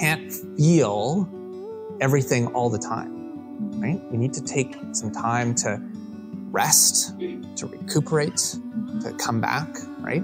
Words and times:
can't 0.00 0.30
feel 0.58 1.26
everything 2.02 2.48
all 2.48 2.68
the 2.68 2.78
time, 2.78 3.80
right? 3.80 4.00
We 4.10 4.18
need 4.18 4.34
to 4.34 4.42
take 4.42 4.76
some 4.92 5.10
time 5.10 5.54
to 5.56 5.80
rest, 6.50 7.18
to 7.18 7.66
recuperate, 7.66 8.36
to 9.00 9.14
come 9.18 9.40
back, 9.40 9.68
right? 10.00 10.22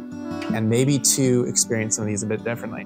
And 0.52 0.68
maybe 0.68 0.98
to 0.98 1.46
experience 1.48 1.96
some 1.96 2.02
of 2.02 2.08
these 2.08 2.22
a 2.22 2.26
bit 2.26 2.44
differently. 2.44 2.84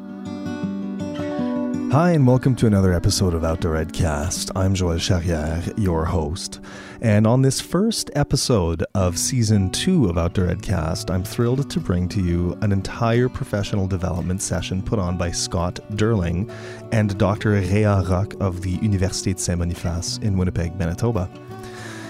Hi, 1.90 2.12
and 2.12 2.26
welcome 2.26 2.54
to 2.56 2.66
another 2.66 2.92
episode 2.92 3.34
of 3.34 3.42
Outdoor 3.42 3.84
Edcast. 3.84 4.52
I'm 4.54 4.74
Joël 4.74 4.98
Charrière, 4.98 5.72
your 5.76 6.04
host. 6.04 6.60
And 7.02 7.26
on 7.26 7.42
this 7.42 7.60
first 7.60 8.10
episode 8.14 8.82
of 8.94 9.18
season 9.18 9.70
two 9.70 10.06
of 10.06 10.16
Outdoor 10.16 10.46
Edcast, 10.46 11.12
I'm 11.12 11.22
thrilled 11.22 11.68
to 11.68 11.78
bring 11.78 12.08
to 12.08 12.22
you 12.22 12.56
an 12.62 12.72
entire 12.72 13.28
professional 13.28 13.86
development 13.86 14.40
session 14.40 14.82
put 14.82 14.98
on 14.98 15.18
by 15.18 15.30
Scott 15.30 15.78
Durling 15.92 16.50
and 16.92 17.18
Dr. 17.18 17.60
Rhéa 17.60 18.08
Rocque 18.08 18.40
of 18.40 18.62
the 18.62 18.78
Université 18.78 19.34
de 19.34 19.40
Saint 19.40 19.58
Boniface 19.58 20.18
in 20.18 20.38
Winnipeg, 20.38 20.74
Manitoba. 20.76 21.28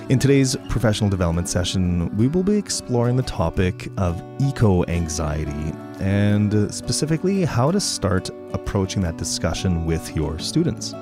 In 0.08 0.20
today's 0.20 0.54
professional 0.68 1.10
development 1.10 1.48
session, 1.48 2.16
we 2.16 2.28
will 2.28 2.44
be 2.44 2.56
exploring 2.56 3.16
the 3.16 3.24
topic 3.24 3.88
of 3.96 4.22
eco 4.40 4.84
anxiety 4.84 5.72
and 5.98 6.72
specifically 6.72 7.44
how 7.44 7.72
to 7.72 7.80
start 7.80 8.30
approaching 8.52 9.02
that 9.02 9.16
discussion 9.16 9.84
with 9.84 10.14
your 10.14 10.38
students. 10.38 10.94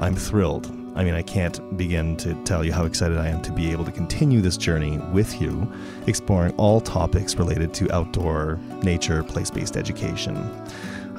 I'm 0.00 0.16
thrilled. 0.16 0.81
I 0.94 1.04
mean, 1.04 1.14
I 1.14 1.22
can't 1.22 1.76
begin 1.76 2.16
to 2.18 2.34
tell 2.44 2.64
you 2.64 2.72
how 2.72 2.84
excited 2.84 3.16
I 3.16 3.28
am 3.28 3.40
to 3.42 3.52
be 3.52 3.72
able 3.72 3.84
to 3.86 3.92
continue 3.92 4.40
this 4.42 4.56
journey 4.56 4.98
with 5.12 5.40
you, 5.40 5.70
exploring 6.06 6.52
all 6.58 6.80
topics 6.80 7.36
related 7.36 7.72
to 7.74 7.90
outdoor, 7.92 8.58
nature, 8.82 9.22
place 9.22 9.50
based 9.50 9.76
education. 9.76 10.36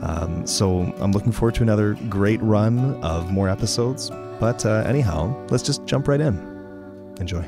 Um, 0.01 0.45
so 0.45 0.93
I'm 0.99 1.11
looking 1.11 1.31
forward 1.31 1.55
to 1.55 1.63
another 1.63 1.95
great 2.09 2.41
run 2.41 3.01
of 3.03 3.31
more 3.31 3.49
episodes. 3.49 4.11
But 4.39 4.65
uh, 4.65 4.83
anyhow, 4.85 5.35
let's 5.49 5.63
just 5.63 5.85
jump 5.85 6.07
right 6.07 6.19
in. 6.19 6.37
Enjoy. 7.19 7.41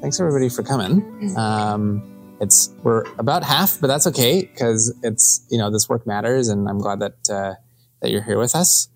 Thanks 0.00 0.20
everybody 0.20 0.48
for 0.48 0.62
coming. 0.62 1.34
Um, 1.36 2.36
it's 2.40 2.70
we're 2.82 3.04
about 3.18 3.42
half, 3.42 3.80
but 3.80 3.88
that's 3.88 4.06
okay 4.06 4.42
because 4.42 4.94
it's 5.02 5.46
you 5.50 5.58
know 5.58 5.70
this 5.70 5.88
work 5.88 6.06
matters, 6.06 6.48
and 6.48 6.68
I'm 6.68 6.78
glad 6.78 7.00
that 7.00 7.30
uh, 7.30 7.54
that 8.00 8.10
you're 8.10 8.22
here 8.22 8.38
with 8.38 8.54
us. 8.54 8.88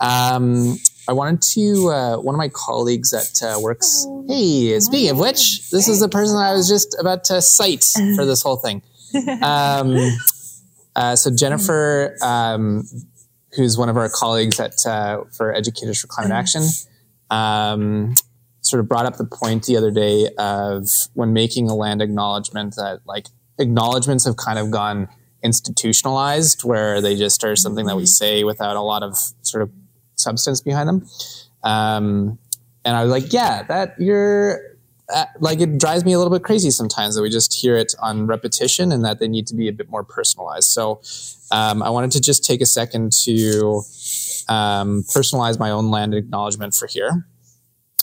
Um, 0.00 0.76
I 1.06 1.12
wanted 1.12 1.42
to 1.42 1.88
uh, 1.90 2.16
one 2.16 2.34
of 2.34 2.38
my 2.38 2.48
colleagues 2.48 3.10
that 3.10 3.42
uh, 3.42 3.60
works. 3.60 4.06
Hey, 4.26 4.78
speaking 4.80 5.10
of 5.10 5.18
which, 5.18 5.68
this 5.70 5.86
is 5.88 6.00
the 6.00 6.08
person 6.08 6.36
I 6.36 6.52
was 6.54 6.68
just 6.68 6.96
about 6.98 7.24
to 7.24 7.42
cite 7.42 7.84
for 8.16 8.24
this 8.24 8.42
whole 8.42 8.56
thing. 8.56 8.82
Um, 9.42 9.96
uh, 10.96 11.14
so 11.14 11.30
Jennifer, 11.32 12.16
um, 12.20 12.82
who's 13.54 13.78
one 13.78 13.88
of 13.88 13.96
our 13.96 14.08
colleagues 14.08 14.58
at 14.58 14.84
uh, 14.84 15.22
for 15.36 15.54
Educators 15.54 16.00
for 16.00 16.08
Climate 16.08 16.32
Action, 16.32 16.64
um, 17.30 18.14
sort 18.62 18.80
of 18.80 18.88
brought 18.88 19.06
up 19.06 19.16
the 19.16 19.24
point 19.24 19.66
the 19.66 19.76
other 19.76 19.92
day 19.92 20.30
of 20.36 20.88
when 21.12 21.32
making 21.32 21.70
a 21.70 21.76
land 21.76 22.02
acknowledgement 22.02 22.74
that 22.74 23.02
like 23.06 23.28
acknowledgements 23.58 24.24
have 24.24 24.36
kind 24.36 24.58
of 24.58 24.72
gone 24.72 25.08
institutionalized 25.44 26.64
where 26.64 27.00
they 27.00 27.14
just 27.14 27.44
are 27.44 27.54
something 27.54 27.86
that 27.86 27.96
we 27.96 28.06
say 28.06 28.42
without 28.42 28.76
a 28.76 28.80
lot 28.80 29.02
of 29.02 29.16
sort 29.42 29.62
of 29.62 29.70
substance 30.24 30.60
behind 30.60 30.88
them. 30.88 31.06
Um, 31.62 32.38
and 32.84 32.96
I 32.96 33.02
was 33.02 33.10
like, 33.10 33.32
yeah, 33.32 33.62
that 33.64 33.94
you're 33.98 34.60
uh, 35.14 35.26
like, 35.38 35.60
it 35.60 35.78
drives 35.78 36.04
me 36.04 36.12
a 36.12 36.18
little 36.18 36.32
bit 36.32 36.42
crazy 36.42 36.70
sometimes 36.70 37.14
that 37.14 37.22
we 37.22 37.30
just 37.30 37.54
hear 37.54 37.76
it 37.76 37.94
on 38.00 38.26
repetition 38.26 38.90
and 38.90 39.04
that 39.04 39.18
they 39.20 39.28
need 39.28 39.46
to 39.46 39.54
be 39.54 39.68
a 39.68 39.72
bit 39.72 39.88
more 39.90 40.02
personalized. 40.02 40.68
So, 40.68 41.00
um, 41.50 41.82
I 41.82 41.90
wanted 41.90 42.10
to 42.12 42.20
just 42.20 42.44
take 42.44 42.60
a 42.60 42.66
second 42.66 43.12
to 43.24 43.82
um, 44.48 45.02
personalize 45.04 45.58
my 45.58 45.70
own 45.70 45.90
land 45.90 46.14
acknowledgement 46.14 46.74
for 46.74 46.86
here. 46.86 47.26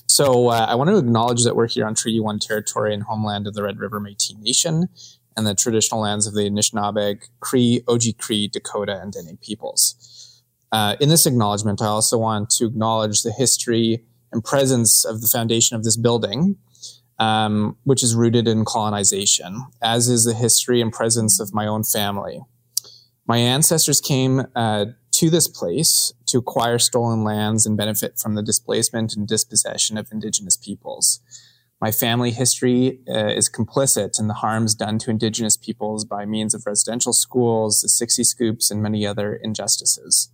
So 0.08 0.50
uh, 0.50 0.66
I 0.68 0.76
want 0.76 0.90
to 0.90 0.98
acknowledge 0.98 1.46
that 1.46 1.56
we're 1.56 1.70
here 1.70 1.86
on 1.86 1.96
Treaty 1.96 2.20
1 2.20 2.40
territory 2.40 2.94
and 2.94 3.04
homeland 3.04 3.48
of 3.48 3.54
the 3.54 3.64
Red 3.64 3.80
River 3.80 4.00
Métis 4.02 4.38
Nation 4.40 4.90
and 5.38 5.48
the 5.48 5.56
traditional 5.56 6.02
lands 6.02 6.28
of 6.28 6.34
the 6.34 6.50
Anishinaabeg, 6.50 7.30
Cree, 7.40 7.82
Oji-Cree, 7.88 8.50
Dakota, 8.50 9.00
and 9.02 9.14
Dene 9.14 9.38
peoples. 9.42 9.96
Uh, 10.72 10.96
in 11.00 11.10
this 11.10 11.26
acknowledgement, 11.26 11.82
I 11.82 11.88
also 11.88 12.18
want 12.18 12.50
to 12.52 12.66
acknowledge 12.66 13.24
the 13.24 13.32
history 13.32 14.06
and 14.32 14.44
presence 14.44 15.04
of 15.04 15.22
the 15.22 15.28
foundation 15.28 15.76
of 15.76 15.84
this 15.84 15.98
building, 15.98 16.56
um, 17.20 17.78
which 17.84 18.04
is 18.04 18.16
rooted 18.16 18.48
in 18.48 18.64
colonization, 18.64 19.66
as 19.82 20.08
is 20.08 20.24
the 20.24 20.34
history 20.34 20.82
and 20.82 20.92
presence 20.92 21.40
of 21.40 21.54
my 21.54 21.68
own 21.68 21.84
family. 21.84 22.42
My 23.28 23.38
ancestors 23.38 24.02
came 24.02 24.44
uh, 24.56 24.86
to 25.12 25.30
this 25.30 25.48
place 25.48 26.14
to 26.28 26.40
acquire 26.40 26.80
stolen 26.80 27.24
lands 27.24 27.66
and 27.66 27.78
benefit 27.78 28.18
from 28.18 28.36
the 28.36 28.42
displacement 28.42 29.16
and 29.16 29.28
dispossession 29.28 29.98
of 29.98 30.08
indigenous 30.12 30.58
peoples. 30.58 31.20
My 31.82 31.92
family 31.92 32.32
history 32.32 33.00
uh, 33.10 33.28
is 33.28 33.50
complicit 33.50 34.20
in 34.20 34.28
the 34.28 34.36
harms 34.36 34.76
done 34.76 35.00
to 35.00 35.10
indigenous 35.10 35.58
peoples 35.58 36.06
by 36.06 36.26
means 36.26 36.54
of 36.54 36.66
residential 36.66 37.12
schools, 37.12 37.82
the 37.82 37.90
60 37.90 38.24
scoops, 38.24 38.72
and 38.72 38.82
many 38.82 39.06
other 39.06 39.34
injustices. 39.36 40.30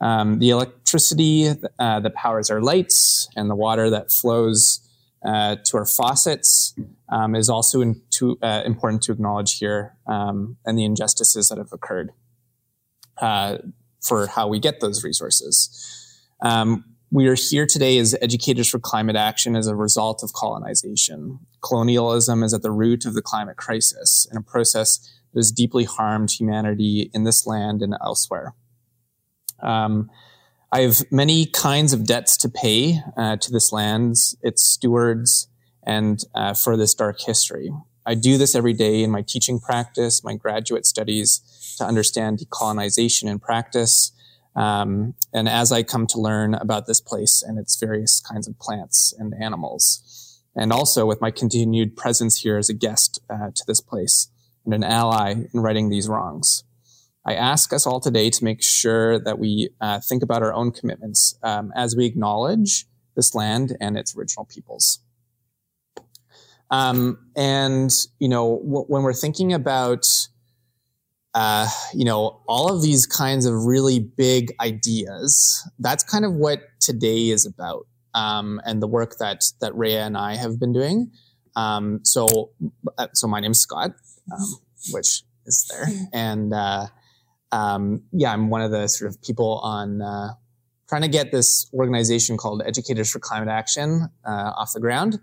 Um, 0.00 0.38
the 0.38 0.50
electricity 0.50 1.48
uh, 1.78 2.00
that 2.00 2.14
powers 2.14 2.50
our 2.50 2.60
lights 2.60 3.28
and 3.34 3.48
the 3.48 3.54
water 3.54 3.88
that 3.90 4.12
flows 4.12 4.80
uh, 5.24 5.56
to 5.64 5.76
our 5.78 5.86
faucets 5.86 6.74
um, 7.08 7.34
is 7.34 7.48
also 7.48 7.94
to, 8.10 8.38
uh, 8.42 8.62
important 8.66 9.02
to 9.04 9.12
acknowledge 9.12 9.58
here 9.58 9.96
um, 10.06 10.58
and 10.66 10.78
the 10.78 10.84
injustices 10.84 11.48
that 11.48 11.58
have 11.58 11.72
occurred. 11.72 12.12
Uh, 13.18 13.56
for 14.06 14.26
how 14.26 14.46
we 14.46 14.58
get 14.58 14.80
those 14.80 15.02
resources. 15.02 16.24
Um, 16.40 16.84
we 17.10 17.28
are 17.28 17.34
here 17.34 17.66
today 17.66 17.98
as 17.98 18.16
educators 18.20 18.68
for 18.68 18.78
climate 18.78 19.16
action 19.16 19.56
as 19.56 19.66
a 19.66 19.76
result 19.76 20.22
of 20.22 20.32
colonization. 20.32 21.38
Colonialism 21.62 22.42
is 22.42 22.52
at 22.52 22.62
the 22.62 22.70
root 22.70 23.04
of 23.04 23.14
the 23.14 23.22
climate 23.22 23.56
crisis 23.56 24.26
in 24.30 24.36
a 24.36 24.42
process 24.42 24.98
that 25.32 25.38
has 25.38 25.52
deeply 25.52 25.84
harmed 25.84 26.30
humanity 26.30 27.10
in 27.14 27.24
this 27.24 27.46
land 27.46 27.82
and 27.82 27.94
elsewhere. 28.02 28.54
Um, 29.60 30.10
I 30.72 30.80
have 30.80 31.10
many 31.10 31.46
kinds 31.46 31.92
of 31.92 32.04
debts 32.04 32.36
to 32.38 32.48
pay 32.48 33.00
uh, 33.16 33.36
to 33.36 33.50
this 33.50 33.72
land, 33.72 34.16
its 34.42 34.62
stewards, 34.62 35.48
and 35.86 36.22
uh, 36.34 36.54
for 36.54 36.76
this 36.76 36.94
dark 36.94 37.20
history. 37.20 37.72
I 38.04 38.14
do 38.14 38.36
this 38.36 38.54
every 38.54 38.72
day 38.72 39.02
in 39.02 39.10
my 39.10 39.22
teaching 39.22 39.58
practice, 39.58 40.22
my 40.22 40.34
graduate 40.34 40.86
studies, 40.86 41.74
to 41.78 41.84
understand 41.84 42.38
decolonization 42.38 43.24
in 43.24 43.38
practice. 43.38 44.12
Um, 44.54 45.14
and 45.32 45.48
as 45.48 45.72
I 45.72 45.82
come 45.82 46.06
to 46.08 46.20
learn 46.20 46.54
about 46.54 46.86
this 46.86 47.00
place 47.00 47.42
and 47.46 47.58
its 47.58 47.76
various 47.76 48.20
kinds 48.20 48.48
of 48.48 48.58
plants 48.58 49.14
and 49.18 49.34
animals, 49.40 50.40
and 50.54 50.72
also 50.72 51.04
with 51.04 51.20
my 51.20 51.30
continued 51.30 51.96
presence 51.96 52.40
here 52.40 52.56
as 52.56 52.68
a 52.68 52.74
guest 52.74 53.20
uh, 53.28 53.50
to 53.54 53.64
this 53.66 53.80
place 53.80 54.28
and 54.64 54.74
an 54.74 54.84
ally 54.84 55.34
in 55.52 55.60
righting 55.60 55.88
these 55.88 56.08
wrongs. 56.08 56.64
I 57.28 57.34
ask 57.34 57.72
us 57.72 57.88
all 57.88 57.98
today 57.98 58.30
to 58.30 58.44
make 58.44 58.62
sure 58.62 59.18
that 59.18 59.40
we 59.40 59.70
uh, 59.80 59.98
think 59.98 60.22
about 60.22 60.44
our 60.44 60.54
own 60.54 60.70
commitments 60.70 61.36
um, 61.42 61.72
as 61.74 61.96
we 61.96 62.06
acknowledge 62.06 62.86
this 63.16 63.34
land 63.34 63.76
and 63.80 63.98
its 63.98 64.16
original 64.16 64.44
peoples. 64.44 65.00
Um, 66.70 67.18
and, 67.34 67.90
you 68.20 68.28
know, 68.28 68.58
w- 68.58 68.84
when 68.86 69.02
we're 69.02 69.12
thinking 69.12 69.52
about, 69.52 70.06
uh, 71.34 71.68
you 71.92 72.04
know, 72.04 72.40
all 72.46 72.72
of 72.72 72.80
these 72.80 73.06
kinds 73.06 73.44
of 73.44 73.64
really 73.64 73.98
big 73.98 74.54
ideas, 74.60 75.68
that's 75.80 76.04
kind 76.04 76.24
of 76.24 76.32
what 76.32 76.60
today 76.78 77.30
is 77.30 77.44
about. 77.44 77.88
Um, 78.14 78.60
and 78.64 78.80
the 78.80 78.86
work 78.86 79.16
that, 79.18 79.44
that 79.60 79.72
Rhéa 79.72 80.06
and 80.06 80.16
I 80.16 80.36
have 80.36 80.60
been 80.60 80.72
doing. 80.72 81.10
Um, 81.56 82.00
so, 82.04 82.50
uh, 82.98 83.08
so 83.14 83.26
my 83.26 83.40
name's 83.40 83.60
Scott, 83.60 83.92
um, 84.32 84.58
which 84.92 85.22
is 85.44 85.68
there. 85.70 85.86
And, 86.12 86.54
uh, 86.54 86.86
um, 87.52 88.02
yeah, 88.12 88.32
I'm 88.32 88.50
one 88.50 88.62
of 88.62 88.70
the 88.70 88.86
sort 88.88 89.10
of 89.10 89.22
people 89.22 89.58
on, 89.58 90.02
uh, 90.02 90.34
trying 90.88 91.02
to 91.02 91.08
get 91.08 91.32
this 91.32 91.68
organization 91.72 92.36
called 92.36 92.62
Educators 92.64 93.10
for 93.10 93.18
Climate 93.18 93.48
Action, 93.48 94.08
uh, 94.24 94.52
off 94.56 94.72
the 94.72 94.80
ground 94.80 95.20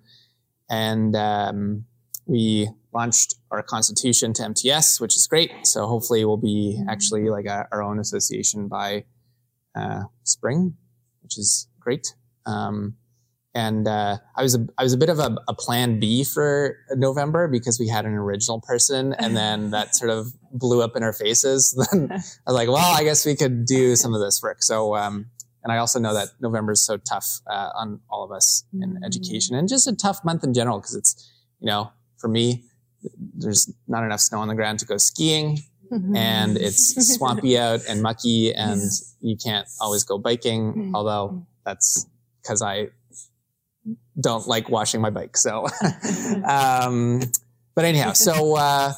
and 0.70 1.16
um, 1.16 1.86
we 2.26 2.70
launched 2.94 3.36
our 3.52 3.64
constitution 3.64 4.34
to 4.34 4.44
MTS, 4.44 5.00
which 5.00 5.16
is 5.16 5.28
great. 5.28 5.52
So 5.64 5.86
hopefully 5.86 6.26
we'll 6.26 6.38
be 6.38 6.82
actually 6.90 7.30
like 7.30 7.46
a, 7.46 7.68
our 7.72 7.84
own 7.84 8.00
association 8.00 8.68
by 8.68 9.06
uh, 9.76 10.04
spring, 10.24 10.76
which 11.22 11.38
is 11.38 11.68
great. 11.80 12.16
Um, 12.46 12.96
and 13.56 13.88
uh, 13.88 14.18
I 14.36 14.42
was 14.42 14.56
a, 14.56 14.68
I 14.80 14.84
was 14.84 14.94
a 14.94 14.98
bit 14.98 15.10
of 15.10 15.20
a, 15.20 15.38
a, 15.48 15.54
plan 15.54 16.00
B 16.00 16.24
for 16.24 16.76
November 16.96 17.48
because 17.48 17.80
we 17.80 17.88
had 17.88 18.06
an 18.06 18.14
original 18.14 18.60
person, 18.62 19.14
and 19.14 19.38
then 19.38 19.70
that 19.70 19.96
sort 19.96 20.10
of 20.10 20.34
blew 20.54 20.82
up 20.82 20.96
in 20.96 21.04
our 21.04 21.14
faces. 21.14 21.74
then 21.92 22.10
I 22.12 22.16
was 22.16 22.56
like, 22.56 22.70
well, 22.70 22.96
I 22.96 23.04
guess 23.04 23.26
we 23.26 23.36
could 23.36 23.66
do 23.66 23.96
some 23.96 24.14
of 24.14 24.22
this 24.22 24.42
work. 24.42 24.64
So 24.64 24.96
um, 24.96 25.26
and 25.64 25.72
I 25.72 25.78
also 25.78 26.00
know 26.00 26.14
that 26.14 26.30
November 26.42 26.74
is 26.74 26.86
so 26.86 26.98
tough 26.98 27.40
uh, 27.50 27.70
on 27.76 28.02
all 28.10 28.24
of 28.24 28.32
us 28.32 28.66
in 28.74 28.96
mm-hmm. 28.96 29.04
education 29.04 29.56
and 29.56 29.68
just 29.68 29.88
a 29.88 29.96
tough 29.96 30.24
month 30.26 30.44
in 30.44 30.54
general 30.54 30.78
because 30.80 30.96
it's, 30.96 31.32
you 31.60 31.68
know, 31.68 31.92
for 32.18 32.28
me, 32.28 32.66
there's 33.36 33.72
not 33.88 34.04
enough 34.04 34.20
snow 34.20 34.40
on 34.40 34.50
the 34.50 34.56
ground 34.56 34.80
to 34.80 34.86
go 34.86 34.98
skiing. 34.98 35.60
mm-hmm. 35.90 36.16
and 36.16 36.58
it's 36.58 37.16
swampy 37.16 37.58
out 37.58 37.82
and 37.88 38.02
mucky 38.02 38.54
and 38.54 38.82
yeah. 38.82 39.32
you 39.32 39.38
can't 39.38 39.68
always 39.80 40.04
go 40.04 40.18
biking. 40.18 40.74
Mm-hmm. 40.74 40.96
Although 40.96 41.46
that's 41.66 42.08
because 42.42 42.62
I 42.62 42.90
don't 44.20 44.46
like 44.48 44.70
washing 44.70 45.00
my 45.00 45.12
bike. 45.12 45.38
So, 45.38 45.68
um, 46.46 47.22
but 47.74 47.86
anyhow, 47.86 48.14
so, 48.14 48.58
uh, 48.58 48.94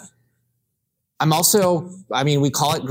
I'm 1.19 1.31
also, 1.31 1.89
I 2.11 2.23
mean, 2.23 2.41
we 2.41 2.49
call 2.49 2.73
it 2.75 2.83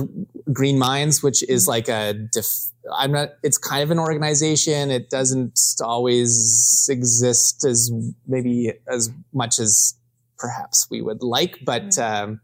Green 0.53 0.79
Minds, 0.79 1.23
which 1.23 1.43
is 1.49 1.69
like 1.69 1.89
a, 1.89 2.15
def- 2.33 2.71
I'm 2.95 3.13
not, 3.13 3.31
it's 3.43 3.59
kind 3.59 3.83
of 3.83 3.91
an 3.91 3.99
organization. 3.99 4.91
It 4.91 5.11
doesn't 5.11 5.59
always 5.83 6.87
exist 6.91 7.65
as 7.65 7.91
maybe 8.27 8.73
as 8.89 9.11
much 9.33 9.59
as 9.59 9.95
perhaps 10.39 10.87
we 10.91 11.03
would 11.03 11.23
like, 11.23 11.59
but, 11.65 11.99
um, 11.99 12.41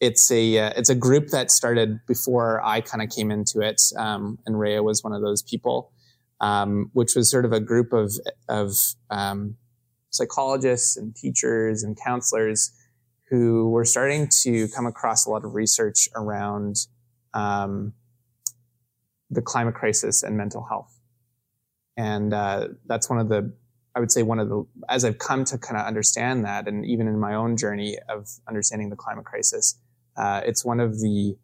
it's 0.00 0.30
a, 0.30 0.58
uh, 0.58 0.72
it's 0.76 0.88
a 0.88 0.94
group 0.94 1.28
that 1.28 1.50
started 1.50 2.00
before 2.06 2.64
I 2.64 2.80
kind 2.80 3.02
of 3.02 3.10
came 3.10 3.30
into 3.30 3.60
it. 3.60 3.82
Um, 3.98 4.38
and 4.46 4.56
Rhéa 4.56 4.82
was 4.82 5.04
one 5.04 5.12
of 5.12 5.22
those 5.22 5.42
people, 5.42 5.92
um, 6.40 6.90
which 6.94 7.14
was 7.14 7.30
sort 7.30 7.44
of 7.44 7.52
a 7.52 7.60
group 7.60 7.92
of, 7.92 8.12
of, 8.48 8.72
um, 9.10 9.56
psychologists 10.10 10.96
and 10.96 11.14
teachers 11.14 11.82
and 11.82 11.98
counselors 12.02 12.72
who 13.30 13.70
were 13.70 13.84
starting 13.84 14.28
to 14.42 14.68
come 14.68 14.86
across 14.86 15.24
a 15.24 15.30
lot 15.30 15.44
of 15.44 15.54
research 15.54 16.08
around 16.16 16.76
um, 17.32 17.92
the 19.30 19.40
climate 19.40 19.74
crisis 19.74 20.22
and 20.24 20.36
mental 20.36 20.66
health. 20.68 20.98
And 21.96 22.34
uh, 22.34 22.68
that's 22.86 23.08
one 23.08 23.20
of 23.20 23.28
the, 23.28 23.52
I 23.94 24.00
would 24.00 24.10
say, 24.10 24.24
one 24.24 24.40
of 24.40 24.48
the, 24.48 24.66
as 24.88 25.04
I've 25.04 25.18
come 25.18 25.44
to 25.44 25.58
kind 25.58 25.78
of 25.78 25.86
understand 25.86 26.44
that, 26.44 26.66
and 26.66 26.84
even 26.84 27.06
in 27.06 27.20
my 27.20 27.34
own 27.34 27.56
journey 27.56 27.96
of 28.08 28.28
understanding 28.48 28.90
the 28.90 28.96
climate 28.96 29.24
crisis, 29.24 29.78
uh, 30.16 30.40
it's 30.44 30.64
one 30.64 30.80
of 30.80 31.00
the 31.00 31.36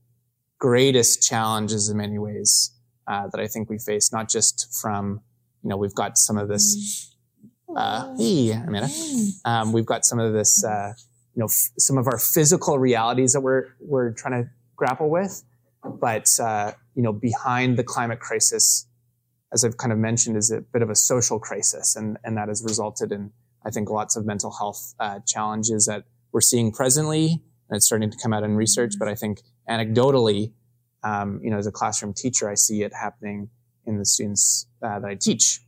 greatest 0.58 1.22
challenges 1.22 1.88
in 1.88 1.98
many 1.98 2.18
ways 2.18 2.72
uh, 3.06 3.28
that 3.28 3.40
I 3.40 3.46
think 3.46 3.70
we 3.70 3.78
face, 3.78 4.12
not 4.12 4.28
just 4.28 4.74
from, 4.80 5.20
you 5.62 5.70
know, 5.70 5.76
we've 5.76 5.94
got 5.94 6.18
some 6.18 6.36
of 6.36 6.48
this, 6.48 7.14
uh, 7.76 8.16
hey, 8.16 8.50
Amanda, 8.52 8.88
um, 9.44 9.72
we've 9.72 9.86
got 9.86 10.04
some 10.04 10.18
of 10.18 10.32
this, 10.32 10.64
uh, 10.64 10.94
you 11.36 11.40
know, 11.40 11.46
f- 11.46 11.70
some 11.78 11.98
of 11.98 12.06
our 12.06 12.18
physical 12.18 12.78
realities 12.78 13.34
that 13.34 13.42
we're, 13.42 13.66
we're 13.78 14.10
trying 14.12 14.42
to 14.42 14.50
grapple 14.74 15.10
with. 15.10 15.44
But, 15.84 16.28
uh, 16.40 16.72
you 16.94 17.02
know, 17.02 17.12
behind 17.12 17.76
the 17.76 17.84
climate 17.84 18.20
crisis, 18.20 18.88
as 19.52 19.62
I've 19.62 19.76
kind 19.76 19.92
of 19.92 19.98
mentioned, 19.98 20.36
is 20.36 20.50
a 20.50 20.62
bit 20.62 20.82
of 20.82 20.88
a 20.88 20.94
social 20.96 21.38
crisis. 21.38 21.94
And, 21.94 22.16
and 22.24 22.36
that 22.38 22.48
has 22.48 22.64
resulted 22.64 23.12
in, 23.12 23.30
I 23.64 23.70
think, 23.70 23.90
lots 23.90 24.16
of 24.16 24.24
mental 24.24 24.50
health 24.50 24.94
uh, 24.98 25.20
challenges 25.26 25.84
that 25.86 26.04
we're 26.32 26.40
seeing 26.40 26.72
presently. 26.72 27.42
And 27.68 27.76
it's 27.76 27.84
starting 27.84 28.10
to 28.10 28.16
come 28.16 28.32
out 28.32 28.42
in 28.42 28.56
research. 28.56 28.94
But 28.98 29.08
I 29.08 29.14
think 29.14 29.42
anecdotally, 29.68 30.52
um, 31.04 31.40
you 31.44 31.50
know, 31.50 31.58
as 31.58 31.66
a 31.66 31.72
classroom 31.72 32.14
teacher, 32.14 32.48
I 32.48 32.54
see 32.54 32.82
it 32.82 32.92
happening 32.94 33.50
in 33.84 33.98
the 33.98 34.06
students 34.06 34.66
uh, 34.82 34.98
that 35.00 35.08
I 35.08 35.14
teach. 35.14 35.60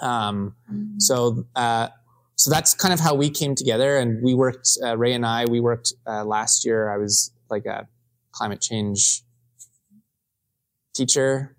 Um, 0.00 0.56
so, 0.98 1.46
uh, 1.54 1.88
so 2.36 2.50
that's 2.50 2.74
kind 2.74 2.92
of 2.92 3.00
how 3.00 3.14
we 3.14 3.30
came 3.30 3.54
together 3.54 3.96
and 3.96 4.22
we 4.22 4.34
worked, 4.34 4.68
uh, 4.82 4.96
Ray 4.96 5.12
and 5.12 5.24
I, 5.24 5.44
we 5.44 5.60
worked, 5.60 5.92
uh, 6.06 6.24
last 6.24 6.64
year. 6.64 6.92
I 6.92 6.98
was 6.98 7.32
like 7.48 7.66
a 7.66 7.86
climate 8.32 8.60
change 8.60 9.22
teacher 10.94 11.56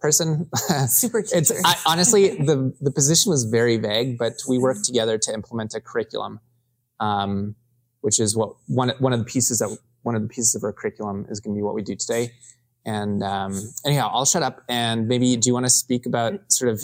person. 0.00 0.48
Super 0.88 1.22
teacher. 1.22 1.36
it's, 1.38 1.52
I, 1.64 1.76
honestly, 1.86 2.36
the, 2.44 2.72
the 2.80 2.90
position 2.90 3.30
was 3.30 3.44
very 3.44 3.76
vague, 3.78 4.18
but 4.18 4.34
we 4.48 4.58
worked 4.58 4.84
together 4.84 5.18
to 5.18 5.34
implement 5.34 5.74
a 5.74 5.80
curriculum, 5.80 6.40
um, 7.00 7.56
which 8.02 8.20
is 8.20 8.36
what 8.36 8.54
one, 8.68 8.92
one 8.98 9.12
of 9.12 9.18
the 9.18 9.24
pieces 9.24 9.58
that 9.58 9.76
one 10.02 10.14
of 10.14 10.22
the 10.22 10.28
pieces 10.28 10.54
of 10.54 10.62
our 10.62 10.72
curriculum 10.72 11.26
is 11.30 11.40
going 11.40 11.52
to 11.54 11.58
be 11.58 11.62
what 11.62 11.74
we 11.74 11.82
do 11.82 11.96
today. 11.96 12.30
And 12.84 13.24
um, 13.24 13.60
anyhow, 13.84 14.08
I'll 14.12 14.24
shut 14.24 14.44
up 14.44 14.62
and 14.68 15.08
maybe 15.08 15.36
do 15.36 15.50
you 15.50 15.52
want 15.52 15.66
to 15.66 15.70
speak 15.70 16.06
about 16.06 16.34
sort 16.52 16.70
of 16.70 16.80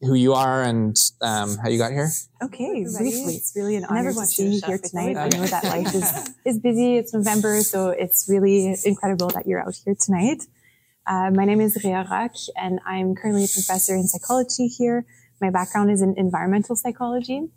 who 0.00 0.14
you 0.14 0.34
are 0.34 0.62
and 0.62 0.96
um, 1.22 1.56
how 1.56 1.68
you 1.68 1.78
got 1.78 1.92
here? 1.92 2.10
Okay, 2.42 2.84
briefly. 2.84 3.34
It's 3.34 3.52
really 3.56 3.76
an 3.76 3.84
honor 3.86 4.12
to 4.12 4.26
see 4.26 4.54
you 4.54 4.60
here 4.64 4.78
tonight. 4.78 5.16
I 5.16 5.28
know 5.28 5.46
that 5.46 5.64
life 5.64 5.94
is, 5.94 6.34
is 6.44 6.58
busy. 6.58 6.96
It's 6.96 7.14
November, 7.14 7.62
so 7.62 7.90
it's 7.90 8.26
really 8.28 8.76
incredible 8.84 9.28
that 9.30 9.46
you're 9.46 9.60
out 9.60 9.74
here 9.84 9.96
tonight. 9.98 10.42
Uh, 11.06 11.30
my 11.32 11.44
name 11.44 11.60
is 11.60 11.78
Rhéa 11.78 12.08
Rocque, 12.10 12.50
and 12.56 12.80
I'm 12.84 13.14
currently 13.14 13.44
a 13.44 13.48
professor 13.48 13.94
in 13.94 14.06
psychology 14.06 14.66
here. 14.66 15.06
My 15.40 15.50
background 15.50 15.90
is 15.90 16.02
in 16.02 16.14
environmental 16.16 16.76
psychology. 16.76 17.48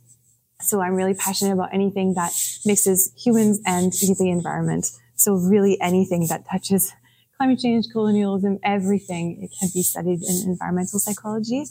So 0.62 0.82
I'm 0.82 0.94
really 0.94 1.14
passionate 1.14 1.54
about 1.54 1.74
anything 1.74 2.14
that 2.16 2.32
mixes 2.66 3.14
humans 3.18 3.62
and 3.66 3.92
the 3.92 4.30
environment. 4.30 4.92
So 5.16 5.34
really 5.34 5.80
anything 5.82 6.28
that 6.28 6.46
touches 6.50 6.94
climate 7.38 7.60
change, 7.60 7.86
colonialism, 7.92 8.60
everything, 8.64 9.42
it 9.42 9.52
can 9.58 9.70
be 9.74 9.82
studied 9.82 10.20
in 10.22 10.50
environmental 10.50 11.00
psychology 11.00 11.66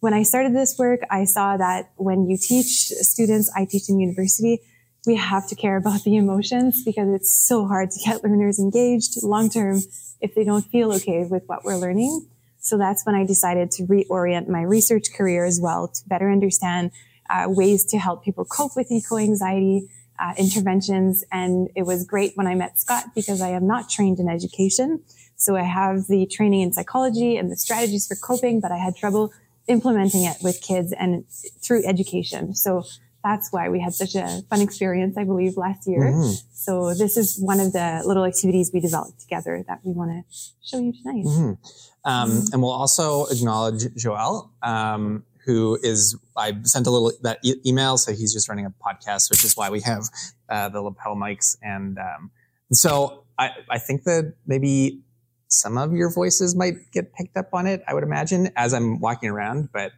when 0.00 0.14
I 0.14 0.22
started 0.22 0.54
this 0.54 0.76
work, 0.78 1.00
I 1.10 1.24
saw 1.24 1.56
that 1.56 1.90
when 1.96 2.28
you 2.28 2.36
teach 2.36 2.88
students, 2.88 3.50
I 3.56 3.64
teach 3.64 3.88
in 3.88 3.98
university, 3.98 4.60
we 5.06 5.16
have 5.16 5.48
to 5.48 5.54
care 5.54 5.76
about 5.76 6.02
the 6.04 6.16
emotions 6.16 6.84
because 6.84 7.08
it's 7.08 7.32
so 7.32 7.66
hard 7.66 7.90
to 7.92 8.00
get 8.04 8.24
learners 8.24 8.58
engaged 8.58 9.22
long 9.22 9.48
term 9.48 9.80
if 10.20 10.34
they 10.34 10.44
don't 10.44 10.66
feel 10.66 10.92
okay 10.94 11.24
with 11.24 11.44
what 11.46 11.64
we're 11.64 11.76
learning. 11.76 12.26
So 12.58 12.76
that's 12.76 13.06
when 13.06 13.14
I 13.14 13.24
decided 13.24 13.70
to 13.72 13.84
reorient 13.84 14.48
my 14.48 14.62
research 14.62 15.12
career 15.16 15.44
as 15.44 15.60
well 15.60 15.88
to 15.88 16.08
better 16.08 16.30
understand 16.30 16.90
uh, 17.30 17.44
ways 17.46 17.84
to 17.86 17.98
help 17.98 18.24
people 18.24 18.44
cope 18.44 18.72
with 18.74 18.90
eco-anxiety, 18.90 19.88
uh, 20.18 20.34
interventions. 20.36 21.24
And 21.30 21.68
it 21.76 21.84
was 21.84 22.04
great 22.04 22.32
when 22.36 22.48
I 22.48 22.56
met 22.56 22.80
Scott 22.80 23.14
because 23.14 23.40
I 23.40 23.50
am 23.50 23.66
not 23.66 23.88
trained 23.88 24.18
in 24.18 24.28
education. 24.28 25.00
So 25.36 25.54
I 25.54 25.62
have 25.62 26.06
the 26.08 26.26
training 26.26 26.62
in 26.62 26.72
psychology 26.72 27.36
and 27.36 27.52
the 27.52 27.56
strategies 27.56 28.06
for 28.08 28.16
coping, 28.16 28.60
but 28.60 28.72
I 28.72 28.78
had 28.78 28.96
trouble 28.96 29.32
implementing 29.68 30.24
it 30.24 30.36
with 30.42 30.60
kids 30.62 30.92
and 30.92 31.24
through 31.62 31.86
education. 31.86 32.54
So 32.54 32.84
that's 33.24 33.50
why 33.50 33.68
we 33.68 33.80
had 33.80 33.92
such 33.92 34.14
a 34.14 34.42
fun 34.48 34.60
experience, 34.60 35.16
I 35.18 35.24
believe, 35.24 35.56
last 35.56 35.88
year. 35.88 36.12
Mm-hmm. 36.12 36.32
So 36.52 36.94
this 36.94 37.16
is 37.16 37.38
one 37.40 37.58
of 37.58 37.72
the 37.72 38.02
little 38.04 38.24
activities 38.24 38.70
we 38.72 38.80
developed 38.80 39.20
together 39.20 39.64
that 39.66 39.80
we 39.82 39.92
want 39.92 40.10
to 40.12 40.36
show 40.64 40.78
you 40.78 40.92
tonight. 40.92 41.24
Mm-hmm. 41.24 42.08
Um, 42.08 42.30
mm-hmm. 42.30 42.52
And 42.52 42.62
we'll 42.62 42.70
also 42.70 43.26
acknowledge 43.26 43.92
Joel, 43.96 44.52
um, 44.62 45.24
who 45.44 45.76
is, 45.82 46.16
I 46.36 46.54
sent 46.62 46.86
a 46.86 46.90
little 46.90 47.12
that 47.22 47.38
e- 47.42 47.60
email. 47.66 47.98
So 47.98 48.12
he's 48.12 48.32
just 48.32 48.48
running 48.48 48.66
a 48.66 48.70
podcast, 48.70 49.30
which 49.30 49.44
is 49.44 49.56
why 49.56 49.70
we 49.70 49.80
have 49.80 50.04
uh, 50.48 50.68
the 50.68 50.80
lapel 50.80 51.16
mics. 51.16 51.56
And 51.62 51.98
um, 51.98 52.30
so 52.70 53.24
I, 53.36 53.50
I 53.68 53.78
think 53.78 54.04
that 54.04 54.34
maybe 54.46 55.00
some 55.48 55.78
of 55.78 55.92
your 55.92 56.12
voices 56.12 56.54
might 56.56 56.90
get 56.92 57.14
picked 57.14 57.36
up 57.36 57.50
on 57.52 57.66
it, 57.66 57.82
I 57.86 57.94
would 57.94 58.02
imagine, 58.02 58.50
as 58.56 58.74
I'm 58.74 59.00
walking 59.00 59.30
around. 59.30 59.70
But 59.72 59.92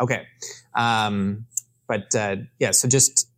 okay. 0.00 0.26
Um, 0.74 1.46
but 1.86 2.14
uh, 2.14 2.36
yeah, 2.58 2.72
so 2.72 2.88
just 2.88 3.28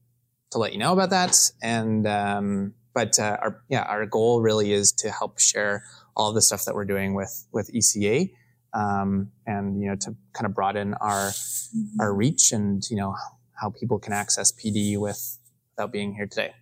to 0.51 0.59
let 0.59 0.73
you 0.73 0.79
know 0.79 0.93
about 0.93 1.11
that. 1.11 1.51
And 1.63 2.07
um, 2.07 2.75
but 2.95 3.19
uh, 3.19 3.37
our 3.41 3.63
yeah, 3.69 3.83
our 3.83 4.07
goal 4.07 4.41
really 4.41 4.73
is 4.73 4.93
to 4.99 5.11
help 5.11 5.39
share 5.39 5.85
all 6.17 6.33
the 6.33 6.43
stuff 6.43 6.65
that 6.65 6.75
we're 6.75 6.85
doing 6.85 7.15
with 7.15 7.47
with 7.53 7.73
ECA, 7.73 8.33
um, 8.75 9.31
and 9.47 9.81
you 9.81 9.89
know 9.89 9.97
to 9.97 10.17
kind 10.33 10.47
of 10.47 10.55
broaden 10.55 10.95
our 10.95 11.31
mm-hmm. 11.31 12.01
our 12.01 12.13
reach 12.13 12.53
and 12.53 12.83
you 12.91 12.97
know 12.97 13.15
how 13.61 13.71
people 13.71 13.99
can 13.99 14.13
access 14.13 14.53
PD 14.53 14.99
with 14.99 15.39
without 15.77 15.93
being 15.93 16.15
here 16.15 16.27
today. 16.27 16.53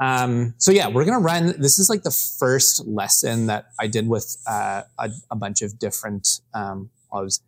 Um, 0.00 0.54
so 0.56 0.72
yeah, 0.72 0.88
we're 0.88 1.04
gonna 1.04 1.20
run. 1.20 1.54
This 1.58 1.78
is 1.78 1.90
like 1.90 2.02
the 2.02 2.10
first 2.10 2.86
lesson 2.86 3.46
that 3.46 3.66
I 3.78 3.86
did 3.86 4.08
with 4.08 4.36
uh, 4.46 4.82
a, 4.98 5.10
a, 5.30 5.36
bunch 5.36 5.60
of 5.60 5.78
different. 5.78 6.40
Um, 6.54 6.88
well, 7.12 7.22
was 7.22 7.42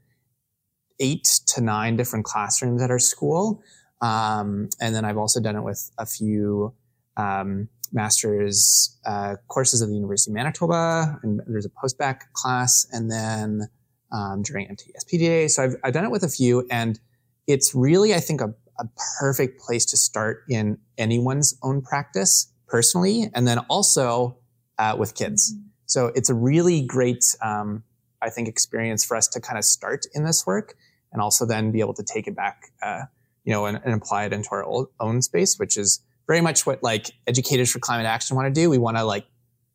eight 1.01 1.41
to 1.47 1.63
nine 1.63 1.97
different 1.97 2.27
classrooms 2.27 2.83
at 2.83 2.91
our 2.91 2.99
school, 2.99 3.63
um, 4.03 4.69
and 4.81 4.95
then 4.95 5.07
I've 5.07 5.17
also 5.17 5.41
done 5.41 5.57
it 5.57 5.63
with 5.63 5.91
a 5.97 6.05
few 6.05 6.75
um, 7.17 7.69
master's 7.91 8.99
uh, 9.07 9.37
courses 9.49 9.81
at 9.81 9.89
the 9.89 9.95
University 9.95 10.31
of 10.31 10.35
Manitoba, 10.35 11.19
and 11.23 11.41
there's 11.47 11.67
a 11.67 11.71
post-bac 11.71 12.35
class, 12.35 12.87
and 12.93 13.11
then 13.11 13.69
um, 14.13 14.43
during 14.43 14.69
MTSPDA. 14.69 15.51
So 15.51 15.65
I've, 15.65 15.77
I've 15.83 15.93
done 15.95 16.05
it 16.05 16.11
with 16.11 16.23
a 16.23 16.29
few, 16.29 16.67
and 16.71 17.01
it's 17.47 17.75
really, 17.75 18.15
I 18.15 18.21
think, 18.21 18.43
a 18.43 18.55
a 18.83 18.89
perfect 19.21 19.61
place 19.61 19.85
to 19.87 19.97
start 19.97 20.45
in 20.49 20.79
anyone's 20.99 21.57
own 21.63 21.81
practice 21.81 22.53
personally, 22.67 23.31
and 23.35 23.47
then 23.47 23.59
also 23.71 24.37
uh, 24.79 24.97
with 24.99 25.15
kids. 25.15 25.55
So 25.87 26.07
it's 26.15 26.29
a 26.31 26.35
really 26.35 26.83
great, 26.83 27.25
um, 27.43 27.85
I 28.21 28.31
think, 28.31 28.49
experience 28.49 29.05
for 29.05 29.17
us 29.17 29.29
to 29.29 29.41
kind 29.41 29.59
of 29.59 29.65
start 29.65 30.07
in 30.15 30.25
this 30.25 30.45
work, 30.47 30.75
and 31.13 31.23
also 31.23 31.47
then 31.47 31.71
be 31.71 31.81
able 31.81 31.95
to 31.95 32.03
take 32.03 32.27
it 32.27 32.35
back, 32.35 32.73
uh, 32.83 33.03
you 33.45 33.53
know, 33.53 33.67
and, 33.67 33.81
and, 33.85 33.95
apply 33.95 34.25
it 34.25 34.33
into 34.33 34.49
our 34.51 34.65
own 35.01 35.23
space, 35.23 35.57
which 35.59 35.77
is 35.77 36.01
very 36.27 36.41
much 36.41 36.67
what 36.67 36.83
like 36.83 37.11
educators 37.27 37.71
for 37.71 37.79
climate 37.79 38.07
action 38.07 38.37
want 38.37 38.53
to 38.53 38.61
do. 38.61 38.71
We 38.71 38.79
want 38.79 38.97
to 38.97 39.05
like 39.05 39.27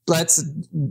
let's 0.07 0.43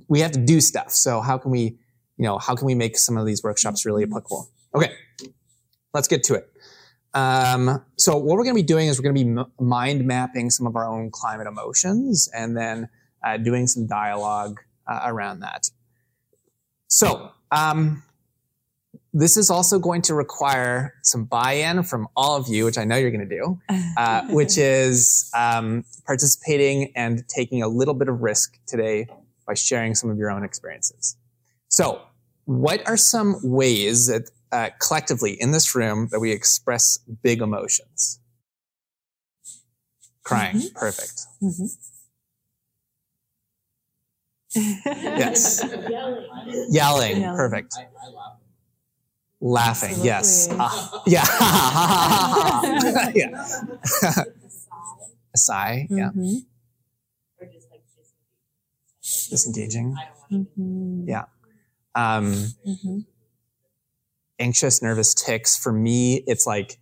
we 0.08 0.20
have 0.20 0.32
to 0.32 0.44
do 0.44 0.60
stuff. 0.60 0.92
So 0.92 1.20
how 1.20 1.38
can 1.38 1.50
we, 1.50 1.78
you 2.16 2.24
know, 2.24 2.38
how 2.38 2.54
can 2.54 2.66
we 2.66 2.74
make 2.74 2.96
some 2.96 3.16
of 3.16 3.26
these 3.26 3.42
workshops 3.42 3.84
really 3.84 4.04
applicable? 4.04 4.48
Okay, 4.74 4.92
let's 5.92 6.08
get 6.08 6.22
to 6.24 6.34
it. 6.34 6.48
Um, 7.16 7.82
so 7.96 8.14
what 8.18 8.36
we're 8.36 8.44
going 8.44 8.54
to 8.54 8.62
be 8.62 8.66
doing 8.66 8.88
is 8.88 8.98
we're 8.98 9.10
going 9.10 9.16
to 9.16 9.24
be 9.24 9.30
m- 9.30 9.50
mind 9.58 10.04
mapping 10.04 10.50
some 10.50 10.66
of 10.66 10.76
our 10.76 10.86
own 10.86 11.10
climate 11.10 11.46
emotions, 11.46 12.28
and 12.34 12.54
then 12.54 12.90
uh, 13.24 13.38
doing 13.38 13.66
some 13.66 13.86
dialogue 13.86 14.60
uh, 14.86 15.00
around 15.06 15.40
that. 15.40 15.70
So, 16.88 17.30
um, 17.50 18.02
this 19.14 19.38
is 19.38 19.48
also 19.48 19.78
going 19.78 20.02
to 20.02 20.14
require 20.14 20.92
some 21.02 21.24
buy-in 21.24 21.84
from 21.84 22.06
all 22.14 22.36
of 22.36 22.48
you, 22.48 22.66
which 22.66 22.76
I 22.76 22.84
know 22.84 22.96
you're 22.96 23.10
going 23.10 23.26
to 23.26 23.34
do, 23.36 23.58
uh, 23.96 24.26
which 24.28 24.58
is 24.58 25.30
um, 25.34 25.84
participating 26.04 26.92
and 26.94 27.26
taking 27.28 27.62
a 27.62 27.68
little 27.68 27.94
bit 27.94 28.08
of 28.08 28.20
risk 28.20 28.58
today 28.66 29.06
by 29.46 29.54
sharing 29.54 29.94
some 29.94 30.10
of 30.10 30.18
your 30.18 30.30
own 30.30 30.44
experiences. 30.44 31.16
So, 31.68 32.02
what 32.44 32.86
are 32.86 32.98
some 32.98 33.36
ways 33.42 34.06
that 34.08 34.30
uh, 34.52 34.70
collectively 34.80 35.36
in 35.40 35.50
this 35.52 35.74
room 35.74 36.08
that 36.10 36.20
we 36.20 36.32
express 36.32 36.98
big 37.22 37.40
emotions? 37.40 38.20
Crying, 40.24 40.56
mm-hmm. 40.56 40.76
perfect. 40.76 41.20
Mm-hmm. 41.42 41.66
yes. 44.56 45.62
Yelling. 45.62 45.88
Yelling, 46.70 47.20
Yelling. 47.20 47.36
perfect. 47.36 47.74
I, 47.78 47.82
I 47.82 47.86
Laughing, 49.40 49.90
Absolutely. 49.90 50.08
yes. 50.08 50.48
Uh, 50.50 51.00
yeah. 51.06 51.24
yeah. 53.14 53.44
a 55.34 55.38
sigh, 55.38 55.86
yeah. 55.90 56.08
Mm-hmm. 56.08 56.38
Disengaging. 59.30 59.94
Mm-hmm. 60.32 61.08
Yeah. 61.08 61.24
Um, 61.94 62.32
mm-hmm. 62.66 63.00
Anxious, 64.38 64.82
nervous 64.82 65.14
tics. 65.14 65.56
For 65.56 65.72
me, 65.72 66.22
it's 66.26 66.46
like 66.46 66.78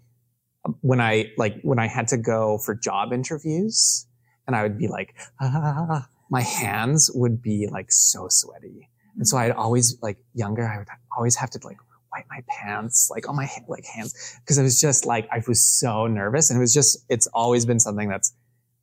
when 0.80 1.00
I 1.00 1.32
like 1.36 1.60
when 1.62 1.78
I 1.78 1.86
had 1.86 2.08
to 2.08 2.16
go 2.16 2.58
for 2.58 2.74
job 2.74 3.12
interviews, 3.12 4.06
and 4.46 4.56
I 4.56 4.62
would 4.62 4.78
be 4.78 4.88
like, 4.88 5.14
ah, 5.40 6.08
my 6.30 6.42
hands 6.42 7.10
would 7.14 7.42
be 7.42 7.68
like 7.70 7.92
so 7.92 8.26
sweaty, 8.28 8.88
and 9.16 9.26
so 9.26 9.36
I'd 9.36 9.52
always 9.52 9.96
like 10.02 10.18
younger. 10.34 10.66
I 10.66 10.78
would 10.78 10.88
always 11.16 11.36
have 11.36 11.50
to 11.50 11.60
like 11.64 11.78
wipe 12.12 12.26
my 12.30 12.42
pants, 12.48 13.08
like 13.10 13.28
on 13.28 13.36
my 13.36 13.48
like 13.68 13.84
hands, 13.84 14.38
because 14.40 14.58
it 14.58 14.62
was 14.62 14.80
just 14.80 15.06
like 15.06 15.28
I 15.30 15.42
was 15.46 15.64
so 15.64 16.06
nervous, 16.06 16.50
and 16.50 16.56
it 16.56 16.60
was 16.60 16.74
just 16.74 17.04
it's 17.08 17.26
always 17.28 17.66
been 17.66 17.80
something 17.80 18.08
that's 18.08 18.32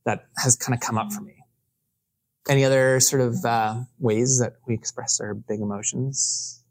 that 0.06 0.28
has 0.38 0.56
kind 0.56 0.76
of 0.76 0.82
come 0.82 0.98
up 0.98 1.12
for 1.12 1.22
me. 1.22 1.36
Any 2.50 2.66
other 2.66 3.00
sort 3.00 3.22
of 3.22 3.46
uh, 3.46 3.82
ways 4.00 4.40
that 4.40 4.56
we 4.66 4.74
express 4.74 5.20
our 5.20 5.34
big 5.34 5.60
emotions? 5.60 6.64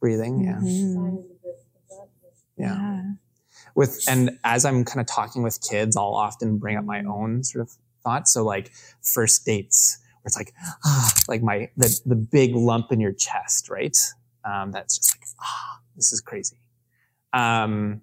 Breathing, 0.00 0.44
yeah. 0.44 0.58
Mm-hmm. 0.62 1.16
yeah. 2.56 2.74
yeah. 2.74 3.02
With 3.74 4.02
and 4.08 4.38
as 4.42 4.64
I'm 4.64 4.84
kind 4.84 5.00
of 5.00 5.06
talking 5.06 5.42
with 5.42 5.60
kids, 5.62 5.96
I'll 5.96 6.14
often 6.14 6.58
bring 6.58 6.76
up 6.76 6.84
my 6.84 7.04
own 7.04 7.44
sort 7.44 7.62
of 7.62 7.70
thoughts. 8.02 8.32
So 8.32 8.44
like 8.44 8.72
first 9.02 9.44
dates, 9.44 9.98
where 10.22 10.28
it's 10.28 10.36
like 10.36 10.52
ah, 10.84 11.10
like 11.28 11.42
my 11.42 11.70
the 11.76 12.00
the 12.06 12.16
big 12.16 12.54
lump 12.54 12.90
in 12.90 13.00
your 13.00 13.12
chest, 13.12 13.68
right? 13.68 13.96
Um, 14.44 14.72
that's 14.72 14.96
just 14.96 15.16
like, 15.16 15.26
ah, 15.40 15.80
this 15.96 16.12
is 16.12 16.20
crazy. 16.20 16.56
Um, 17.32 18.00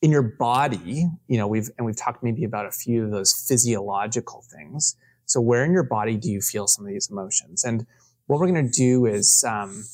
in 0.00 0.10
your 0.10 0.22
body, 0.22 1.06
you 1.26 1.38
know, 1.38 1.48
we've, 1.48 1.70
and 1.76 1.84
we've 1.86 1.96
talked 1.96 2.22
maybe 2.22 2.44
about 2.44 2.66
a 2.66 2.70
few 2.70 3.04
of 3.04 3.10
those 3.10 3.32
physiological 3.32 4.44
things. 4.50 4.96
So 5.26 5.40
where 5.40 5.64
in 5.64 5.72
your 5.72 5.82
body 5.82 6.16
do 6.16 6.30
you 6.30 6.40
feel 6.40 6.66
some 6.66 6.86
of 6.86 6.92
these 6.92 7.10
emotions? 7.10 7.64
And 7.64 7.86
what 8.28 8.38
we're 8.38 8.46
going 8.46 8.64
to 8.64 8.72
do 8.72 9.06
is, 9.06 9.44
um, 9.46 9.84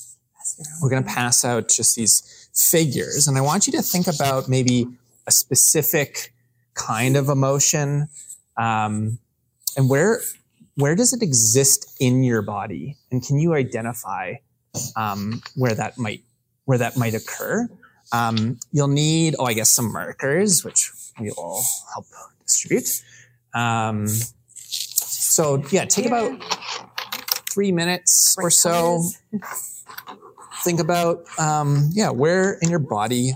we're 0.83 0.91
going 0.91 1.03
to 1.03 1.09
pass 1.09 1.43
out 1.43 1.71
just 1.71 1.97
these 1.97 2.51
figures. 2.55 3.27
And 3.27 3.39
I 3.39 3.41
want 3.41 3.67
you 3.67 3.73
to 3.73 3.83
think 3.83 4.07
about 4.07 4.47
maybe 4.47 4.87
a 5.27 5.33
specific 5.33 6.35
kind 6.75 7.17
of 7.17 7.31
emotion, 7.31 8.09
um, 8.59 9.19
and 9.77 9.89
where, 9.89 10.21
where 10.77 10.95
does 10.95 11.13
it 11.15 11.23
exist 11.23 11.97
in 11.99 12.23
your 12.23 12.43
body? 12.43 12.97
And 13.11 13.25
can 13.27 13.39
you 13.39 13.55
identify 13.55 14.35
um, 14.97 15.41
where 15.55 15.75
that 15.75 15.97
might 15.97 16.21
where 16.67 16.79
that 16.79 16.97
might 16.97 17.15
occur? 17.15 17.69
Um, 18.13 18.59
you'll 18.73 18.89
need, 18.89 19.35
oh, 19.39 19.47
I 19.47 19.55
guess 19.55 19.71
some 19.71 19.93
markers, 19.93 20.65
which 20.65 20.91
we 21.19 21.31
will 21.31 21.63
help 21.93 22.07
distribute. 22.43 23.03
Um, 23.55 24.09
so 24.09 25.63
yeah, 25.71 25.85
take 25.85 26.07
about 26.07 26.41
three 27.55 27.71
minutes 27.71 28.37
or 28.39 28.51
so. 28.51 29.03
Think 30.65 30.81
about, 30.81 31.25
um, 31.39 31.91
yeah, 31.93 32.11
where 32.11 32.59
in 32.61 32.69
your 32.69 32.81
body 32.81 33.33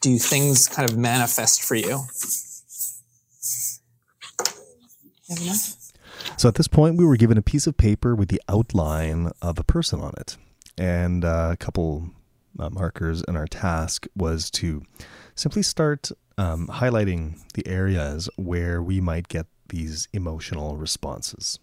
do 0.00 0.18
things 0.18 0.68
kind 0.68 0.88
of 0.88 0.96
manifest 0.96 1.64
for 1.64 1.74
you? 1.74 2.04
So 6.36 6.48
at 6.48 6.54
this 6.54 6.68
point, 6.68 6.96
we 6.96 7.04
were 7.04 7.16
given 7.16 7.36
a 7.36 7.42
piece 7.42 7.66
of 7.66 7.76
paper 7.76 8.14
with 8.14 8.28
the 8.28 8.40
outline 8.48 9.32
of 9.42 9.58
a 9.58 9.64
person 9.64 10.00
on 10.00 10.12
it, 10.18 10.36
and 10.78 11.24
uh, 11.24 11.48
a 11.52 11.56
couple 11.56 12.10
uh, 12.58 12.70
markers. 12.70 13.24
And 13.26 13.36
our 13.36 13.46
task 13.46 14.06
was 14.14 14.50
to 14.52 14.82
simply 15.34 15.62
start 15.62 16.12
um, 16.38 16.68
highlighting 16.68 17.40
the 17.54 17.66
areas 17.66 18.28
where 18.36 18.82
we 18.82 19.00
might 19.00 19.28
get 19.28 19.46
these 19.68 20.08
emotional 20.12 20.76
responses. 20.76 21.58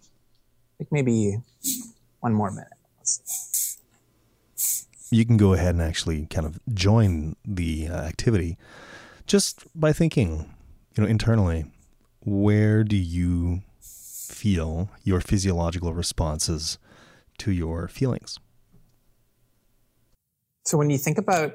Like 0.78 0.88
maybe 0.90 1.38
one 2.20 2.34
more 2.34 2.50
minute. 2.50 2.68
You 5.10 5.24
can 5.24 5.36
go 5.36 5.52
ahead 5.52 5.74
and 5.74 5.82
actually 5.82 6.26
kind 6.26 6.46
of 6.46 6.58
join 6.72 7.36
the 7.44 7.88
uh, 7.88 7.96
activity 7.96 8.56
just 9.26 9.64
by 9.78 9.92
thinking, 9.92 10.52
you 10.96 11.02
know, 11.02 11.08
internally 11.08 11.66
where 12.20 12.84
do 12.84 12.96
you 12.96 13.62
feel 13.80 14.88
your 15.02 15.20
physiological 15.20 15.92
responses 15.92 16.78
to 17.38 17.52
your 17.52 17.88
feelings? 17.88 18.38
So 20.64 20.78
when 20.78 20.88
you 20.88 20.98
think 20.98 21.18
about 21.18 21.54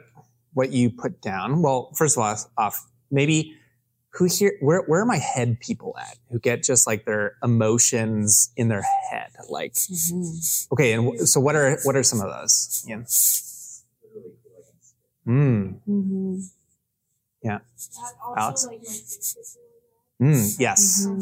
what 0.53 0.71
you 0.71 0.89
put 0.89 1.21
down, 1.21 1.61
well, 1.61 1.91
first 1.95 2.17
of 2.17 2.23
all, 2.23 2.37
off 2.57 2.87
maybe 3.11 3.55
who 4.13 4.25
here 4.25 4.53
where 4.61 4.81
where 4.81 5.01
are 5.01 5.05
my 5.05 5.17
head 5.17 5.59
people 5.59 5.95
at 5.99 6.17
who 6.29 6.39
get 6.39 6.63
just 6.63 6.87
like 6.87 7.05
their 7.05 7.35
emotions 7.43 8.51
in 8.55 8.67
their 8.67 8.83
head 9.11 9.29
like 9.49 9.73
mm-hmm. 9.73 10.73
okay 10.73 10.93
and 10.93 11.27
so 11.27 11.39
what 11.39 11.55
are 11.55 11.77
what 11.83 11.95
are 11.95 12.03
some 12.03 12.19
of 12.19 12.29
those 12.29 12.83
yeah 12.87 12.97
mm. 15.27 15.79
mm-hmm. 15.87 16.39
yeah 17.43 17.59
alex 18.37 18.65
like 18.65 18.81
Mm, 20.21 20.55
yes. 20.59 21.05
Mm-hmm. 21.07 21.21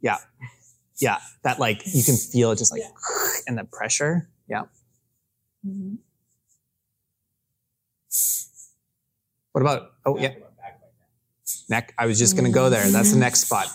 Yeah. 0.00 0.18
Yeah. 0.98 1.18
That 1.42 1.58
like 1.58 1.82
you 1.86 2.02
can 2.02 2.16
feel 2.16 2.52
it 2.52 2.58
just 2.58 2.72
like 2.72 2.82
yeah. 2.82 2.90
and 3.46 3.58
the 3.58 3.64
pressure. 3.64 4.28
Yeah. 4.48 4.62
Mm-hmm. 5.66 5.96
What 9.52 9.60
about 9.62 9.92
oh 10.06 10.18
yeah. 10.18 10.34
Neck. 11.68 11.94
I 11.98 12.06
was 12.06 12.18
just 12.18 12.36
gonna 12.36 12.50
go 12.50 12.70
there. 12.70 12.88
That's 12.90 13.12
the 13.12 13.18
next 13.18 13.42
spot. 13.42 13.66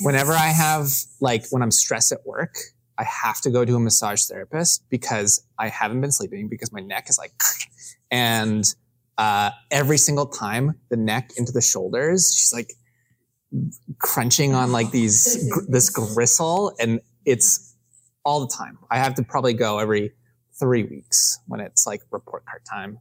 Whenever 0.00 0.32
I 0.32 0.48
have 0.48 0.88
like 1.20 1.46
when 1.50 1.62
I'm 1.62 1.70
stressed 1.70 2.12
at 2.12 2.26
work, 2.26 2.54
I 2.98 3.04
have 3.04 3.40
to 3.42 3.50
go 3.50 3.64
to 3.64 3.76
a 3.76 3.80
massage 3.80 4.24
therapist 4.24 4.84
because 4.90 5.44
I 5.58 5.68
haven't 5.68 6.00
been 6.00 6.12
sleeping 6.12 6.48
because 6.48 6.72
my 6.72 6.80
neck 6.80 7.08
is 7.08 7.18
like 7.18 7.32
and 8.10 8.64
uh, 9.18 9.50
every 9.70 9.98
single 9.98 10.26
time 10.26 10.74
the 10.90 10.96
neck 10.96 11.30
into 11.36 11.52
the 11.52 11.62
shoulders, 11.62 12.34
she's 12.36 12.52
like, 12.52 12.72
crunching 13.98 14.54
on 14.54 14.72
like 14.72 14.90
these 14.90 15.48
this 15.68 15.90
gristle 15.90 16.72
and 16.80 17.00
it's 17.24 17.74
all 18.24 18.40
the 18.40 18.52
time 18.52 18.76
i 18.90 18.98
have 18.98 19.14
to 19.14 19.22
probably 19.22 19.54
go 19.54 19.78
every 19.78 20.12
three 20.58 20.82
weeks 20.82 21.38
when 21.46 21.60
it's 21.60 21.86
like 21.86 22.02
report 22.10 22.44
card 22.44 22.62
time 22.68 22.98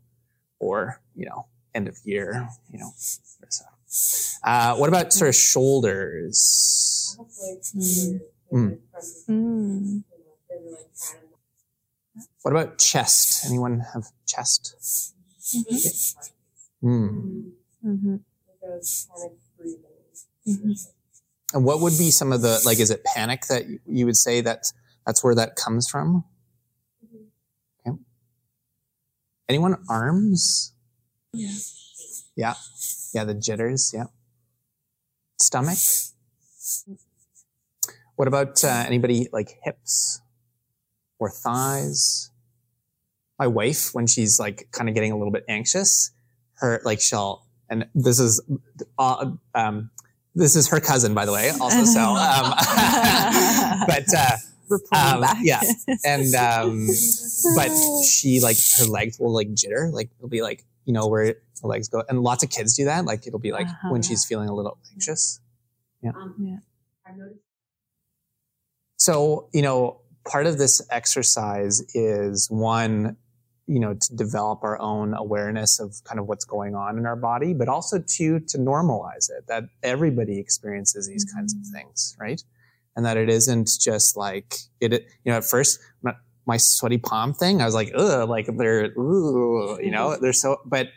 or 0.60 1.02
you 1.16 1.26
know 1.26 1.48
end 1.74 1.88
of 1.88 1.98
year 2.04 2.48
you 2.72 2.80
know 2.80 2.92
uh, 4.44 4.76
what 4.76 4.90
about 4.90 5.14
sort 5.14 5.30
of 5.30 5.36
shoulders 5.36 7.18
mm. 8.54 8.80
Mm. 9.30 10.04
what 12.42 12.52
about 12.52 12.78
chest 12.78 13.46
anyone 13.46 13.84
have 13.94 14.08
chest 14.26 15.14
mm-hmm. 15.56 16.88
mm. 16.88 17.52
mm-hmm. 17.86 18.16
Mm-hmm. 20.48 20.72
And 21.54 21.64
what 21.64 21.80
would 21.80 21.98
be 21.98 22.12
some 22.12 22.32
of 22.32 22.42
the 22.42 22.62
like? 22.66 22.80
Is 22.80 22.92
it 22.92 23.04
panic 23.04 23.46
that 23.48 23.66
you 23.86 24.06
would 24.06 24.18
say 24.18 24.42
that 24.42 24.72
that's 25.06 25.24
where 25.24 25.36
that 25.36 25.56
comes 25.56 25.88
from? 25.88 26.24
Mm-hmm. 27.06 27.90
Okay. 27.90 28.00
Anyone 29.50 29.78
arms? 29.90 30.74
Yeah. 31.34 31.52
Yeah. 32.36 32.56
Yeah. 33.14 33.24
The 33.24 33.34
jitters. 33.34 33.92
Yeah. 33.94 34.06
Stomach. 35.40 35.78
What 38.16 38.28
about 38.28 38.64
uh, 38.64 38.84
anybody 38.86 39.28
like 39.32 39.58
hips 39.64 40.22
or 41.20 41.30
thighs? 41.30 42.32
My 43.38 43.48
wife, 43.48 43.94
when 43.94 44.08
she's 44.08 44.40
like 44.40 44.70
kind 44.72 44.88
of 44.88 44.96
getting 44.96 45.12
a 45.12 45.18
little 45.18 45.34
bit 45.34 45.44
anxious, 45.50 46.12
her 46.60 46.82
like 46.86 47.02
she'll 47.02 47.46
and 47.70 47.86
this 47.96 48.20
is, 48.20 48.42
uh, 48.98 49.32
um, 49.54 49.90
this 50.36 50.56
is 50.56 50.70
her 50.70 50.80
cousin, 50.80 51.14
by 51.14 51.26
the 51.26 51.32
way, 51.32 51.50
also. 51.50 51.84
So, 51.84 52.00
um, 52.02 52.54
but, 53.88 54.06
uh, 54.16 54.38
um, 54.92 55.26
yeah. 55.42 55.62
And, 56.04 56.34
um, 56.36 56.88
but 57.56 57.72
she 58.10 58.40
like, 58.42 58.58
her 58.80 58.86
legs 58.86 59.20
will 59.20 59.34
like 59.34 59.50
jitter, 59.50 59.92
like 59.92 60.10
it'll 60.18 60.30
be 60.30 60.42
like, 60.42 60.64
you 60.86 60.94
know, 60.94 61.08
where 61.08 61.36
the 61.62 61.68
legs 61.68 61.90
go. 61.90 62.04
And 62.10 62.22
lots 62.22 62.44
of 62.44 62.50
kids 62.50 62.76
do 62.76 62.86
that. 62.86 63.06
Like 63.06 63.28
it'll 63.28 63.40
be 63.40 63.52
like 63.52 63.68
uh-huh. 63.68 63.90
when 63.92 64.02
she's 64.02 64.26
feeling 64.26 64.50
a 64.50 64.54
little 64.54 64.78
anxious. 64.94 65.40
Yeah. 66.02 66.12
Um, 66.12 66.36
yeah. 66.40 66.58
So, 68.98 69.50
you 69.54 69.62
know, 69.62 70.02
part 70.28 70.48
of 70.48 70.58
this 70.58 70.82
exercise 70.90 71.82
is 71.94 72.50
one, 72.50 73.18
you 73.68 73.80
know, 73.80 73.94
to 73.94 74.16
develop 74.16 74.64
our 74.64 74.80
own 74.80 75.14
awareness 75.14 75.80
of 75.80 75.96
kind 76.04 76.20
of 76.20 76.28
what's 76.28 76.46
going 76.46 76.76
on 76.76 76.98
in 76.98 77.06
our 77.06 77.16
body, 77.16 77.54
but 77.54 77.68
also 77.68 78.00
two, 78.00 78.40
to 78.40 78.58
normalize 78.58 79.30
it, 79.30 79.48
that 79.48 79.64
everybody 79.84 80.40
experiences 80.40 81.08
these 81.08 81.26
mm-hmm. 81.26 81.38
kinds 81.38 81.54
of 81.54 81.60
mm-hmm. 81.60 81.78
things, 81.78 82.16
right? 82.20 82.42
And 82.96 83.06
that 83.06 83.18
it 83.18 83.30
isn't 83.30 83.70
just 83.80 84.16
like 84.16 84.56
it, 84.80 84.92
you 84.94 85.32
know, 85.32 85.38
at 85.38 85.44
first, 85.44 85.80
my 86.46 86.58
sweaty 86.58 86.98
palm 86.98 87.34
thing, 87.34 87.62
I 87.62 87.66
was 87.66 87.74
like, 87.74 87.92
ugh, 87.96 88.30
like 88.30 88.48
they're, 88.58 88.86
ooh, 88.98 89.80
you 89.82 89.92
know, 89.92 90.16
they're 90.16 90.34
so, 90.34 90.58
but 90.66 90.90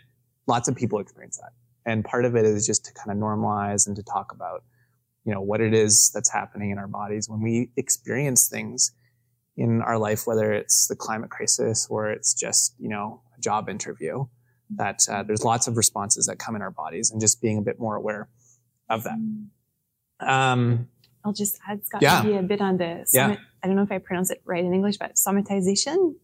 lots 0.48 0.68
of 0.68 0.74
people 0.74 0.98
experience 0.98 1.38
that. 1.38 1.52
And 1.84 2.04
part 2.04 2.24
of 2.24 2.34
it 2.36 2.44
is 2.44 2.66
just 2.66 2.84
to 2.86 2.92
kind 2.94 3.10
of 3.10 3.16
normalize 3.22 3.86
and 3.86 3.94
to 3.96 4.02
talk 4.02 4.32
about, 4.32 4.64
you 5.24 5.32
know, 5.32 5.40
what 5.40 5.60
it 5.60 5.74
is 5.74 6.10
that's 6.12 6.30
happening 6.30 6.70
in 6.70 6.78
our 6.78 6.88
bodies 6.88 7.28
when 7.28 7.40
we 7.40 7.70
experience 7.76 8.48
things 8.48 8.92
in 9.56 9.82
our 9.82 9.98
life, 9.98 10.26
whether 10.26 10.52
it's 10.52 10.86
the 10.88 10.96
climate 10.96 11.30
crisis 11.30 11.86
or 11.90 12.10
it's 12.10 12.34
just, 12.34 12.74
you 12.78 12.88
know, 12.88 13.20
a 13.36 13.40
job 13.40 13.68
interview, 13.68 14.26
that 14.70 15.00
uh, 15.10 15.22
there's 15.22 15.44
lots 15.44 15.66
of 15.66 15.76
responses 15.76 16.26
that 16.26 16.38
come 16.38 16.54
in 16.56 16.62
our 16.62 16.70
bodies 16.70 17.10
and 17.10 17.20
just 17.20 17.40
being 17.40 17.58
a 17.58 17.62
bit 17.62 17.78
more 17.78 17.96
aware 17.96 18.28
of 18.88 19.04
that. 19.04 19.18
Um, 20.20 20.88
I'll 21.24 21.32
just 21.32 21.58
add, 21.66 21.84
Scott, 21.84 22.02
yeah. 22.02 22.22
maybe 22.22 22.36
a 22.36 22.42
bit 22.42 22.60
on 22.60 22.76
the, 22.76 23.06
yeah. 23.12 23.36
I 23.62 23.66
don't 23.66 23.76
know 23.76 23.82
if 23.82 23.92
I 23.92 23.98
pronounce 23.98 24.30
it 24.30 24.42
right 24.44 24.64
in 24.64 24.72
English, 24.72 24.98
but 24.98 25.14
somatization. 25.14 26.14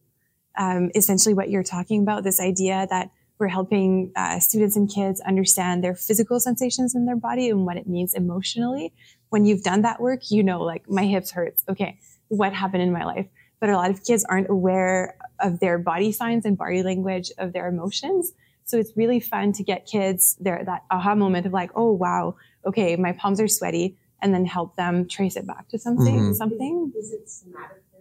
Um, 0.57 0.93
essentially 0.95 1.35
what 1.35 1.51
you're 1.51 1.65
talking 1.65 2.03
about, 2.03 2.23
this 2.23 2.39
idea 2.39 2.87
that 2.89 3.11
we're 3.39 3.49
helping 3.49 4.13
uh, 4.17 4.39
students 4.39 4.77
and 4.77 4.89
kids 4.89 5.21
understand 5.21 5.83
their 5.83 5.95
physical 5.95 6.39
sensations 6.41 6.95
in 6.95 7.07
their 7.07 7.17
body 7.17 7.49
and 7.49 7.67
what 7.67 7.77
it 7.77 7.87
means 7.87 8.15
emotionally. 8.15 8.93
When 9.31 9.45
you've 9.45 9.63
done 9.63 9.83
that 9.83 10.01
work, 10.01 10.31
you 10.31 10.43
know, 10.43 10.63
like 10.63 10.89
my 10.89 11.05
hips 11.05 11.33
hurts. 11.33 11.65
Okay 11.69 11.99
what 12.29 12.53
happened 12.53 12.83
in 12.83 12.93
my 12.93 13.05
life. 13.05 13.27
But 13.61 13.71
a 13.71 13.77
lot 13.77 13.91
of 13.91 14.05
kids 14.05 14.25
aren't 14.25 14.51
aware 14.51 15.17
of 15.41 15.61
their 15.61 15.79
body 15.79 16.13
signs 16.13 16.45
and 16.45 16.57
body 16.57 16.83
language 16.83 17.31
of 17.39 17.53
their 17.53 17.69
emotions. 17.69 18.33
So 18.65 18.79
it's 18.79 18.93
really 18.97 19.21
fun 19.21 19.53
to 19.55 19.63
get 19.63 19.87
kids 19.87 20.37
there, 20.41 20.63
that 20.65 20.85
aha 20.91 21.15
moment 21.15 21.47
of 21.47 21.53
like, 21.53 21.71
oh, 21.75 21.93
wow, 21.93 22.37
okay, 22.67 22.97
my 22.97 23.13
palms 23.13 23.41
are 23.41 23.49
sweaty, 23.49 23.97
and 24.23 24.35
then 24.35 24.47
help 24.47 24.75
them 24.77 25.07
trace 25.07 25.37
it 25.37 25.47
back 25.47 25.69
to 25.69 25.79
something, 25.79 26.15
mm-hmm. 26.15 26.33
something. 26.33 26.93
Is 26.97 27.13
it 27.13 27.29
somatic 27.29 27.83
therapy? 27.93 27.94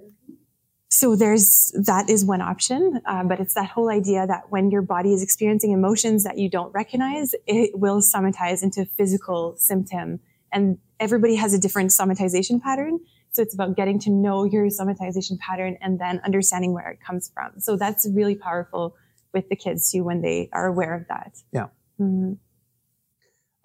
So 0.94 1.16
there's, 1.16 1.72
that 1.74 2.08
is 2.08 2.24
one 2.24 2.40
option, 2.40 3.02
um, 3.08 3.28
but 3.28 3.40
it's 3.40 3.56
that 3.56 3.66
whole 3.66 3.90
idea 3.90 4.28
that 4.28 4.52
when 4.52 4.70
your 4.70 4.84
body 4.84 5.12
is 5.12 5.24
experiencing 5.24 5.72
emotions 5.72 6.24
that 6.24 6.38
you 6.38 6.52
don't 6.52 6.72
recognize, 6.72 7.34
it 7.48 7.80
will 7.80 8.00
somatize 8.00 8.62
into 8.62 8.86
physical 8.86 9.56
symptom. 9.58 10.20
And 10.52 10.78
everybody 11.00 11.34
has 11.34 11.52
a 11.52 11.58
different 11.58 11.90
somatization 11.90 12.62
pattern. 12.62 13.00
So 13.32 13.42
it's 13.42 13.56
about 13.56 13.76
getting 13.76 13.98
to 14.02 14.12
know 14.12 14.44
your 14.44 14.68
somatization 14.68 15.40
pattern 15.40 15.80
and 15.82 16.00
then 16.00 16.22
understanding 16.24 16.74
where 16.74 16.92
it 16.92 17.00
comes 17.02 17.32
from. 17.34 17.60
So 17.60 17.76
that's 17.76 18.08
really 18.14 18.36
powerful 18.36 18.96
with 19.34 19.50
the 19.50 19.56
kids 19.56 19.92
too 19.92 20.04
when 20.04 20.22
they 20.22 20.48
are 20.54 20.68
aware 20.68 20.94
of 20.94 21.08
that. 21.08 21.40
Yeah. 21.52 21.70
Mm-hmm. 22.00 22.34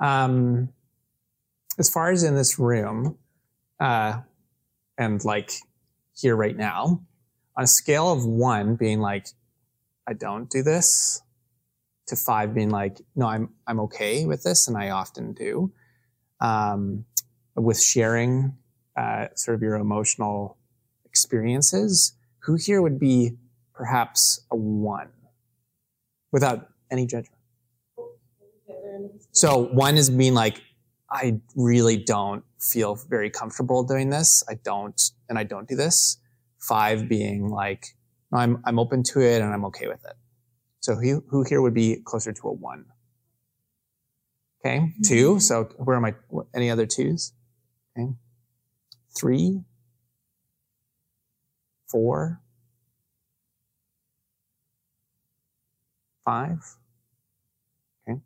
Um, 0.03 0.71
as 1.79 1.91
far 1.91 2.11
as 2.11 2.25
in 2.25 2.35
this 2.37 2.59
room, 2.59 3.19
uh, 3.79 4.21
and 4.97 5.23
like 5.27 5.53
here 6.15 6.35
right 6.35 6.57
now, 6.57 7.03
on 7.59 7.65
a 7.65 7.67
scale 7.67 8.13
of 8.13 8.25
one 8.25 8.77
being 8.77 9.01
like, 9.01 9.27
I 10.07 10.13
don't 10.15 10.49
do 10.49 10.63
this, 10.63 11.21
to 12.07 12.17
five 12.17 12.55
being 12.55 12.71
like, 12.71 13.01
no, 13.17 13.27
I'm 13.27 13.51
I'm 13.67 13.81
okay 13.81 14.25
with 14.25 14.45
this, 14.45 14.69
and 14.69 14.77
I 14.79 14.91
often 14.91 15.33
do. 15.33 15.73
Um, 16.41 17.05
with 17.57 17.83
sharing 17.83 18.57
uh, 18.97 19.27
sort 19.35 19.57
of 19.57 19.63
your 19.63 19.75
emotional 19.75 20.57
experiences, 21.05 22.15
who 22.39 22.55
here 22.55 22.81
would 22.81 23.01
be 23.01 23.33
perhaps 23.75 24.41
a 24.53 24.57
one 24.57 25.11
without 26.31 26.69
any 26.93 27.07
judgment? 27.07 27.35
So 29.33 29.65
one 29.73 29.97
is 29.97 30.11
being 30.11 30.35
like, 30.35 30.63
I 31.11 31.41
really 31.57 31.97
don't 31.97 32.45
feel 32.61 32.95
very 32.95 33.31
comfortable 33.31 33.83
doing 33.83 34.11
this. 34.11 34.45
I 34.49 34.55
don't, 34.55 35.01
and 35.29 35.39
I 35.39 35.43
don't 35.43 35.69
do 35.69 35.75
this. 35.75 36.19
Five 36.61 37.09
being 37.09 37.49
like, 37.49 37.87
I'm, 38.33 38.63
I'm 38.65 38.79
open 38.79 39.03
to 39.05 39.21
it 39.21 39.41
and 39.41 39.53
I'm 39.53 39.65
okay 39.67 39.89
with 39.89 40.05
it. 40.05 40.15
So 40.81 40.95
who, 40.95 41.25
who 41.29 41.45
here 41.45 41.63
would 41.63 41.75
be 41.75 42.03
closer 42.05 42.33
to 42.33 42.49
a 42.49 42.53
one? 42.53 42.85
Okay. 44.65 44.93
Two. 45.05 45.33
Mm-hmm. 45.33 45.39
So 45.39 45.65
where 45.77 45.97
am 45.97 46.05
I? 46.05 46.15
Any 46.55 46.71
other 46.71 46.87
twos? 46.87 47.33
Okay 47.99 48.13
three, 49.19 49.61
four, 51.89 52.41
five. 56.25 56.59
Okay. 58.09 58.21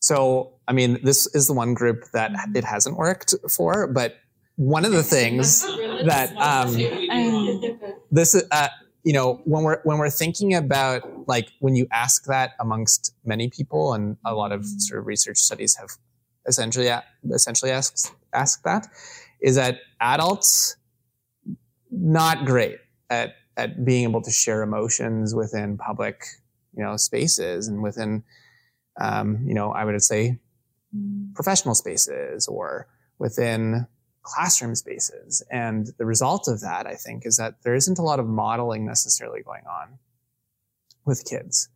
So, 0.00 0.54
I 0.68 0.72
mean, 0.72 0.98
this 1.02 1.26
is 1.34 1.46
the 1.46 1.52
one 1.52 1.74
group 1.74 2.04
that 2.12 2.32
it 2.54 2.64
hasn't 2.64 2.96
worked 2.96 3.34
for, 3.50 3.86
but 3.86 4.16
one 4.56 4.84
of 4.84 4.92
the 4.92 5.02
things 5.02 5.64
that 6.02 6.36
um, 6.36 6.74
this 8.10 8.40
uh, 8.50 8.68
you 9.04 9.12
know 9.12 9.40
when 9.44 9.64
we're 9.64 9.80
when 9.82 9.98
we're 9.98 10.10
thinking 10.10 10.54
about 10.54 11.02
like 11.26 11.48
when 11.60 11.74
you 11.74 11.86
ask 11.92 12.24
that 12.26 12.52
amongst 12.60 13.14
many 13.24 13.48
people 13.48 13.94
and 13.94 14.16
a 14.24 14.34
lot 14.34 14.52
of 14.52 14.64
sort 14.64 15.00
of 15.00 15.06
research 15.06 15.38
studies 15.38 15.76
have 15.76 15.90
essentially 16.46 16.90
essentially 17.32 17.70
asked 17.70 18.12
asked 18.32 18.64
that 18.64 18.86
is 19.40 19.56
that 19.56 19.78
adults 20.00 20.76
not 21.90 22.44
great 22.44 22.78
at 23.10 23.34
at 23.56 23.84
being 23.84 24.04
able 24.04 24.22
to 24.22 24.30
share 24.30 24.62
emotions 24.62 25.34
within 25.34 25.76
public 25.76 26.24
you 26.76 26.82
know 26.82 26.96
spaces 26.96 27.68
and 27.68 27.82
within 27.82 28.22
um, 29.00 29.38
you 29.46 29.54
know 29.54 29.72
I 29.72 29.84
would 29.84 30.00
say 30.02 30.38
professional 31.34 31.74
spaces 31.74 32.46
or 32.46 32.86
within 33.18 33.86
classroom 34.22 34.74
spaces 34.74 35.42
and 35.50 35.88
the 35.98 36.06
result 36.06 36.48
of 36.48 36.60
that 36.60 36.86
I 36.86 36.94
think 36.94 37.26
is 37.26 37.36
that 37.36 37.62
there 37.62 37.74
isn't 37.74 37.98
a 37.98 38.02
lot 38.02 38.20
of 38.20 38.26
modeling 38.26 38.86
necessarily 38.86 39.42
going 39.42 39.64
on 39.66 39.98
with 41.04 41.24
kids 41.24 41.68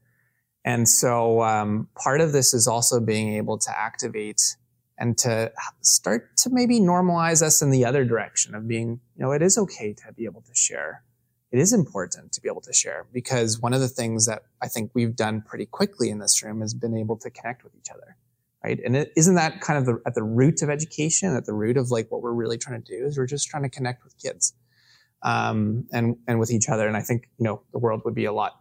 and 0.67 0.89
so 0.89 1.43
um, 1.43 1.89
part 1.95 2.21
of 2.21 2.33
this 2.33 2.53
is 2.53 2.67
also 2.67 2.99
being 2.99 3.35
able 3.35 3.57
to 3.57 3.71
activate 3.71 4.57
and 4.99 5.17
to 5.19 5.53
start 5.81 6.37
to 6.39 6.51
maybe 6.51 6.81
normalize 6.81 7.41
us 7.41 7.63
in 7.63 7.71
the 7.71 7.85
other 7.85 8.05
direction 8.05 8.55
of 8.55 8.67
being, 8.67 9.01
you 9.17 9.25
know, 9.25 9.31
it 9.31 9.43
is 9.43 9.57
okay 9.57 9.93
to 9.93 10.13
be 10.13 10.25
able 10.25 10.41
to 10.41 10.55
share. 10.55 11.05
It 11.53 11.61
is 11.61 11.73
important 11.73 12.33
to 12.33 12.41
be 12.41 12.49
able 12.49 12.63
to 12.63 12.73
share 12.73 13.07
because 13.13 13.61
one 13.61 13.73
of 13.73 13.81
the 13.81 13.89
things 13.89 14.27
that 14.27 14.43
I 14.61 14.67
think 14.67 14.91
we've 14.93 15.15
done 15.15 15.41
pretty 15.41 15.67
quickly 15.67 16.11
in 16.11 16.19
this 16.19 16.43
room 16.43 16.61
has 16.61 16.75
been 16.75 16.97
able 16.97 17.17
to 17.19 17.31
connect 17.31 17.63
with 17.63 17.75
each 17.77 17.91
other. 17.95 18.17
Right. 18.65 18.81
And 18.85 18.97
is 18.97 19.07
isn't 19.17 19.37
that 19.37 19.61
kind 19.61 19.79
of 19.79 19.87
the, 19.87 20.03
at 20.07 20.15
the 20.15 20.25
root 20.25 20.61
of 20.63 20.71
education, 20.71 21.37
at 21.37 21.47
the 21.47 21.53
root 21.53 21.77
of 21.77 21.91
like 21.91 22.11
what 22.11 22.21
we're 22.21 22.33
really 22.33 22.59
trying 22.59 22.83
to 22.83 22.99
do 22.99 23.05
is 23.05 23.17
we're 23.17 23.27
just 23.27 23.47
trying 23.47 23.63
to 23.63 23.69
connect 23.69 24.03
with 24.03 24.19
kids, 24.19 24.55
um, 25.23 25.87
and, 25.93 26.17
and 26.27 26.41
with 26.41 26.51
each 26.51 26.69
other. 26.69 26.89
And 26.89 26.97
I 26.97 27.01
think, 27.01 27.29
you 27.39 27.45
know, 27.45 27.63
the 27.73 27.79
world 27.79 28.03
would 28.05 28.15
be 28.15 28.25
a 28.25 28.33
lot, 28.33 28.61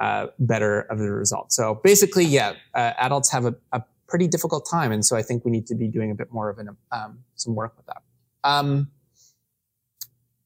uh, 0.00 0.26
better 0.38 0.80
of 0.80 0.98
the 0.98 1.12
result. 1.12 1.52
So 1.52 1.80
basically, 1.84 2.24
yeah, 2.24 2.54
uh, 2.74 2.92
adults 2.98 3.30
have 3.30 3.44
a, 3.44 3.54
a 3.72 3.82
pretty 4.08 4.26
difficult 4.26 4.68
time. 4.68 4.90
And 4.90 5.04
so 5.04 5.16
I 5.16 5.22
think 5.22 5.44
we 5.44 5.50
need 5.50 5.66
to 5.68 5.74
be 5.76 5.86
doing 5.86 6.10
a 6.10 6.14
bit 6.14 6.32
more 6.32 6.50
of 6.50 6.58
an, 6.58 6.76
um, 6.90 7.20
some 7.36 7.54
work 7.54 7.76
with 7.76 7.86
that. 7.86 8.02
Um, 8.42 8.90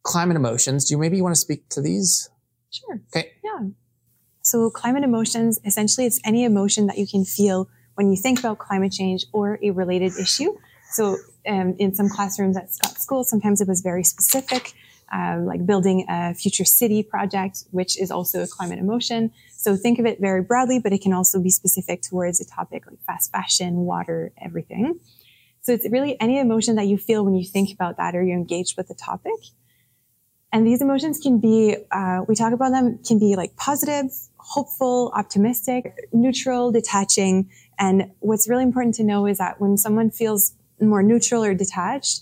climate 0.03 0.37
emotions. 0.37 0.85
Do 0.85 0.95
you 0.95 0.99
maybe 0.99 1.21
want 1.23 1.35
to 1.35 1.41
speak 1.41 1.69
to 1.71 1.81
these? 1.81 2.29
Sure. 2.71 3.01
Okay. 3.15 3.33
Yeah. 3.43 3.69
So 4.43 4.71
climate 4.71 5.05
emotions, 5.05 5.59
essentially 5.65 6.07
it's 6.07 6.21
any 6.25 6.45
emotion 6.45 6.87
that 6.87 6.99
you 6.99 7.07
can 7.07 7.25
feel 7.25 7.69
when 8.01 8.11
you 8.11 8.17
think 8.17 8.39
about 8.39 8.57
climate 8.57 8.93
change 8.93 9.27
or 9.31 9.59
a 9.63 9.71
related 9.73 10.13
issue. 10.19 10.57
So 10.91 11.19
um, 11.47 11.77
in 11.79 11.95
some 11.95 12.09
classrooms 12.09 12.57
at 12.57 12.73
Scott 12.73 12.97
School, 12.99 13.25
sometimes 13.25 13.61
it 13.61 13.69
was 13.69 13.83
very 13.83 14.05
specific, 14.05 14.73
um, 15.13 15.45
like 15.45 15.67
building 15.67 16.07
a 16.09 16.33
future 16.33 16.65
city 16.65 17.03
project, 17.03 17.65
which 17.73 18.01
is 18.01 18.11
also 18.11 18.43
a 18.43 18.47
climate 18.47 18.79
emotion. 18.79 19.33
So 19.55 19.77
think 19.77 19.99
of 19.99 20.07
it 20.07 20.19
very 20.19 20.41
broadly, 20.41 20.79
but 20.79 20.95
it 20.95 21.03
can 21.03 21.13
also 21.13 21.43
be 21.43 21.51
specific 21.51 22.01
towards 22.01 22.41
a 22.41 22.47
topic 22.47 22.87
like 22.87 23.03
fast 23.07 23.31
fashion, 23.33 23.73
water, 23.93 24.33
everything. 24.41 24.99
So 25.61 25.73
it's 25.73 25.87
really 25.91 26.19
any 26.23 26.39
emotion 26.39 26.77
that 26.77 26.87
you 26.87 26.97
feel 26.97 27.23
when 27.23 27.35
you 27.35 27.45
think 27.45 27.71
about 27.71 27.99
that 27.99 28.17
or 28.17 28.23
you're 28.23 28.39
engaged 28.39 28.79
with 28.79 28.89
the 28.89 28.95
topic. 28.95 29.41
And 30.53 30.67
these 30.67 30.81
emotions 30.83 31.21
can 31.21 31.39
be, 31.39 31.77
uh, 31.93 32.25
we 32.27 32.35
talk 32.35 32.53
about 32.53 32.73
them, 32.73 32.99
can 33.07 33.19
be 33.19 33.37
like 33.37 33.55
positive, 33.57 34.07
hopeful, 34.37 35.13
optimistic, 35.15 35.95
neutral, 36.13 36.73
detaching, 36.73 37.51
And 37.81 38.13
what's 38.21 38.49
really 38.49 38.63
important 38.63 38.95
to 38.97 39.05
know 39.05 39.27
is 39.27 39.39
that 39.39 39.61
when 39.61 39.79
someone 39.79 40.11
feels 40.11 40.53
more 40.81 41.03
neutral 41.03 41.43
or 41.43 41.55
detached, 41.55 42.21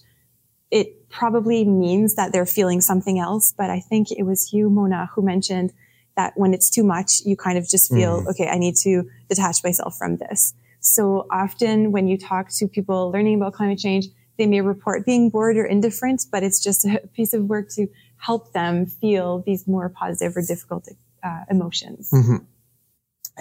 it 0.70 1.08
probably 1.08 1.64
means 1.64 2.14
that 2.14 2.32
they're 2.32 2.46
feeling 2.46 2.80
something 2.80 3.18
else. 3.18 3.52
But 3.56 3.68
I 3.68 3.80
think 3.80 4.12
it 4.12 4.22
was 4.22 4.52
you, 4.52 4.70
Mona, 4.70 5.10
who 5.14 5.22
mentioned 5.22 5.72
that 6.16 6.32
when 6.36 6.54
it's 6.54 6.70
too 6.70 6.84
much, 6.84 7.20
you 7.24 7.36
kind 7.36 7.58
of 7.58 7.68
just 7.68 7.92
feel, 7.92 8.22
mm. 8.22 8.28
okay, 8.28 8.48
I 8.48 8.58
need 8.58 8.76
to 8.82 9.08
detach 9.28 9.62
myself 9.64 9.96
from 9.98 10.16
this. 10.16 10.54
So 10.80 11.26
often 11.30 11.92
when 11.92 12.06
you 12.06 12.16
talk 12.16 12.50
to 12.58 12.68
people 12.68 13.10
learning 13.10 13.36
about 13.36 13.54
climate 13.54 13.78
change, 13.78 14.06
they 14.36 14.46
may 14.46 14.60
report 14.60 15.04
being 15.04 15.30
bored 15.30 15.56
or 15.56 15.64
indifferent, 15.64 16.26
but 16.30 16.42
it's 16.42 16.62
just 16.62 16.84
a 16.84 17.02
piece 17.14 17.34
of 17.34 17.44
work 17.44 17.68
to 17.70 17.88
help 18.16 18.52
them 18.52 18.86
feel 18.86 19.42
these 19.44 19.66
more 19.66 19.88
positive 19.88 20.36
or 20.36 20.42
difficult 20.42 20.88
uh, 21.22 21.44
emotions. 21.50 22.10
Mm-hmm. 22.12 22.36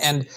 And 0.01 0.27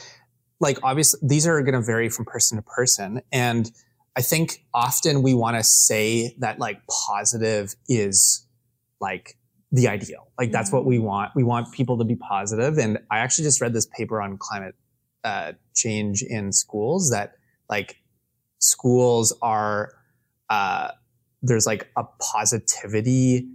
like, 0.60 0.78
obviously, 0.82 1.18
these 1.22 1.46
are 1.46 1.60
going 1.62 1.74
to 1.74 1.80
vary 1.80 2.08
from 2.08 2.26
person 2.26 2.56
to 2.58 2.62
person. 2.62 3.22
And 3.32 3.70
I 4.16 4.22
think 4.22 4.64
often 4.74 5.22
we 5.22 5.34
want 5.34 5.56
to 5.56 5.64
say 5.64 6.34
that 6.38 6.58
like 6.58 6.82
positive 6.86 7.74
is 7.88 8.46
like 9.00 9.36
the 9.72 9.88
ideal. 9.88 10.30
Like 10.38 10.52
that's 10.52 10.72
what 10.72 10.84
we 10.84 10.96
mm-hmm. 10.96 11.06
want. 11.06 11.30
We 11.34 11.44
want 11.44 11.72
people 11.72 11.98
to 11.98 12.04
be. 12.04 12.18
And 12.78 12.98
I 13.10 13.18
actually 13.18 13.44
just 13.44 13.60
read 13.60 13.72
this 13.72 13.86
paper 13.86 14.20
on 14.20 14.36
climate 14.36 14.74
uh, 15.24 15.52
change 15.74 16.22
in 16.22 16.52
schools 16.52 17.10
that 17.10 17.34
like 17.68 17.96
schools 18.58 19.36
are 19.42 19.92
uh, 20.48 20.90
there's 21.42 21.66
like 21.66 21.88
a 21.96 22.04
positivity 22.20 23.48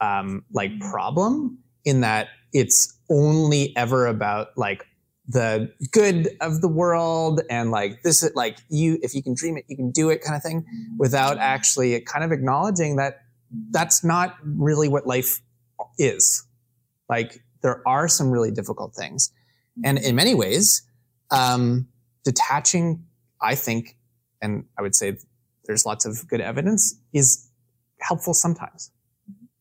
um, 0.00 0.44
like 0.52 0.70
mm-hmm. 0.70 0.90
problem 0.90 1.58
in 1.84 2.00
that 2.00 2.28
it's 2.52 2.98
only 3.08 3.74
ever 3.76 4.06
about 4.06 4.48
like 4.56 4.84
the 5.30 5.72
good 5.92 6.28
of 6.40 6.60
the 6.60 6.68
world 6.68 7.40
and 7.48 7.70
like 7.70 8.02
this 8.02 8.22
is 8.22 8.32
like 8.34 8.58
you 8.68 8.98
if 9.00 9.14
you 9.14 9.22
can 9.22 9.32
dream 9.34 9.56
it 9.56 9.64
you 9.68 9.76
can 9.76 9.90
do 9.92 10.10
it 10.10 10.22
kind 10.22 10.34
of 10.34 10.42
thing 10.42 10.64
without 10.98 11.38
actually 11.38 12.00
kind 12.00 12.24
of 12.24 12.32
acknowledging 12.32 12.96
that 12.96 13.20
that's 13.70 14.02
not 14.02 14.34
really 14.42 14.88
what 14.88 15.06
life 15.06 15.40
is 15.98 16.44
like 17.08 17.44
there 17.62 17.80
are 17.86 18.08
some 18.08 18.30
really 18.30 18.50
difficult 18.50 18.92
things 18.94 19.30
and 19.84 19.98
in 19.98 20.16
many 20.16 20.34
ways 20.34 20.82
um, 21.30 21.86
detaching 22.24 23.04
i 23.40 23.54
think 23.54 23.96
and 24.42 24.64
i 24.78 24.82
would 24.82 24.96
say 24.96 25.16
there's 25.66 25.86
lots 25.86 26.04
of 26.04 26.26
good 26.26 26.40
evidence 26.40 26.98
is 27.12 27.48
helpful 28.00 28.34
sometimes 28.34 28.90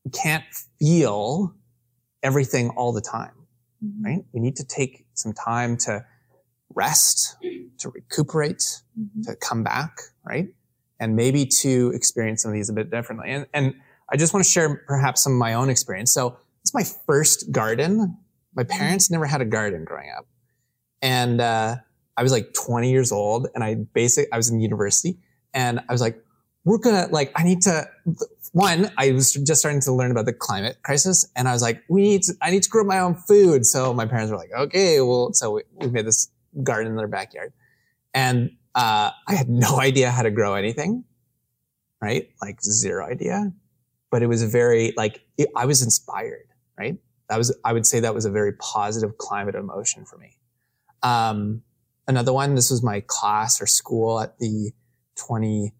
you 0.03 0.09
can't 0.11 0.45
feel 0.79 1.53
everything 2.23 2.69
all 2.71 2.91
the 2.91 3.01
time 3.01 3.33
mm-hmm. 3.83 4.05
right? 4.05 4.25
We 4.33 4.39
need 4.39 4.55
to 4.57 4.63
take 4.63 5.05
some 5.19 5.33
time 5.33 5.77
to 5.77 6.05
rest, 6.73 7.37
to 7.79 7.89
recuperate, 7.89 8.81
mm-hmm. 8.99 9.21
to 9.23 9.35
come 9.35 9.63
back, 9.63 9.99
right? 10.23 10.47
And 10.99 11.15
maybe 11.15 11.45
to 11.61 11.91
experience 11.93 12.43
some 12.43 12.51
of 12.51 12.55
these 12.55 12.69
a 12.69 12.73
bit 12.73 12.91
differently. 12.91 13.29
And, 13.29 13.47
and 13.53 13.75
I 14.11 14.17
just 14.17 14.33
want 14.33 14.45
to 14.45 14.51
share 14.51 14.83
perhaps 14.87 15.23
some 15.23 15.33
of 15.33 15.39
my 15.39 15.53
own 15.53 15.69
experience. 15.69 16.13
So 16.13 16.37
it's 16.61 16.73
my 16.73 16.83
first 17.05 17.51
garden. 17.51 18.17
My 18.55 18.63
mm-hmm. 18.63 18.77
parents 18.77 19.09
never 19.09 19.25
had 19.25 19.41
a 19.41 19.45
garden 19.45 19.85
growing 19.85 20.09
up. 20.17 20.25
And, 21.01 21.41
uh, 21.41 21.77
I 22.17 22.23
was 22.23 22.33
like 22.33 22.53
20 22.53 22.91
years 22.91 23.13
old 23.13 23.47
and 23.55 23.63
I 23.63 23.75
basic, 23.75 24.27
I 24.33 24.37
was 24.37 24.49
in 24.49 24.59
university 24.59 25.17
and 25.53 25.79
I 25.87 25.93
was 25.93 26.01
like, 26.01 26.21
we're 26.65 26.77
gonna 26.77 27.07
like, 27.11 27.31
I 27.33 27.43
need 27.43 27.61
to, 27.61 27.87
one, 28.53 28.91
I 28.97 29.11
was 29.11 29.33
just 29.33 29.61
starting 29.61 29.81
to 29.81 29.91
learn 29.91 30.11
about 30.11 30.25
the 30.25 30.33
climate 30.33 30.77
crisis 30.83 31.29
and 31.35 31.47
I 31.47 31.53
was 31.53 31.61
like, 31.61 31.83
we 31.89 32.01
need 32.01 32.23
to, 32.23 32.33
I 32.41 32.51
need 32.51 32.63
to 32.63 32.69
grow 32.69 32.83
my 32.83 32.99
own 32.99 33.15
food. 33.15 33.65
So 33.65 33.93
my 33.93 34.05
parents 34.05 34.31
were 34.31 34.37
like, 34.37 34.51
okay, 34.51 35.01
well, 35.01 35.33
so 35.33 35.51
we, 35.51 35.61
we 35.75 35.87
made 35.87 36.05
this 36.05 36.29
garden 36.63 36.91
in 36.91 36.97
their 36.97 37.07
backyard 37.07 37.53
and, 38.13 38.51
uh, 38.75 39.11
I 39.27 39.35
had 39.35 39.49
no 39.49 39.79
idea 39.79 40.11
how 40.11 40.23
to 40.23 40.31
grow 40.31 40.55
anything, 40.55 41.03
right? 42.01 42.29
Like 42.41 42.61
zero 42.61 43.05
idea, 43.05 43.51
but 44.11 44.23
it 44.23 44.27
was 44.27 44.41
a 44.41 44.47
very 44.47 44.93
like, 44.97 45.21
it, 45.37 45.49
I 45.55 45.65
was 45.65 45.81
inspired, 45.81 46.47
right? 46.77 46.97
That 47.29 47.37
was, 47.37 47.55
I 47.63 47.73
would 47.73 47.85
say 47.85 47.99
that 47.99 48.15
was 48.15 48.25
a 48.25 48.31
very 48.31 48.53
positive 48.53 49.17
climate 49.17 49.55
emotion 49.55 50.05
for 50.05 50.17
me. 50.17 50.37
Um, 51.03 51.61
another 52.07 52.33
one, 52.33 52.55
this 52.55 52.71
was 52.71 52.81
my 52.83 53.01
class 53.01 53.61
or 53.61 53.67
school 53.67 54.19
at 54.19 54.39
the 54.39 54.71
20, 55.15 55.73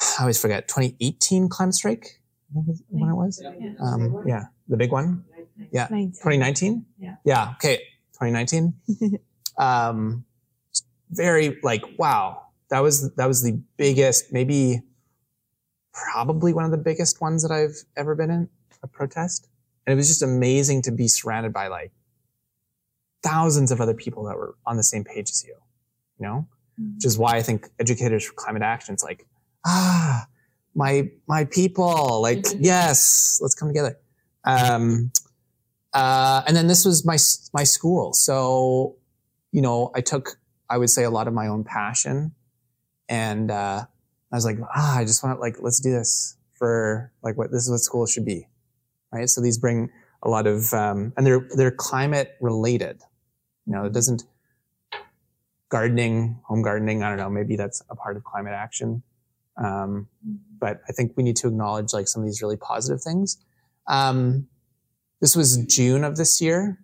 I 0.00 0.20
always 0.20 0.40
forget 0.40 0.68
2018 0.68 1.48
climate 1.48 1.74
strike. 1.74 2.20
I 2.50 2.54
think 2.54 2.68
is 2.68 2.82
when 2.88 3.10
it 3.10 3.14
was. 3.14 3.42
Yeah. 3.42 3.72
Um, 3.80 4.22
yeah, 4.26 4.44
the 4.68 4.76
big 4.76 4.92
one. 4.92 5.24
Yeah, 5.72 5.88
2019. 5.88 6.86
Yeah. 6.98 7.16
Yeah. 7.24 7.52
Okay, 7.56 7.78
2019. 8.14 8.74
um, 9.58 10.24
very 11.10 11.58
like 11.62 11.84
wow. 11.98 12.42
That 12.70 12.80
was 12.80 13.12
that 13.14 13.26
was 13.26 13.42
the 13.42 13.60
biggest, 13.76 14.32
maybe 14.32 14.82
probably 15.92 16.52
one 16.52 16.64
of 16.64 16.70
the 16.70 16.78
biggest 16.78 17.20
ones 17.20 17.42
that 17.42 17.52
I've 17.52 17.76
ever 17.96 18.14
been 18.14 18.30
in 18.30 18.48
a 18.82 18.86
protest, 18.86 19.48
and 19.86 19.92
it 19.92 19.96
was 19.96 20.08
just 20.08 20.22
amazing 20.22 20.82
to 20.82 20.92
be 20.92 21.08
surrounded 21.08 21.52
by 21.52 21.68
like 21.68 21.92
thousands 23.22 23.72
of 23.72 23.80
other 23.80 23.94
people 23.94 24.24
that 24.24 24.36
were 24.36 24.54
on 24.66 24.76
the 24.76 24.84
same 24.84 25.02
page 25.02 25.30
as 25.30 25.44
you. 25.44 25.56
You 26.18 26.26
know, 26.26 26.48
mm-hmm. 26.78 26.94
which 26.96 27.06
is 27.06 27.16
why 27.18 27.36
I 27.36 27.42
think 27.42 27.68
educators 27.78 28.24
for 28.24 28.34
climate 28.34 28.62
action. 28.62 28.92
It's 28.92 29.04
like 29.04 29.26
ah, 29.68 30.26
my, 30.74 31.10
my 31.26 31.44
people, 31.44 32.22
like, 32.22 32.38
mm-hmm. 32.38 32.64
yes, 32.64 33.38
let's 33.42 33.54
come 33.54 33.68
together. 33.68 33.98
Um, 34.44 35.12
uh, 35.92 36.42
and 36.46 36.56
then 36.56 36.66
this 36.66 36.84
was 36.84 37.04
my, 37.04 37.18
my 37.52 37.64
school. 37.64 38.14
So, 38.14 38.96
you 39.52 39.60
know, 39.60 39.90
I 39.94 40.00
took, 40.00 40.38
I 40.70 40.78
would 40.78 40.90
say 40.90 41.04
a 41.04 41.10
lot 41.10 41.28
of 41.28 41.34
my 41.34 41.48
own 41.48 41.64
passion 41.64 42.32
and, 43.08 43.50
uh, 43.50 43.84
I 44.30 44.36
was 44.36 44.44
like, 44.44 44.58
ah, 44.74 44.98
I 44.98 45.04
just 45.04 45.22
want 45.22 45.36
to 45.36 45.40
like, 45.40 45.56
let's 45.60 45.80
do 45.80 45.90
this 45.90 46.36
for 46.54 47.12
like 47.22 47.36
what 47.38 47.50
this 47.50 47.62
is 47.62 47.70
what 47.70 47.80
school 47.80 48.06
should 48.06 48.26
be. 48.26 48.46
Right. 49.12 49.28
So 49.28 49.40
these 49.40 49.58
bring 49.58 49.90
a 50.22 50.28
lot 50.28 50.46
of, 50.46 50.72
um, 50.74 51.14
and 51.16 51.26
they're, 51.26 51.48
they're 51.56 51.70
climate 51.70 52.36
related. 52.40 53.00
You 53.66 53.72
know, 53.72 53.84
it 53.84 53.94
doesn't 53.94 54.24
gardening, 55.70 56.40
home 56.44 56.62
gardening. 56.62 57.02
I 57.02 57.08
don't 57.08 57.18
know. 57.18 57.30
Maybe 57.30 57.56
that's 57.56 57.82
a 57.88 57.96
part 57.96 58.16
of 58.16 58.24
climate 58.24 58.52
action. 58.52 59.02
Um, 59.62 60.08
but 60.60 60.80
I 60.88 60.92
think 60.92 61.12
we 61.16 61.22
need 61.22 61.36
to 61.36 61.48
acknowledge 61.48 61.92
like 61.92 62.08
some 62.08 62.22
of 62.22 62.28
these 62.28 62.42
really 62.42 62.56
positive 62.56 63.02
things. 63.02 63.38
Um, 63.86 64.48
this 65.20 65.34
was 65.34 65.64
June 65.66 66.04
of 66.04 66.16
this 66.16 66.40
year, 66.40 66.78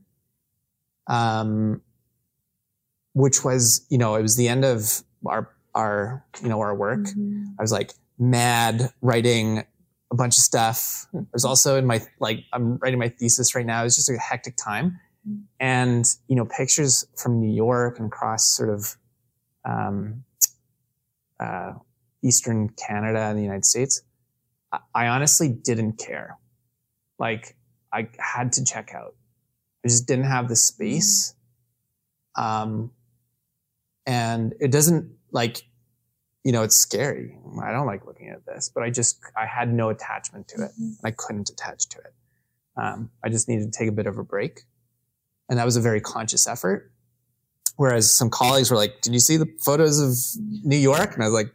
um, 1.06 1.82
which 3.14 3.44
was, 3.44 3.86
you 3.90 3.98
know, 3.98 4.16
it 4.16 4.22
was 4.22 4.36
the 4.36 4.48
end 4.48 4.64
of 4.64 5.02
our, 5.26 5.50
our, 5.74 6.24
you 6.42 6.48
know, 6.48 6.60
our 6.60 6.74
work. 6.74 7.00
Mm-hmm. 7.00 7.44
I 7.58 7.62
was 7.62 7.70
like 7.72 7.92
mad 8.18 8.90
writing 9.00 9.64
a 10.10 10.16
bunch 10.16 10.36
of 10.36 10.42
stuff. 10.42 11.06
I 11.14 11.20
was 11.32 11.44
also 11.44 11.76
in 11.76 11.86
my, 11.86 12.00
like, 12.18 12.44
I'm 12.52 12.76
writing 12.78 12.98
my 12.98 13.08
thesis 13.08 13.54
right 13.54 13.66
now. 13.66 13.80
It 13.82 13.84
was 13.84 13.96
just 13.96 14.10
a 14.10 14.16
hectic 14.18 14.56
time. 14.56 14.98
Mm-hmm. 15.28 15.40
And, 15.60 16.04
you 16.28 16.36
know, 16.36 16.44
pictures 16.44 17.06
from 17.16 17.40
New 17.40 17.52
York 17.52 17.98
and 17.98 18.06
across 18.08 18.56
sort 18.56 18.70
of, 18.70 18.96
um, 19.64 20.24
uh, 21.38 21.74
Eastern 22.24 22.70
Canada 22.70 23.20
and 23.20 23.38
the 23.38 23.42
United 23.42 23.64
States, 23.64 24.02
I 24.94 25.06
honestly 25.06 25.48
didn't 25.48 25.98
care. 25.98 26.38
Like 27.18 27.56
I 27.92 28.08
had 28.18 28.52
to 28.54 28.64
check 28.64 28.92
out. 28.94 29.14
I 29.84 29.88
just 29.88 30.08
didn't 30.08 30.24
have 30.24 30.48
the 30.48 30.56
space. 30.56 31.34
Um, 32.36 32.90
and 34.06 34.54
it 34.58 34.72
doesn't 34.72 35.12
like, 35.30 35.62
you 36.42 36.52
know, 36.52 36.62
it's 36.62 36.76
scary. 36.76 37.36
I 37.62 37.70
don't 37.70 37.86
like 37.86 38.06
looking 38.06 38.30
at 38.30 38.44
this, 38.46 38.70
but 38.74 38.82
I 38.82 38.90
just, 38.90 39.20
I 39.36 39.46
had 39.46 39.72
no 39.72 39.90
attachment 39.90 40.48
to 40.48 40.64
it. 40.64 40.72
Mm-hmm. 40.72 41.06
I 41.06 41.10
couldn't 41.12 41.50
attach 41.50 41.88
to 41.90 41.98
it. 41.98 42.14
Um, 42.76 43.10
I 43.22 43.28
just 43.28 43.48
needed 43.48 43.72
to 43.72 43.78
take 43.78 43.88
a 43.88 43.92
bit 43.92 44.06
of 44.06 44.18
a 44.18 44.24
break. 44.24 44.62
And 45.48 45.58
that 45.58 45.64
was 45.64 45.76
a 45.76 45.80
very 45.80 46.00
conscious 46.00 46.48
effort. 46.48 46.90
Whereas 47.76 48.10
some 48.10 48.30
colleagues 48.30 48.70
were 48.70 48.76
like, 48.76 49.00
did 49.00 49.12
you 49.12 49.20
see 49.20 49.36
the 49.36 49.48
photos 49.60 50.00
of 50.00 50.42
New 50.64 50.76
York? 50.76 51.14
And 51.14 51.22
I 51.22 51.26
was 51.26 51.34
like, 51.34 51.52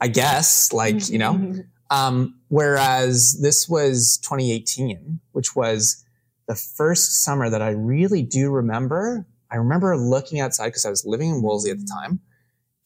I 0.00 0.08
guess, 0.08 0.72
like, 0.72 1.08
you 1.08 1.18
know. 1.18 1.34
Mm-hmm. 1.34 1.60
Um, 1.90 2.40
whereas 2.48 3.38
this 3.40 3.68
was 3.68 4.18
2018, 4.22 5.20
which 5.32 5.56
was 5.56 6.04
the 6.46 6.54
first 6.54 7.22
summer 7.22 7.48
that 7.48 7.62
I 7.62 7.70
really 7.70 8.22
do 8.22 8.50
remember. 8.50 9.26
I 9.50 9.56
remember 9.56 9.96
looking 9.96 10.40
outside 10.40 10.68
because 10.68 10.84
I 10.84 10.90
was 10.90 11.06
living 11.06 11.30
in 11.30 11.42
Wolseley 11.42 11.70
at 11.70 11.78
the 11.78 11.86
time. 11.86 12.20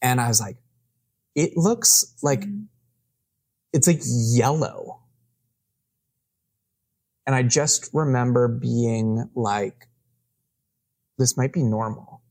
And 0.01 0.21
I 0.21 0.27
was 0.27 0.39
like, 0.39 0.57
it 1.35 1.57
looks 1.57 2.13
like 2.21 2.41
mm-hmm. 2.41 2.63
it's 3.71 3.87
like 3.87 4.01
yellow. 4.03 4.99
And 7.25 7.35
I 7.35 7.43
just 7.43 7.89
remember 7.93 8.47
being 8.47 9.29
like, 9.33 9.87
this 11.17 11.37
might 11.37 11.53
be 11.53 11.63
normal. 11.63 12.21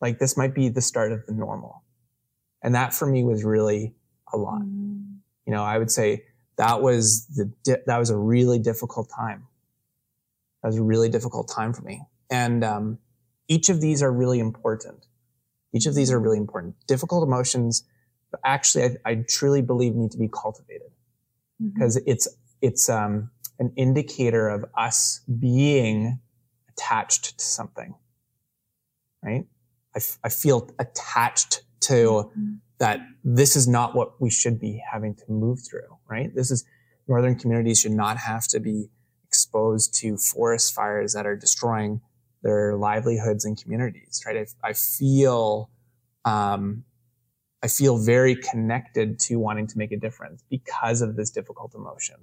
Like 0.00 0.18
this 0.18 0.36
might 0.36 0.54
be 0.54 0.70
the 0.70 0.80
start 0.80 1.12
of 1.12 1.26
the 1.26 1.32
normal. 1.32 1.83
And 2.64 2.74
that 2.74 2.92
for 2.92 3.06
me 3.06 3.22
was 3.22 3.44
really 3.44 3.94
a 4.32 4.36
lot. 4.36 4.62
Mm. 4.62 5.18
You 5.46 5.52
know, 5.52 5.62
I 5.62 5.78
would 5.78 5.92
say 5.92 6.24
that 6.56 6.82
was 6.82 7.26
the, 7.26 7.52
di- 7.62 7.82
that 7.86 7.98
was 7.98 8.10
a 8.10 8.16
really 8.16 8.58
difficult 8.58 9.08
time. 9.14 9.46
That 10.62 10.70
was 10.70 10.78
a 10.78 10.82
really 10.82 11.08
difficult 11.08 11.48
time 11.54 11.72
for 11.72 11.82
me. 11.82 12.02
And, 12.28 12.64
um, 12.64 12.98
each 13.48 13.68
of 13.68 13.80
these 13.80 14.02
are 14.02 14.10
really 14.10 14.40
important. 14.40 15.06
Each 15.72 15.86
of 15.86 15.94
these 15.94 16.10
are 16.10 16.18
really 16.18 16.38
important. 16.38 16.76
Difficult 16.86 17.26
emotions, 17.26 17.84
but 18.30 18.40
actually, 18.44 18.84
I, 18.84 18.96
I 19.04 19.14
truly 19.28 19.60
believe 19.60 19.94
need 19.94 20.12
to 20.12 20.18
be 20.18 20.28
cultivated 20.28 20.92
because 21.60 21.98
mm-hmm. 21.98 22.10
it's 22.10 22.28
it's 22.62 22.88
um, 22.88 23.30
an 23.58 23.72
indicator 23.76 24.48
of 24.48 24.64
us 24.76 25.20
being 25.38 26.20
attached 26.70 27.38
to 27.38 27.44
something, 27.44 27.94
right? 29.22 29.44
I, 29.94 29.98
f- 29.98 30.18
I 30.24 30.28
feel 30.30 30.70
attached 30.78 31.62
to 31.88 31.94
mm-hmm. 31.94 32.54
that. 32.78 33.00
This 33.22 33.56
is 33.56 33.66
not 33.66 33.94
what 33.94 34.20
we 34.20 34.30
should 34.30 34.60
be 34.60 34.82
having 34.92 35.14
to 35.14 35.24
move 35.28 35.60
through, 35.68 35.98
right? 36.08 36.34
This 36.34 36.50
is 36.50 36.64
northern 37.08 37.38
communities 37.38 37.80
should 37.80 37.92
not 37.92 38.18
have 38.18 38.46
to 38.48 38.60
be 38.60 38.90
exposed 39.26 39.94
to 40.00 40.16
forest 40.16 40.74
fires 40.74 41.12
that 41.14 41.26
are 41.26 41.36
destroying 41.36 42.00
their 42.42 42.76
livelihoods 42.76 43.44
and 43.44 43.60
communities, 43.60 44.22
right? 44.26 44.36
I, 44.36 44.68
I 44.68 44.72
feel, 44.74 45.70
um, 46.24 46.84
I 47.62 47.68
feel 47.68 47.98
very 47.98 48.36
connected 48.36 49.18
to 49.20 49.36
wanting 49.36 49.66
to 49.68 49.78
make 49.78 49.90
a 49.90 49.96
difference 49.96 50.44
because 50.50 51.00
of 51.00 51.16
this 51.16 51.30
difficult 51.30 51.74
emotion, 51.74 52.16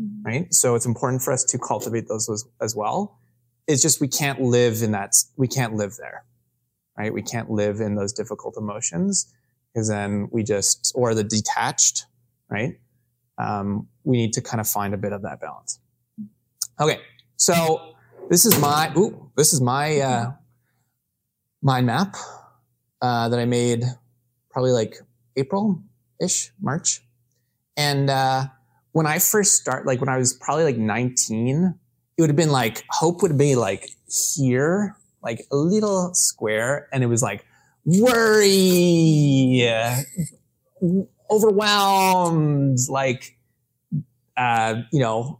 mm-hmm. 0.00 0.26
right? 0.26 0.54
So 0.54 0.74
it's 0.74 0.86
important 0.86 1.22
for 1.22 1.32
us 1.32 1.44
to 1.44 1.58
cultivate 1.58 2.08
those 2.08 2.28
as, 2.28 2.44
as 2.60 2.74
well. 2.74 3.18
It's 3.68 3.80
just 3.80 4.00
we 4.00 4.08
can't 4.08 4.40
live 4.40 4.82
in 4.82 4.90
that, 4.92 5.14
we 5.36 5.46
can't 5.46 5.74
live 5.74 5.94
there, 5.98 6.24
right? 6.98 7.12
We 7.12 7.22
can't 7.22 7.50
live 7.50 7.80
in 7.80 7.94
those 7.94 8.12
difficult 8.12 8.56
emotions 8.56 9.32
because 9.72 9.88
then 9.88 10.28
we 10.32 10.42
just, 10.42 10.92
or 10.94 11.14
the 11.14 11.24
detached, 11.24 12.06
right? 12.50 12.78
Um, 13.38 13.86
we 14.04 14.16
need 14.16 14.32
to 14.32 14.42
kind 14.42 14.60
of 14.60 14.66
find 14.66 14.92
a 14.92 14.96
bit 14.96 15.12
of 15.12 15.22
that 15.22 15.40
balance. 15.40 15.78
Okay, 16.80 16.98
so 17.36 17.94
this 18.28 18.44
is 18.44 18.58
my 18.60 18.92
ooh, 18.96 19.30
this 19.36 19.52
is 19.52 19.60
my 19.60 19.98
uh, 20.00 20.32
mind 21.62 21.86
map 21.86 22.16
uh, 23.00 23.28
that 23.28 23.38
I 23.38 23.44
made 23.44 23.84
probably 24.50 24.72
like 24.72 24.96
April 25.36 25.82
ish, 26.20 26.50
March, 26.60 27.00
and 27.76 28.10
uh, 28.10 28.46
when 28.92 29.06
I 29.06 29.20
first 29.20 29.54
start, 29.54 29.86
like 29.86 30.00
when 30.00 30.08
I 30.08 30.18
was 30.18 30.32
probably 30.32 30.64
like 30.64 30.76
19, 30.76 31.74
it 32.16 32.20
would 32.20 32.30
have 32.30 32.36
been 32.36 32.50
like 32.50 32.84
hope 32.90 33.22
would 33.22 33.38
be 33.38 33.54
like 33.54 33.90
here, 34.34 34.96
like 35.28 35.46
a 35.52 35.56
little 35.56 36.14
square, 36.14 36.88
and 36.90 37.04
it 37.04 37.06
was 37.06 37.22
like 37.22 37.44
worry, 37.84 39.62
overwhelmed, 41.30 42.78
like 42.88 43.36
uh, 44.38 44.76
you 44.90 45.00
know, 45.00 45.38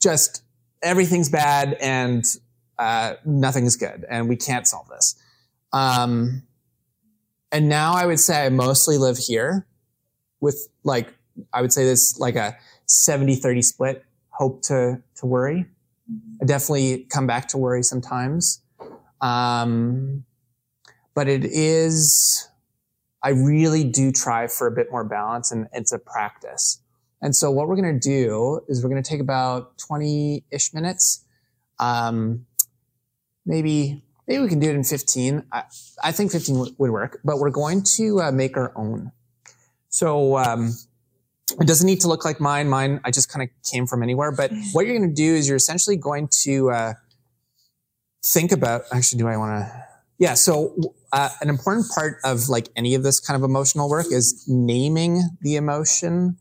just 0.00 0.42
everything's 0.82 1.28
bad 1.28 1.76
and 1.78 2.24
uh, 2.78 3.14
nothing's 3.26 3.76
good, 3.76 4.06
and 4.08 4.30
we 4.30 4.36
can't 4.36 4.66
solve 4.66 4.88
this. 4.88 5.14
Um, 5.74 6.44
and 7.52 7.68
now 7.68 7.92
I 7.94 8.06
would 8.06 8.20
say 8.20 8.46
I 8.46 8.48
mostly 8.48 8.96
live 8.96 9.18
here 9.18 9.66
with 10.40 10.68
like, 10.84 11.12
I 11.52 11.60
would 11.60 11.72
say 11.72 11.84
this 11.84 12.18
like 12.18 12.36
a 12.36 12.56
70 12.86 13.34
30 13.34 13.60
split, 13.60 14.04
hope 14.30 14.62
to, 14.62 15.02
to 15.16 15.26
worry. 15.26 15.66
I 16.40 16.46
definitely 16.46 17.06
come 17.10 17.26
back 17.26 17.48
to 17.48 17.58
worry 17.58 17.82
sometimes. 17.82 18.62
Um, 19.20 20.24
but 21.14 21.28
it 21.28 21.44
is, 21.44 22.48
I 23.22 23.30
really 23.30 23.84
do 23.84 24.12
try 24.12 24.46
for 24.46 24.66
a 24.66 24.70
bit 24.70 24.90
more 24.90 25.04
balance 25.04 25.50
and 25.50 25.68
it's 25.72 25.92
a 25.92 25.98
practice. 25.98 26.80
And 27.20 27.34
so 27.34 27.50
what 27.50 27.66
we're 27.66 27.76
going 27.76 27.98
to 27.98 28.08
do 28.08 28.60
is 28.68 28.82
we're 28.82 28.90
going 28.90 29.02
to 29.02 29.08
take 29.08 29.20
about 29.20 29.76
20 29.78 30.44
ish 30.52 30.72
minutes. 30.72 31.24
Um, 31.80 32.46
maybe, 33.44 34.04
maybe 34.28 34.42
we 34.42 34.48
can 34.48 34.60
do 34.60 34.70
it 34.70 34.76
in 34.76 34.84
15. 34.84 35.44
I, 35.50 35.64
I 36.04 36.12
think 36.12 36.30
15 36.30 36.54
w- 36.54 36.74
would 36.78 36.90
work, 36.90 37.20
but 37.24 37.38
we're 37.38 37.50
going 37.50 37.82
to 37.96 38.20
uh, 38.20 38.32
make 38.32 38.56
our 38.56 38.72
own. 38.76 39.10
So, 39.88 40.36
um, 40.36 40.74
it 41.60 41.66
doesn't 41.66 41.86
need 41.86 42.00
to 42.02 42.08
look 42.08 42.24
like 42.24 42.40
mine. 42.40 42.68
Mine, 42.68 43.00
I 43.04 43.10
just 43.10 43.30
kind 43.30 43.42
of 43.42 43.48
came 43.68 43.86
from 43.86 44.02
anywhere. 44.02 44.30
But 44.32 44.52
what 44.72 44.86
you're 44.86 44.96
going 44.96 45.08
to 45.08 45.14
do 45.14 45.34
is 45.34 45.48
you're 45.48 45.56
essentially 45.56 45.96
going 45.96 46.28
to 46.42 46.70
uh, 46.70 46.94
think 48.32 48.52
about. 48.52 48.82
Actually, 48.92 49.20
do 49.20 49.28
I 49.28 49.36
want 49.36 49.64
to? 49.64 49.84
Yeah. 50.18 50.34
So, 50.34 50.74
uh, 51.12 51.30
an 51.40 51.48
important 51.48 51.86
part 51.94 52.18
of 52.24 52.48
like 52.48 52.68
any 52.76 52.94
of 52.94 53.02
this 53.02 53.20
kind 53.20 53.36
of 53.36 53.48
emotional 53.48 53.88
work 53.88 54.06
is 54.10 54.44
naming 54.46 55.22
the 55.40 55.56
emotion 55.56 56.36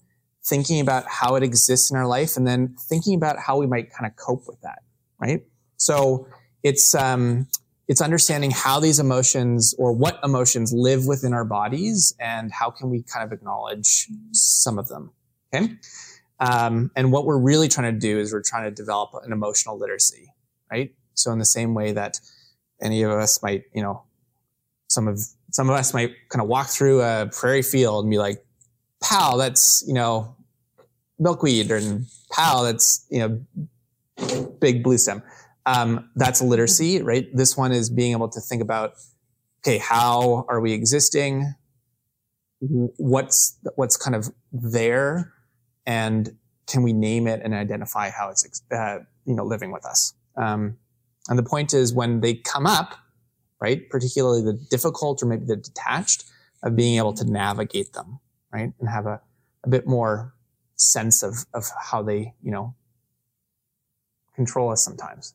thinking 0.47 0.79
about 0.79 1.03
how 1.07 1.35
it 1.35 1.43
exists 1.43 1.91
in 1.91 1.97
our 1.97 2.07
life, 2.07 2.37
and 2.37 2.47
then 2.47 2.75
thinking 2.89 3.15
about 3.15 3.37
how 3.37 3.57
we 3.57 3.67
might 3.67 3.91
kind 3.91 4.09
of 4.09 4.15
cope 4.15 4.47
with 4.47 4.59
that, 4.61 4.79
right? 5.19 5.43
So 5.77 6.27
it's 6.63 6.95
um, 6.95 7.47
it's 7.87 8.01
understanding 8.01 8.51
how 8.51 8.79
these 8.79 8.99
emotions 8.99 9.75
or 9.77 9.93
what 9.93 10.19
emotions 10.23 10.73
live 10.73 11.05
within 11.05 11.33
our 11.33 11.45
bodies, 11.45 12.15
and 12.19 12.51
how 12.51 12.71
can 12.71 12.89
we 12.89 13.03
kind 13.03 13.25
of 13.25 13.31
acknowledge 13.31 14.07
some 14.31 14.79
of 14.79 14.87
them. 14.87 15.11
Okay, 15.53 15.73
um, 16.39 16.91
and 16.95 17.11
what 17.11 17.25
we're 17.25 17.39
really 17.39 17.67
trying 17.67 17.93
to 17.93 17.99
do 17.99 18.19
is 18.19 18.33
we're 18.33 18.41
trying 18.41 18.63
to 18.63 18.71
develop 18.71 19.11
an 19.23 19.31
emotional 19.31 19.77
literacy, 19.77 20.33
right? 20.71 20.93
So 21.17 21.31
in 21.31 21.39
the 21.39 21.45
same 21.45 21.73
way 21.73 21.91
that 21.91 22.19
any 22.81 23.03
of 23.03 23.11
us 23.11 23.41
might, 23.41 23.63
you 23.73 23.81
know, 23.81 24.03
some 24.87 25.07
of 25.07 25.19
some 25.51 25.69
of 25.69 25.75
us 25.75 25.93
might 25.93 26.13
kind 26.29 26.41
of 26.41 26.47
walk 26.47 26.67
through 26.67 27.01
a 27.01 27.29
prairie 27.31 27.61
field 27.61 28.05
and 28.05 28.11
be 28.11 28.17
like, 28.17 28.45
"Pal, 29.01 29.37
that's 29.37 29.83
you 29.87 29.93
know 29.93 30.35
milkweed 31.19 31.71
and 31.71 32.05
POW, 32.31 32.63
that's, 32.63 33.05
you 33.09 33.19
know, 33.19 34.47
big 34.59 34.83
blue 34.83 34.97
stem. 34.97 35.23
Um, 35.65 36.09
that's 36.15 36.41
literacy, 36.41 37.01
right? 37.01 37.27
This 37.33 37.57
one 37.57 37.71
is 37.71 37.89
being 37.89 38.11
able 38.11 38.29
to 38.29 38.39
think 38.39 38.61
about, 38.61 38.93
okay, 39.61 39.77
how 39.77 40.45
are 40.47 40.61
we 40.61 40.73
existing? 40.73 41.53
What's, 42.59 43.57
what's 43.75 43.97
kind 43.97 44.15
of 44.15 44.29
there? 44.51 45.33
And 45.85 46.37
can 46.67 46.83
we 46.83 46.93
name 46.93 47.27
it 47.27 47.41
and 47.43 47.53
identify 47.53 48.09
how 48.09 48.29
it's, 48.29 48.61
uh, 48.71 48.99
you 49.25 49.35
know, 49.35 49.45
living 49.45 49.71
with 49.71 49.85
us? 49.85 50.13
Um, 50.35 50.77
and 51.29 51.37
the 51.37 51.43
point 51.43 51.73
is 51.73 51.93
when 51.93 52.21
they 52.21 52.35
come 52.35 52.65
up, 52.65 52.95
right, 53.59 53.89
particularly 53.89 54.41
the 54.41 54.53
difficult 54.53 55.21
or 55.21 55.25
maybe 55.25 55.45
the 55.45 55.55
detached, 55.55 56.25
of 56.63 56.75
being 56.75 56.97
able 56.97 57.13
to 57.13 57.23
navigate 57.23 57.93
them, 57.93 58.19
right, 58.51 58.73
and 58.79 58.89
have 58.89 59.05
a, 59.05 59.21
a 59.63 59.69
bit 59.69 59.87
more 59.87 60.33
sense 60.75 61.23
of 61.23 61.45
of 61.53 61.65
how 61.81 62.03
they 62.03 62.33
you 62.43 62.51
know 62.51 62.75
control 64.35 64.71
us 64.71 64.83
sometimes, 64.83 65.33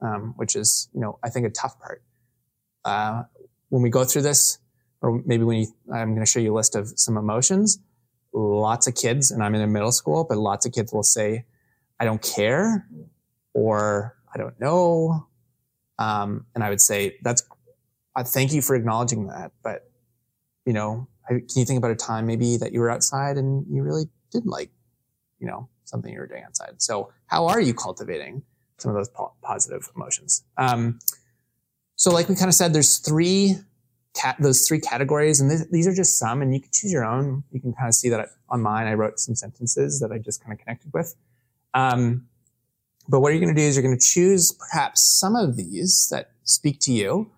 um, 0.00 0.34
which 0.36 0.54
is 0.56 0.88
you 0.94 1.00
know 1.00 1.18
I 1.22 1.30
think 1.30 1.46
a 1.46 1.50
tough 1.50 1.78
part. 1.80 2.02
Uh, 2.84 3.24
when 3.68 3.82
we 3.82 3.90
go 3.90 4.04
through 4.04 4.22
this, 4.22 4.58
or 5.00 5.22
maybe 5.24 5.44
when 5.44 5.58
you, 5.60 5.66
I'm 5.92 6.10
going 6.10 6.24
to 6.24 6.30
show 6.30 6.40
you 6.40 6.54
a 6.54 6.56
list 6.56 6.74
of 6.74 6.92
some 6.96 7.16
emotions. 7.16 7.78
Lots 8.32 8.86
of 8.86 8.94
kids, 8.94 9.30
and 9.30 9.42
I'm 9.42 9.54
in 9.54 9.60
a 9.60 9.66
middle 9.66 9.92
school, 9.92 10.24
but 10.28 10.38
lots 10.38 10.64
of 10.66 10.72
kids 10.72 10.92
will 10.92 11.02
say, 11.02 11.44
"I 12.00 12.04
don't 12.04 12.22
care," 12.22 12.88
or 13.52 14.16
"I 14.34 14.38
don't 14.38 14.58
know," 14.60 15.26
um, 15.98 16.46
and 16.54 16.62
I 16.64 16.70
would 16.70 16.80
say 16.80 17.16
that's. 17.22 17.42
Uh, 18.14 18.22
thank 18.22 18.52
you 18.52 18.60
for 18.60 18.76
acknowledging 18.76 19.26
that, 19.28 19.52
but 19.62 19.90
you 20.66 20.72
know, 20.74 21.08
can 21.28 21.42
you 21.56 21.64
think 21.64 21.78
about 21.78 21.90
a 21.90 21.96
time 21.96 22.26
maybe 22.26 22.56
that 22.58 22.72
you 22.72 22.80
were 22.80 22.90
outside 22.90 23.38
and 23.38 23.64
you 23.70 23.82
really 23.82 24.04
didn't 24.30 24.50
like, 24.50 24.70
you 25.38 25.46
know, 25.46 25.68
something 25.84 26.12
you 26.12 26.18
were 26.18 26.26
doing 26.26 26.42
outside. 26.44 26.80
So 26.82 27.12
how 27.26 27.46
are 27.46 27.60
you 27.60 27.74
cultivating 27.74 28.42
some 28.78 28.90
of 28.90 28.96
those 28.96 29.08
po- 29.08 29.32
positive 29.42 29.88
emotions? 29.94 30.44
Um, 30.56 30.98
so 31.96 32.10
like 32.10 32.28
we 32.28 32.34
kind 32.34 32.48
of 32.48 32.54
said, 32.54 32.72
there's 32.72 32.98
three 32.98 33.56
those 34.38 34.68
three 34.68 34.78
categories, 34.78 35.40
and 35.40 35.50
th- 35.50 35.70
these 35.70 35.86
are 35.86 35.94
just 35.94 36.18
some, 36.18 36.42
and 36.42 36.52
you 36.52 36.60
can 36.60 36.70
choose 36.70 36.92
your 36.92 37.04
own. 37.04 37.44
You 37.50 37.60
can 37.60 37.72
kind 37.72 37.88
of 37.88 37.94
see 37.94 38.10
that 38.10 38.28
on 38.50 38.60
mine, 38.60 38.86
I 38.86 38.92
wrote 38.92 39.18
some 39.18 39.34
sentences 39.34 40.00
that 40.00 40.12
I 40.12 40.18
just 40.18 40.42
kind 40.42 40.52
of 40.52 40.58
connected 40.58 40.92
with. 40.92 41.14
Um, 41.72 42.28
but 43.08 43.20
what 43.20 43.30
you're 43.30 43.40
going 43.40 43.54
to 43.54 43.60
do 43.60 43.66
is 43.66 43.76
you're 43.76 43.82
going 43.82 43.98
to 43.98 44.04
choose 44.04 44.52
perhaps 44.52 45.02
some 45.20 45.36
of 45.36 45.56
these 45.56 46.08
that 46.10 46.30
speak 46.44 46.78
to 46.80 46.92
you, 46.92 47.30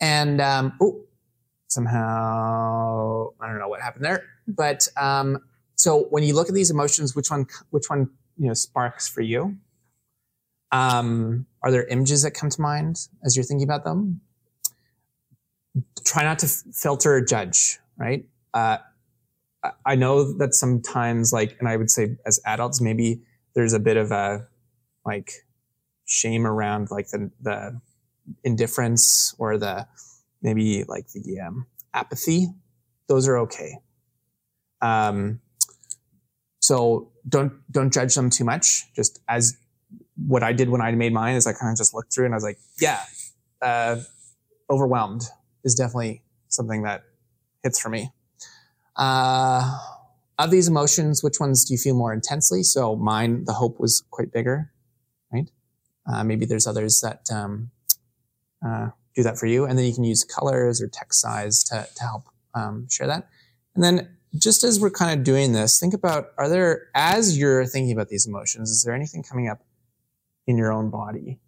and 0.00 0.40
um, 0.40 0.72
oh, 0.80 1.00
somehow 1.68 3.28
I 3.40 3.46
don't 3.46 3.58
know 3.58 3.68
what 3.68 3.80
happened 3.80 4.04
there, 4.04 4.24
but 4.48 4.88
um, 4.96 5.38
so 5.80 6.06
when 6.10 6.22
you 6.22 6.34
look 6.34 6.48
at 6.48 6.54
these 6.54 6.70
emotions, 6.70 7.16
which 7.16 7.30
one, 7.30 7.46
which 7.70 7.88
one, 7.88 8.10
you 8.36 8.48
know, 8.48 8.54
sparks 8.54 9.08
for 9.08 9.22
you? 9.22 9.56
Um, 10.72 11.46
are 11.62 11.70
there 11.70 11.86
images 11.86 12.22
that 12.22 12.32
come 12.32 12.50
to 12.50 12.60
mind 12.60 13.08
as 13.24 13.34
you're 13.34 13.44
thinking 13.46 13.66
about 13.66 13.84
them? 13.84 14.20
Try 16.04 16.22
not 16.22 16.38
to 16.40 16.48
filter 16.48 17.14
or 17.14 17.20
judge, 17.22 17.78
right? 17.96 18.26
Uh, 18.52 18.76
I 19.86 19.94
know 19.94 20.32
that 20.38 20.54
sometimes, 20.54 21.32
like, 21.32 21.56
and 21.58 21.68
I 21.68 21.76
would 21.76 21.90
say 21.90 22.16
as 22.26 22.40
adults, 22.44 22.82
maybe 22.82 23.22
there's 23.54 23.72
a 23.72 23.80
bit 23.80 23.96
of 23.96 24.10
a 24.10 24.46
like 25.04 25.32
shame 26.06 26.46
around 26.46 26.90
like 26.90 27.08
the 27.08 27.30
the 27.40 27.80
indifference 28.44 29.34
or 29.38 29.58
the 29.58 29.86
maybe 30.42 30.84
like 30.84 31.08
the 31.12 31.40
um, 31.40 31.66
apathy. 31.94 32.48
Those 33.08 33.28
are 33.28 33.38
okay. 33.38 33.78
Um, 34.80 35.40
so 36.60 37.10
don't 37.28 37.52
don't 37.70 37.92
judge 37.92 38.14
them 38.14 38.30
too 38.30 38.44
much. 38.44 38.84
Just 38.94 39.20
as 39.28 39.56
what 40.16 40.42
I 40.42 40.52
did 40.52 40.68
when 40.68 40.80
I 40.80 40.92
made 40.92 41.12
mine 41.12 41.34
is 41.34 41.46
I 41.46 41.52
kind 41.52 41.72
of 41.72 41.78
just 41.78 41.94
looked 41.94 42.12
through 42.14 42.26
and 42.26 42.34
I 42.34 42.36
was 42.36 42.44
like, 42.44 42.58
yeah, 42.80 43.02
uh, 43.62 43.96
overwhelmed 44.70 45.22
is 45.64 45.74
definitely 45.74 46.22
something 46.48 46.82
that 46.82 47.02
hits 47.62 47.80
for 47.80 47.88
me. 47.88 48.10
Uh, 48.96 49.78
of 50.38 50.50
these 50.50 50.68
emotions, 50.68 51.22
which 51.22 51.38
ones 51.38 51.64
do 51.64 51.74
you 51.74 51.78
feel 51.78 51.94
more 51.94 52.12
intensely? 52.12 52.62
So 52.62 52.96
mine, 52.96 53.44
the 53.44 53.52
hope 53.52 53.78
was 53.78 54.02
quite 54.10 54.32
bigger, 54.32 54.72
right? 55.32 55.50
Uh, 56.06 56.24
maybe 56.24 56.46
there's 56.46 56.66
others 56.66 57.00
that 57.00 57.30
um, 57.30 57.70
uh, 58.64 58.88
do 59.14 59.22
that 59.22 59.38
for 59.38 59.46
you, 59.46 59.64
and 59.64 59.78
then 59.78 59.84
you 59.84 59.94
can 59.94 60.04
use 60.04 60.24
colors 60.24 60.80
or 60.80 60.88
text 60.88 61.20
size 61.20 61.62
to 61.64 61.86
to 61.94 62.02
help 62.02 62.24
um, 62.54 62.88
share 62.88 63.06
that. 63.06 63.28
And 63.74 63.84
then 63.84 64.16
just 64.36 64.64
as 64.64 64.78
we're 64.80 64.90
kind 64.90 65.18
of 65.18 65.24
doing 65.24 65.52
this, 65.52 65.78
think 65.78 65.94
about 65.94 66.32
are 66.38 66.48
there 66.48 66.88
as 66.94 67.38
you're 67.38 67.66
thinking 67.66 67.92
about 67.92 68.08
these 68.08 68.26
emotions, 68.26 68.70
is 68.70 68.82
there 68.82 68.94
anything 68.94 69.22
coming 69.22 69.48
up 69.48 69.62
in 70.46 70.56
your 70.56 70.72
own 70.72 70.90
body 70.90 71.38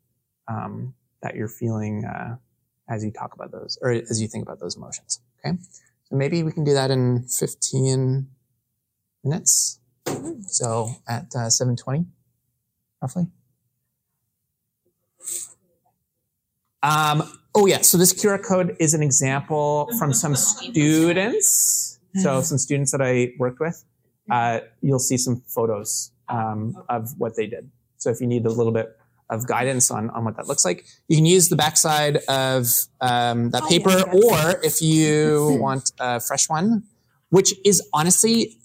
um, 0.49 0.95
that 1.23 1.35
you're 1.35 1.49
feeling 1.49 2.05
uh, 2.05 2.37
as 2.89 3.05
you 3.05 3.11
talk 3.11 3.35
about 3.35 3.53
those 3.53 3.79
or 3.81 3.91
as 3.91 4.21
you 4.21 4.29
think 4.29 4.43
about 4.43 4.61
those 4.61 4.77
emotions? 4.77 5.21
Okay, 5.45 5.57
so 6.05 6.17
maybe 6.17 6.43
we 6.43 6.53
can 6.53 6.65
do 6.65 6.75
that 6.75 6.91
in 6.91 7.25
15 7.25 8.29
minutes. 9.25 9.79
So 10.47 10.91
at 11.09 11.27
uh, 11.35 11.49
7:20, 11.49 12.07
roughly. 13.01 13.27
Um, 16.83 17.23
oh 17.55 17.67
yeah, 17.67 17.83
so 17.83 17.97
this 17.99 18.13
QR 18.13 18.43
code 18.43 18.77
is 18.81 18.95
an 18.95 19.03
example 19.03 19.89
from 19.99 20.13
some 20.13 20.35
students. 20.35 21.99
So 22.17 22.41
some 22.43 22.59
students 22.59 22.93
that 22.93 23.01
I 23.01 23.33
worked 23.39 23.61
with, 23.61 23.85
uh, 24.31 24.61
you'll 24.81 24.99
see 24.99 25.17
some 25.17 25.43
photos 25.47 26.13
um, 26.29 26.77
of 26.89 27.11
what 27.19 27.37
they 27.37 27.47
did. 27.47 27.71
So 27.99 28.11
if 28.11 28.21
you 28.21 28.27
need 28.27 28.47
a 28.47 28.51
little 28.51 28.73
bit 28.73 28.97
of 29.31 29.47
guidance 29.47 29.91
on, 29.91 30.11
on 30.11 30.25
what 30.25 30.37
that 30.37 30.47
looks 30.47 30.65
like, 30.65 30.85
you 31.09 31.17
can 31.17 31.25
use 31.25 31.49
the 31.49 31.57
backside 31.57 32.17
of 32.29 32.67
um, 33.01 33.51
that 33.51 33.65
paper, 33.69 34.03
or 34.11 34.61
if 34.63 34.83
you 34.83 35.57
want 35.61 35.93
a 36.01 36.21
fresh 36.21 36.49
one, 36.49 36.85
which 37.31 37.55
is 37.65 37.87
honestly 37.95 38.59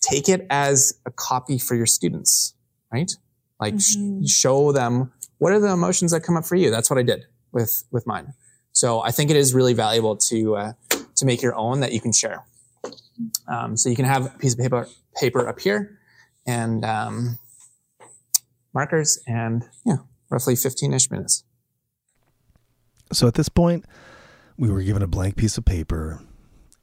take 0.00 0.28
it 0.28 0.46
as 0.50 0.94
a 1.06 1.10
copy 1.10 1.58
for 1.58 1.76
your 1.76 1.86
students, 1.86 2.54
right? 2.92 3.12
Like 3.60 3.74
mm-hmm. 3.74 4.24
sh- 4.24 4.30
show 4.30 4.72
them 4.72 5.12
what 5.42 5.52
are 5.52 5.58
the 5.58 5.72
emotions 5.72 6.12
that 6.12 6.20
come 6.20 6.36
up 6.36 6.46
for 6.46 6.54
you. 6.54 6.70
That's 6.70 6.88
what 6.88 7.00
I 7.00 7.02
did 7.02 7.26
with 7.50 7.82
with 7.90 8.06
mine. 8.06 8.32
So 8.70 9.00
I 9.00 9.10
think 9.10 9.28
it 9.28 9.36
is 9.36 9.52
really 9.52 9.74
valuable 9.74 10.16
to 10.28 10.54
uh, 10.54 10.72
to 11.16 11.26
make 11.26 11.42
your 11.42 11.56
own 11.56 11.80
that 11.80 11.90
you 11.92 12.00
can 12.00 12.12
share. 12.12 12.44
Um, 13.48 13.76
so 13.76 13.88
you 13.88 13.96
can 13.96 14.04
have 14.04 14.26
a 14.26 14.38
piece 14.38 14.52
of 14.52 14.60
paper 14.60 14.86
paper 15.16 15.48
up 15.48 15.58
here 15.58 15.98
and 16.46 16.84
um, 16.84 17.40
markers 18.72 19.18
and 19.26 19.64
yeah, 19.84 19.96
roughly 20.30 20.54
15ish 20.54 21.10
minutes. 21.10 21.42
So 23.12 23.26
at 23.26 23.34
this 23.34 23.48
point, 23.48 23.84
we 24.56 24.70
were 24.70 24.82
given 24.82 25.02
a 25.02 25.08
blank 25.08 25.34
piece 25.34 25.58
of 25.58 25.64
paper, 25.64 26.22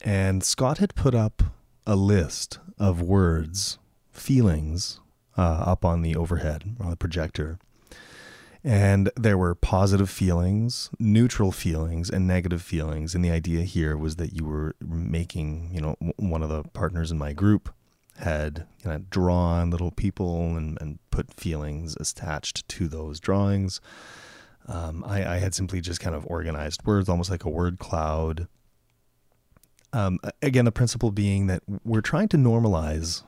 and 0.02 0.43
Scott 0.43 0.80
had 0.80 0.95
put 0.95 1.15
up 1.15 1.43
a 1.88 1.95
list 1.95 2.60
of 2.78 3.02
words, 3.02 3.80
feelings, 4.12 5.00
uh, 5.38 5.63
up 5.65 5.86
on 5.86 6.02
the 6.02 6.17
overhead 6.17 6.76
on 6.82 6.89
the 6.89 6.98
projector. 6.98 7.58
And 8.63 9.10
there 9.15 9.38
were 9.38 9.56
positive 9.56 10.10
feelings, 10.10 10.89
neutral 11.00 11.52
feelings, 11.52 12.10
and 12.10 12.28
negative 12.28 12.62
feelings. 12.62 13.15
And 13.15 13.24
the 13.24 13.32
idea 13.32 13.62
here 13.62 13.98
was 13.98 14.17
that 14.17 14.34
you 14.34 14.45
were 14.45 14.76
making, 14.82 15.69
you 15.74 15.82
know, 15.82 15.95
one 16.17 16.43
of 16.43 16.50
the 16.50 16.63
partners 16.63 17.10
in 17.10 17.17
my 17.17 17.32
group 17.32 17.74
had 18.19 18.67
you 18.84 18.91
know, 18.91 18.98
drawn 19.10 19.69
little 19.69 19.91
people 19.91 20.58
and, 20.58 20.78
and 20.82 21.00
put 21.10 21.34
feelings 21.34 21.95
attached 22.00 22.67
to 22.67 22.89
those 22.89 23.19
drawings. 23.19 23.80
Um, 24.67 25.04
I, 25.08 25.36
I, 25.36 25.38
had 25.38 25.56
simply 25.56 25.82
just 25.82 26.00
kind 26.00 26.15
of 26.15 26.28
organized 26.28 26.86
words, 26.86 27.10
almost 27.10 27.32
like 27.32 27.45
a 27.45 27.50
word 27.50 27.80
cloud. 27.80 28.48
Um, 29.93 30.19
again, 30.41 30.65
the 30.65 30.72
principle 30.72 31.12
being 31.12 31.48
that 31.48 31.63
we're 31.84 32.02
trying 32.02 32.28
to 32.30 32.38
normalize 32.38 33.24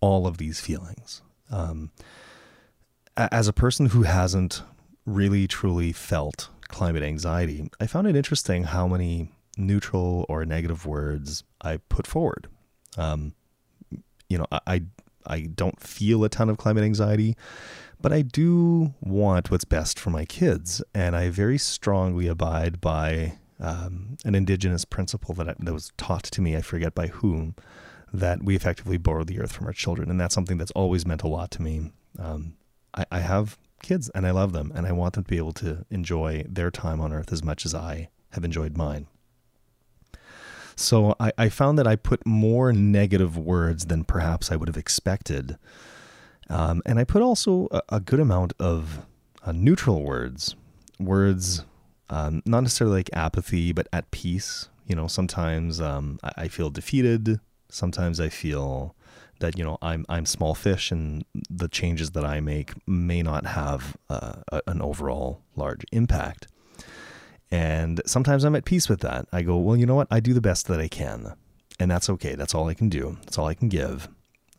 all 0.00 0.26
of 0.26 0.38
these 0.38 0.60
feelings. 0.60 1.20
Um, 1.50 1.90
as 3.16 3.48
a 3.48 3.52
person 3.52 3.86
who 3.86 4.02
hasn't 4.02 4.62
really 5.06 5.46
truly 5.46 5.92
felt 5.92 6.48
climate 6.68 7.02
anxiety, 7.02 7.70
I 7.80 7.86
found 7.86 8.06
it 8.06 8.16
interesting 8.16 8.64
how 8.64 8.88
many 8.88 9.30
neutral 9.56 10.26
or 10.28 10.44
negative 10.44 10.86
words 10.86 11.44
I 11.60 11.78
put 11.88 12.06
forward. 12.06 12.48
Um, 12.96 13.34
you 14.28 14.38
know, 14.38 14.46
I 14.50 14.82
I 15.26 15.42
don't 15.42 15.80
feel 15.80 16.24
a 16.24 16.28
ton 16.28 16.50
of 16.50 16.58
climate 16.58 16.84
anxiety, 16.84 17.36
but 18.00 18.12
I 18.12 18.22
do 18.22 18.94
want 19.00 19.50
what's 19.50 19.64
best 19.64 19.98
for 19.98 20.10
my 20.10 20.24
kids, 20.24 20.82
and 20.94 21.16
I 21.16 21.30
very 21.30 21.58
strongly 21.58 22.26
abide 22.26 22.80
by 22.80 23.38
um, 23.60 24.16
an 24.24 24.34
indigenous 24.34 24.84
principle 24.84 25.34
that, 25.36 25.48
I, 25.48 25.54
that 25.60 25.72
was 25.72 25.92
taught 25.96 26.24
to 26.24 26.42
me. 26.42 26.56
I 26.56 26.60
forget 26.60 26.94
by 26.94 27.06
whom 27.06 27.54
that 28.12 28.42
we 28.42 28.54
effectively 28.54 28.98
borrow 28.98 29.24
the 29.24 29.40
earth 29.40 29.52
from 29.52 29.66
our 29.66 29.72
children, 29.72 30.10
and 30.10 30.20
that's 30.20 30.34
something 30.34 30.58
that's 30.58 30.70
always 30.72 31.06
meant 31.06 31.22
a 31.22 31.28
lot 31.28 31.50
to 31.52 31.62
me. 31.62 31.92
Um, 32.18 32.54
I, 32.94 33.04
I 33.10 33.18
have 33.20 33.58
kids 33.82 34.10
and 34.14 34.26
I 34.26 34.30
love 34.30 34.52
them 34.52 34.72
and 34.74 34.86
I 34.86 34.92
want 34.92 35.14
them 35.14 35.24
to 35.24 35.28
be 35.28 35.36
able 35.36 35.52
to 35.54 35.84
enjoy 35.90 36.44
their 36.48 36.70
time 36.70 37.00
on 37.00 37.12
earth 37.12 37.32
as 37.32 37.42
much 37.42 37.66
as 37.66 37.74
I 37.74 38.08
have 38.32 38.44
enjoyed 38.44 38.76
mine. 38.76 39.06
So 40.76 41.14
I, 41.20 41.32
I 41.38 41.48
found 41.48 41.78
that 41.78 41.86
I 41.86 41.96
put 41.96 42.26
more 42.26 42.72
negative 42.72 43.36
words 43.36 43.86
than 43.86 44.04
perhaps 44.04 44.50
I 44.50 44.56
would 44.56 44.68
have 44.68 44.76
expected. 44.76 45.56
Um, 46.50 46.82
and 46.84 46.98
I 46.98 47.04
put 47.04 47.22
also 47.22 47.68
a, 47.70 47.82
a 47.90 48.00
good 48.00 48.20
amount 48.20 48.54
of 48.58 49.06
uh, 49.44 49.52
neutral 49.52 50.02
words, 50.02 50.56
words 50.98 51.64
um, 52.10 52.42
not 52.44 52.60
necessarily 52.60 52.98
like 52.98 53.10
apathy, 53.12 53.72
but 53.72 53.88
at 53.92 54.10
peace. 54.10 54.68
You 54.86 54.96
know, 54.96 55.06
sometimes 55.06 55.80
um, 55.80 56.18
I, 56.22 56.32
I, 56.36 56.48
feel 56.48 56.70
defeated. 56.70 57.40
Sometimes 57.70 58.20
I 58.20 58.28
feel 58.28 58.94
that 59.44 59.58
you 59.58 59.64
know 59.64 59.76
I'm 59.82 60.06
I'm 60.08 60.26
small 60.26 60.54
fish, 60.54 60.90
and 60.90 61.24
the 61.50 61.68
changes 61.68 62.12
that 62.12 62.24
I 62.24 62.40
make 62.40 62.72
may 62.88 63.22
not 63.22 63.46
have 63.46 63.96
uh, 64.08 64.36
a, 64.50 64.62
an 64.66 64.80
overall 64.80 65.42
large 65.54 65.84
impact. 65.92 66.48
And 67.50 68.00
sometimes 68.06 68.42
I'm 68.42 68.56
at 68.56 68.64
peace 68.64 68.88
with 68.88 69.00
that. 69.00 69.28
I 69.32 69.42
go, 69.42 69.56
well, 69.58 69.76
you 69.76 69.86
know 69.86 69.94
what? 69.94 70.08
I 70.10 70.18
do 70.18 70.32
the 70.32 70.40
best 70.40 70.66
that 70.68 70.80
I 70.80 70.88
can, 70.88 71.34
and 71.78 71.90
that's 71.90 72.08
okay. 72.10 72.34
That's 72.34 72.54
all 72.54 72.68
I 72.68 72.74
can 72.74 72.88
do. 72.88 73.18
That's 73.24 73.38
all 73.38 73.46
I 73.46 73.54
can 73.54 73.68
give. 73.68 74.08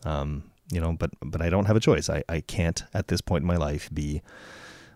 Um, 0.04 0.44
you 0.72 0.80
know, 0.80 0.92
but 0.92 1.10
but 1.20 1.42
I 1.42 1.50
don't 1.50 1.66
have 1.66 1.76
a 1.76 1.80
choice. 1.80 2.08
I 2.08 2.22
I 2.28 2.40
can't 2.40 2.84
at 2.94 3.08
this 3.08 3.20
point 3.20 3.42
in 3.42 3.48
my 3.48 3.56
life 3.56 3.90
be 3.92 4.22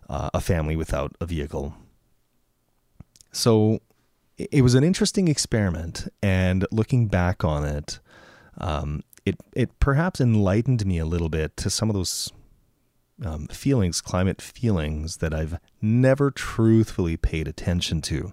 uh, 0.09 0.31
a 0.33 0.41
family 0.41 0.77
without 0.77 1.17
a 1.21 1.27
vehicle. 1.27 1.75
So 3.33 3.81
it 4.39 4.63
was 4.63 4.75
an 4.75 4.85
interesting 4.85 5.27
experiment, 5.29 6.09
and 6.23 6.65
looking 6.71 7.09
back 7.09 7.45
on 7.45 7.65
it, 7.65 8.01
um, 8.59 9.03
it 9.31 9.41
it 9.55 9.79
perhaps 9.79 10.21
enlightened 10.21 10.85
me 10.87 10.99
a 10.99 11.07
little 11.07 11.29
bit 11.29 11.57
to 11.59 11.71
some 11.71 11.89
of 11.91 11.95
those 11.95 12.33
um, 13.25 13.47
feelings, 13.49 14.01
climate 14.01 14.41
feelings 14.41 15.19
that 15.19 15.35
I've 15.35 15.59
never 15.83 16.31
truthfully 16.31 17.17
paid 17.17 17.49
attention 17.49 18.01
to. 18.03 18.33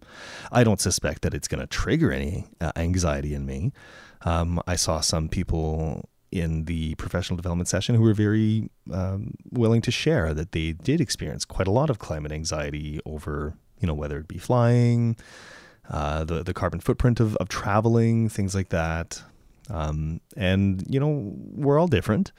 I 0.51 0.63
don't 0.63 0.79
suspect 0.79 1.21
that 1.23 1.33
it's 1.33 1.47
going 1.47 1.59
to 1.59 1.67
trigger 1.67 2.11
any 2.11 2.47
uh, 2.61 2.71
anxiety 2.75 3.33
in 3.33 3.45
me. 3.45 3.73
Um, 4.21 4.61
I 4.65 4.75
saw 4.75 5.01
some 5.01 5.29
people 5.29 6.09
in 6.31 6.65
the 6.65 6.95
professional 6.95 7.37
development 7.37 7.67
session 7.67 7.95
who 7.95 8.01
were 8.01 8.13
very 8.13 8.69
um, 8.91 9.33
willing 9.51 9.81
to 9.81 9.91
share 9.91 10.33
that 10.33 10.51
they 10.51 10.73
did 10.73 10.99
experience 10.99 11.45
quite 11.45 11.67
a 11.67 11.71
lot 11.71 11.89
of 11.89 11.99
climate 11.99 12.31
anxiety 12.31 12.99
over, 13.05 13.55
you 13.79 13.87
know, 13.87 13.93
whether 13.93 14.17
it 14.19 14.27
be 14.27 14.37
flying, 14.37 15.15
uh, 15.89 16.23
the 16.25 16.43
the 16.43 16.53
carbon 16.53 16.79
footprint 16.79 17.19
of, 17.19 17.35
of 17.37 17.47
traveling, 17.47 18.29
things 18.29 18.53
like 18.53 18.69
that. 18.69 19.23
Um, 19.69 20.21
and, 20.35 20.83
you 20.87 20.99
know, 20.99 21.33
we're 21.35 21.79
all 21.79 21.87
different. 21.87 22.31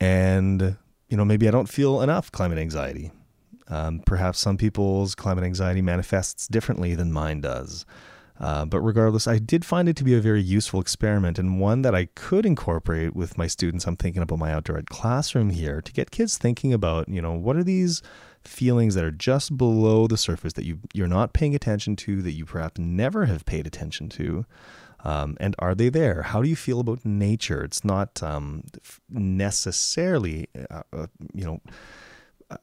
And, 0.00 0.76
you 1.08 1.16
know, 1.16 1.24
maybe 1.24 1.48
I 1.48 1.50
don't 1.50 1.68
feel 1.68 2.00
enough 2.00 2.30
climate 2.32 2.58
anxiety. 2.58 3.10
Um, 3.68 4.00
perhaps 4.04 4.38
some 4.38 4.56
people's 4.56 5.14
climate 5.14 5.44
anxiety 5.44 5.82
manifests 5.82 6.48
differently 6.48 6.94
than 6.94 7.12
mine 7.12 7.40
does. 7.40 7.84
Uh, 8.40 8.64
but 8.64 8.80
regardless, 8.80 9.28
I 9.28 9.38
did 9.38 9.66
find 9.66 9.86
it 9.86 9.96
to 9.96 10.04
be 10.04 10.14
a 10.14 10.20
very 10.20 10.40
useful 10.40 10.80
experiment 10.80 11.38
and 11.38 11.60
one 11.60 11.82
that 11.82 11.94
I 11.94 12.06
could 12.14 12.46
incorporate 12.46 13.14
with 13.14 13.36
my 13.36 13.46
students. 13.46 13.86
I'm 13.86 13.96
thinking 13.96 14.22
about 14.22 14.38
my 14.38 14.50
outdoor 14.50 14.80
classroom 14.88 15.50
here 15.50 15.82
to 15.82 15.92
get 15.92 16.10
kids 16.10 16.38
thinking 16.38 16.72
about, 16.72 17.08
you 17.08 17.20
know, 17.20 17.34
what 17.34 17.56
are 17.56 17.62
these 17.62 18.02
feelings 18.42 18.94
that 18.94 19.04
are 19.04 19.10
just 19.10 19.58
below 19.58 20.06
the 20.06 20.16
surface 20.16 20.54
that 20.54 20.64
you 20.64 20.78
you're 20.94 21.06
not 21.06 21.34
paying 21.34 21.54
attention 21.54 21.96
to, 21.96 22.22
that 22.22 22.32
you 22.32 22.46
perhaps 22.46 22.78
never 22.80 23.26
have 23.26 23.44
paid 23.44 23.66
attention 23.66 24.08
to, 24.08 24.46
um, 25.04 25.36
and 25.40 25.54
are 25.58 25.74
they 25.74 25.88
there? 25.88 26.22
How 26.22 26.42
do 26.42 26.48
you 26.48 26.56
feel 26.56 26.80
about 26.80 27.04
nature? 27.04 27.62
It's 27.62 27.84
not 27.84 28.22
um, 28.22 28.64
necessarily, 29.08 30.48
uh, 30.70 30.82
uh, 30.92 31.06
you 31.32 31.44
know, 31.44 31.60
uh, 32.50 32.56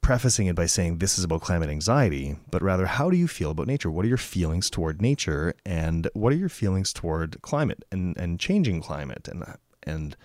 prefacing 0.00 0.46
it 0.46 0.54
by 0.54 0.66
saying 0.66 0.98
this 0.98 1.18
is 1.18 1.24
about 1.24 1.40
climate 1.40 1.68
anxiety, 1.68 2.36
but 2.50 2.62
rather, 2.62 2.86
how 2.86 3.10
do 3.10 3.16
you 3.16 3.26
feel 3.26 3.50
about 3.50 3.66
nature? 3.66 3.90
What 3.90 4.04
are 4.04 4.08
your 4.08 4.16
feelings 4.16 4.70
toward 4.70 5.02
nature, 5.02 5.54
and 5.64 6.08
what 6.14 6.32
are 6.32 6.36
your 6.36 6.48
feelings 6.48 6.92
toward 6.92 7.42
climate 7.42 7.84
and, 7.90 8.16
and 8.16 8.38
changing 8.38 8.82
climate, 8.82 9.28
and 9.28 9.44
and 9.82 10.16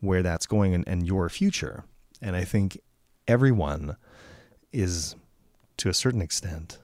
where 0.00 0.22
that's 0.22 0.46
going, 0.46 0.74
and, 0.74 0.86
and 0.86 1.06
your 1.06 1.28
future? 1.28 1.84
And 2.20 2.36
I 2.36 2.44
think 2.44 2.78
everyone 3.26 3.96
is, 4.72 5.16
to 5.78 5.88
a 5.88 5.94
certain 5.94 6.22
extent, 6.22 6.78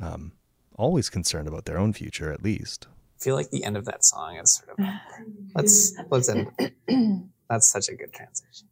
um, 0.00 0.32
always 0.76 1.10
concerned 1.10 1.48
about 1.48 1.66
their 1.66 1.78
own 1.78 1.92
future, 1.92 2.32
at 2.32 2.42
least. 2.42 2.86
I 3.20 3.24
feel 3.24 3.34
like 3.34 3.50
the 3.50 3.64
end 3.64 3.76
of 3.76 3.84
that 3.84 4.04
song 4.04 4.36
is 4.36 4.54
sort 4.54 4.78
of 4.78 4.84
let's 5.54 5.94
let's 6.10 6.28
end. 6.28 6.50
That's 7.50 7.68
such 7.70 7.88
a 7.88 7.94
good 7.94 8.12
transition. 8.12 8.68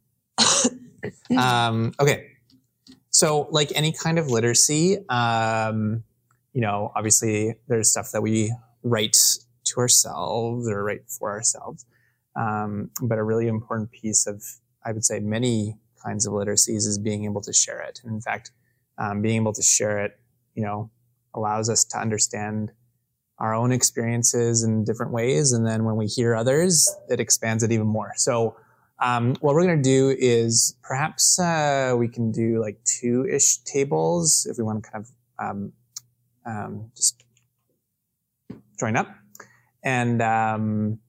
um, 1.37 1.93
okay, 1.99 2.27
so 3.09 3.47
like 3.51 3.71
any 3.75 3.91
kind 3.91 4.17
of 4.17 4.27
literacy, 4.27 4.97
um, 5.09 6.03
you 6.53 6.61
know, 6.61 6.91
obviously 6.95 7.55
there's 7.67 7.91
stuff 7.91 8.11
that 8.11 8.21
we 8.21 8.53
write 8.83 9.17
to 9.65 9.79
ourselves 9.79 10.67
or 10.69 10.83
write 10.83 11.09
for 11.09 11.31
ourselves, 11.31 11.85
um, 12.35 12.89
but 13.01 13.17
a 13.17 13.23
really 13.23 13.47
important 13.47 13.91
piece 13.91 14.25
of 14.25 14.41
I 14.85 14.93
would 14.93 15.03
say 15.03 15.19
many 15.19 15.75
kinds 16.03 16.25
of 16.25 16.33
literacies 16.33 16.87
is 16.87 16.97
being 16.97 17.25
able 17.25 17.41
to 17.41 17.53
share 17.53 17.81
it. 17.81 17.99
And 18.03 18.13
in 18.13 18.21
fact, 18.21 18.51
um, 18.97 19.21
being 19.21 19.41
able 19.41 19.53
to 19.53 19.61
share 19.61 19.99
it, 19.99 20.19
you 20.55 20.63
know, 20.63 20.89
allows 21.33 21.69
us 21.69 21.83
to 21.85 21.97
understand 21.97 22.71
our 23.39 23.53
own 23.53 23.71
experiences 23.71 24.63
in 24.63 24.83
different 24.83 25.11
ways. 25.11 25.53
And 25.53 25.65
then 25.65 25.85
when 25.85 25.95
we 25.95 26.07
hear 26.07 26.35
others, 26.35 26.93
it 27.09 27.19
expands 27.19 27.63
it 27.63 27.71
even 27.71 27.87
more. 27.87 28.11
So, 28.15 28.57
um, 29.01 29.35
what 29.39 29.55
we're 29.55 29.63
going 29.63 29.81
to 29.81 29.89
do 29.89 30.13
is 30.19 30.75
perhaps 30.83 31.39
uh, 31.39 31.95
we 31.97 32.09
can 32.09 32.33
do 32.33 32.59
like 32.59 32.83
two 32.83 33.25
ish 33.31 33.59
tables 33.59 34.45
if 34.49 34.57
we 34.57 34.63
want 34.65 34.83
to 34.83 34.91
kind 34.91 35.05
of 35.05 35.11
um, 35.39 35.71
um, 36.45 36.91
just 36.97 37.23
join 38.77 38.97
up. 38.97 39.07
And 39.83 40.21
um, 40.21 40.99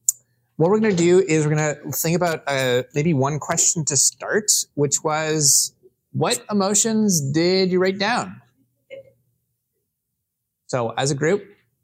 what 0.55 0.69
we're 0.69 0.79
going 0.79 0.95
to 0.95 1.03
do 1.03 1.19
is 1.19 1.45
we're 1.45 1.55
going 1.55 1.75
to 1.75 1.91
think 1.91 2.15
about 2.15 2.43
uh, 2.47 2.83
maybe 2.95 3.13
one 3.13 3.39
question 3.39 3.83
to 3.85 3.97
start, 3.97 4.49
which 4.75 5.03
was 5.03 5.75
what 6.13 6.43
emotions 6.49 7.19
did 7.31 7.71
you 7.71 7.81
write 7.81 7.99
down? 7.99 8.41
So, 10.67 10.91
as 10.91 11.11
a 11.11 11.15
group, 11.15 11.43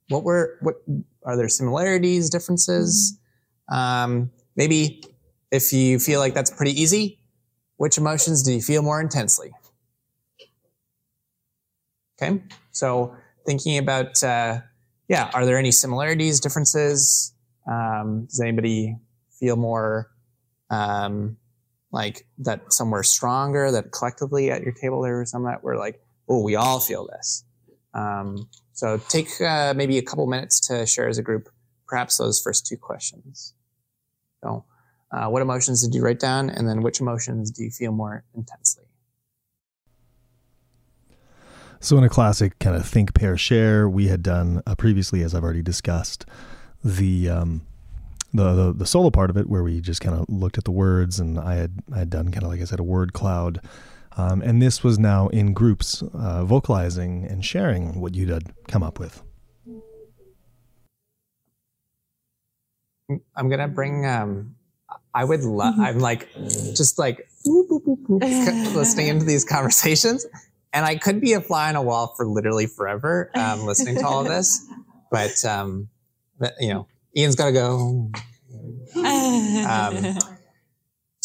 what 0.09 0.23
were 0.23 0.57
what 0.61 0.75
are 1.23 1.35
there 1.35 1.49
similarities, 1.49 2.29
differences? 2.29 3.19
Um, 3.69 4.31
maybe 4.55 5.03
if 5.51 5.73
you 5.73 5.99
feel 5.99 6.19
like 6.19 6.33
that's 6.33 6.49
pretty 6.49 6.79
easy, 6.79 7.19
which 7.77 7.97
emotions 7.97 8.43
do 8.43 8.53
you 8.53 8.61
feel 8.61 8.81
more 8.81 9.01
intensely? 9.01 9.51
Okay, 12.21 12.41
so 12.71 13.15
thinking 13.45 13.77
about 13.77 14.23
uh, 14.23 14.59
yeah, 15.07 15.29
are 15.33 15.45
there 15.45 15.57
any 15.57 15.71
similarities, 15.71 16.39
differences? 16.39 17.33
Um, 17.69 18.25
does 18.25 18.39
anybody 18.39 18.95
feel 19.39 19.55
more 19.55 20.09
um, 20.69 21.37
like 21.91 22.25
that 22.39 22.73
somewhere 22.73 23.03
stronger? 23.03 23.71
That 23.71 23.91
collectively 23.91 24.51
at 24.51 24.63
your 24.63 24.73
table 24.73 25.01
there 25.01 25.19
was 25.19 25.31
some 25.31 25.43
that 25.43 25.63
were 25.63 25.77
like, 25.77 25.99
oh, 26.29 26.41
we 26.43 26.55
all 26.55 26.79
feel 26.79 27.07
this. 27.07 27.43
Um, 27.97 28.47
so 28.73 28.99
take 29.09 29.41
uh, 29.41 29.73
maybe 29.75 29.97
a 29.97 30.03
couple 30.03 30.27
minutes 30.27 30.59
to 30.67 30.85
share 30.85 31.07
as 31.07 31.17
a 31.17 31.23
group, 31.23 31.49
perhaps 31.87 32.17
those 32.17 32.39
first 32.39 32.67
two 32.67 32.77
questions. 32.77 33.55
So, 34.43 34.65
uh, 35.11 35.27
what 35.29 35.41
emotions 35.41 35.81
did 35.81 35.95
you 35.95 36.03
write 36.03 36.19
down, 36.19 36.49
and 36.49 36.69
then 36.69 36.81
which 36.81 37.01
emotions 37.01 37.49
do 37.49 37.63
you 37.63 37.71
feel 37.71 37.91
more 37.91 38.23
intensely? 38.35 38.83
So, 41.79 41.97
in 41.97 42.03
a 42.03 42.09
classic 42.09 42.59
kind 42.59 42.75
of 42.75 42.85
think, 42.85 43.15
pair, 43.15 43.35
share, 43.35 43.89
we 43.89 44.09
had 44.09 44.21
done 44.21 44.61
uh, 44.67 44.75
previously, 44.75 45.23
as 45.23 45.33
I've 45.33 45.43
already 45.43 45.63
discussed, 45.63 46.25
the, 46.83 47.29
um, 47.29 47.65
the 48.33 48.53
the 48.53 48.73
the 48.73 48.85
solo 48.85 49.09
part 49.09 49.31
of 49.31 49.37
it, 49.37 49.49
where 49.49 49.63
we 49.63 49.81
just 49.81 50.01
kind 50.01 50.15
of 50.15 50.25
looked 50.29 50.59
at 50.59 50.65
the 50.65 50.71
words, 50.71 51.19
and 51.19 51.39
I 51.39 51.55
had 51.55 51.79
I 51.91 51.99
had 51.99 52.09
done 52.11 52.29
kind 52.29 52.43
of 52.43 52.49
like 52.49 52.61
I 52.61 52.65
said, 52.65 52.79
a 52.79 52.83
word 52.83 53.13
cloud 53.13 53.61
um, 54.17 54.41
and 54.41 54.61
this 54.61 54.83
was 54.83 54.97
now 54.97 55.27
in 55.29 55.53
groups, 55.53 56.01
uh, 56.13 56.43
vocalizing 56.43 57.25
and 57.25 57.45
sharing 57.45 58.01
what 58.01 58.15
you 58.15 58.33
had 58.33 58.51
come 58.67 58.81
up 58.81 58.99
with. 58.99 59.21
I'm 63.35 63.49
gonna 63.49 63.67
bring. 63.67 64.05
Um, 64.05 64.55
I 65.13 65.23
would 65.23 65.41
love. 65.43 65.75
Mm-hmm. 65.75 65.81
I'm 65.81 65.99
like, 65.99 66.27
just 66.35 66.99
like 66.99 67.29
listening 67.45 69.07
into 69.07 69.25
these 69.25 69.45
conversations, 69.45 70.25
and 70.73 70.85
I 70.85 70.95
could 70.95 71.21
be 71.21 71.33
a 71.33 71.41
fly 71.41 71.69
on 71.69 71.75
a 71.75 71.81
wall 71.81 72.13
for 72.17 72.25
literally 72.27 72.67
forever, 72.67 73.31
um, 73.35 73.65
listening 73.65 73.95
to 73.95 74.05
all 74.05 74.21
of 74.21 74.27
this. 74.27 74.65
But, 75.09 75.45
um, 75.45 75.87
but 76.37 76.53
you 76.59 76.73
know, 76.73 76.87
Ian's 77.15 77.35
got 77.35 77.45
to 77.45 77.51
go. 77.51 78.11
Um, 78.95 80.17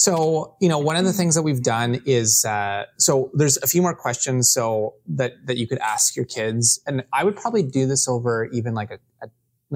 so, 0.02 0.56
you 0.60 0.68
know, 0.68 0.80
one 0.80 0.96
of 0.96 1.04
the 1.04 1.12
things 1.12 1.36
that 1.36 1.42
we've 1.42 1.62
done 1.62 2.02
is 2.04 2.44
uh, 2.44 2.86
so 2.98 3.30
there's 3.34 3.56
a 3.58 3.68
few 3.68 3.80
more 3.80 3.94
questions 3.94 4.50
so 4.50 4.94
that 5.06 5.34
that 5.46 5.58
you 5.58 5.68
could 5.68 5.78
ask 5.78 6.16
your 6.16 6.24
kids, 6.24 6.82
and 6.88 7.04
I 7.12 7.22
would 7.22 7.36
probably 7.36 7.62
do 7.62 7.86
this 7.86 8.08
over 8.08 8.46
even 8.46 8.74
like 8.74 8.90
a, 8.90 8.98
a 9.24 9.28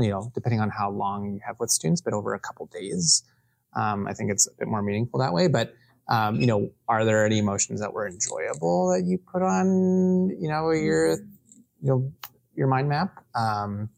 you 0.03 0.11
know, 0.11 0.33
depending 0.35 0.61
on 0.61 0.69
how 0.69 0.91
long 0.91 1.33
you 1.33 1.41
have 1.47 1.55
with 1.61 1.71
students, 1.71 2.01
but 2.01 2.13
over 2.13 2.35
a 2.35 2.41
couple 2.41 2.67
days. 2.67 3.23
Um, 3.77 4.09
I 4.09 4.15
think 4.15 4.33
it's 4.33 4.49
a 4.49 4.51
bit 4.59 4.67
more 4.67 4.83
meaningful 4.83 5.21
that 5.21 5.33
way. 5.33 5.47
But 5.47 5.75
um, 6.09 6.41
you 6.41 6.49
know, 6.49 6.73
are 6.89 7.05
there 7.05 7.25
any 7.25 7.39
emotions 7.39 7.79
that 7.79 7.93
were 7.93 8.09
enjoyable 8.09 8.91
that 8.91 9.05
you 9.07 9.19
put 9.19 9.43
on, 9.43 10.31
you 10.41 10.49
know, 10.49 10.73
your 10.73 11.13
you 11.81 11.89
know 11.89 12.13
your 12.57 12.67
mind 12.67 12.89
map? 12.89 13.25
Um, 13.37 13.91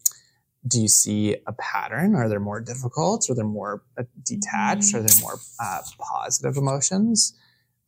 do 0.67 0.81
you 0.81 0.87
see 0.87 1.37
a 1.47 1.53
pattern? 1.53 2.15
Are 2.15 2.27
there 2.27 2.39
more 2.39 2.59
difficult? 2.59 3.29
Are 3.29 3.35
there 3.35 3.45
more 3.45 3.83
uh, 3.97 4.03
detached? 4.23 4.93
Are 4.93 5.01
there 5.01 5.21
more 5.21 5.39
uh, 5.59 5.79
positive 5.99 6.57
emotions 6.57 7.33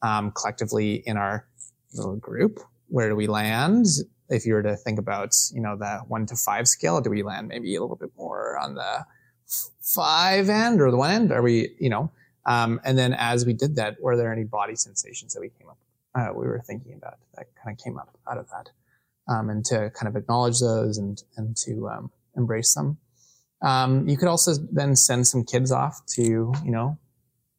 um, 0.01 0.31
collectively 0.31 1.03
in 1.05 1.17
our 1.17 1.47
little 1.93 2.15
group? 2.15 2.59
Where 2.87 3.09
do 3.09 3.15
we 3.15 3.27
land? 3.27 3.85
If 4.29 4.45
you 4.45 4.53
were 4.53 4.63
to 4.63 4.77
think 4.77 4.99
about, 4.99 5.35
you 5.53 5.61
know, 5.61 5.75
the 5.75 6.01
one 6.07 6.25
to 6.27 6.35
five 6.35 6.67
scale, 6.67 7.01
do 7.01 7.09
we 7.09 7.23
land 7.23 7.49
maybe 7.49 7.75
a 7.75 7.81
little 7.81 7.97
bit 7.97 8.11
more 8.17 8.57
on 8.57 8.75
the 8.75 9.05
five 9.81 10.47
end 10.47 10.81
or 10.81 10.89
the 10.89 10.97
one 10.97 11.11
end? 11.11 11.31
Are 11.31 11.41
we, 11.41 11.75
you 11.79 11.89
know, 11.89 12.09
um, 12.45 12.79
and 12.83 12.97
then 12.97 13.13
as 13.13 13.45
we 13.45 13.53
did 13.53 13.75
that, 13.75 14.01
were 14.01 14.15
there 14.15 14.31
any 14.31 14.45
body 14.45 14.75
sensations 14.75 15.33
that 15.33 15.41
we 15.41 15.49
came 15.49 15.67
up, 15.69 15.77
uh, 16.15 16.33
we 16.33 16.47
were 16.47 16.61
thinking 16.65 16.93
about 16.93 17.17
that 17.35 17.47
kind 17.61 17.77
of 17.77 17.83
came 17.83 17.97
up 17.97 18.17
out 18.29 18.37
of 18.37 18.47
that? 18.49 18.69
Um, 19.27 19.49
and 19.49 19.63
to 19.65 19.91
kind 19.91 20.07
of 20.07 20.15
acknowledge 20.15 20.59
those 20.59 20.97
and, 20.97 21.21
and 21.37 21.55
to, 21.57 21.89
um, 21.89 22.11
embrace 22.35 22.73
them. 22.73 22.97
Um, 23.61 24.07
you 24.07 24.17
could 24.17 24.27
also 24.27 24.53
then 24.71 24.95
send 24.95 25.27
some 25.27 25.43
kids 25.43 25.71
off 25.71 26.01
to, 26.15 26.21
you 26.21 26.71
know, 26.71 26.97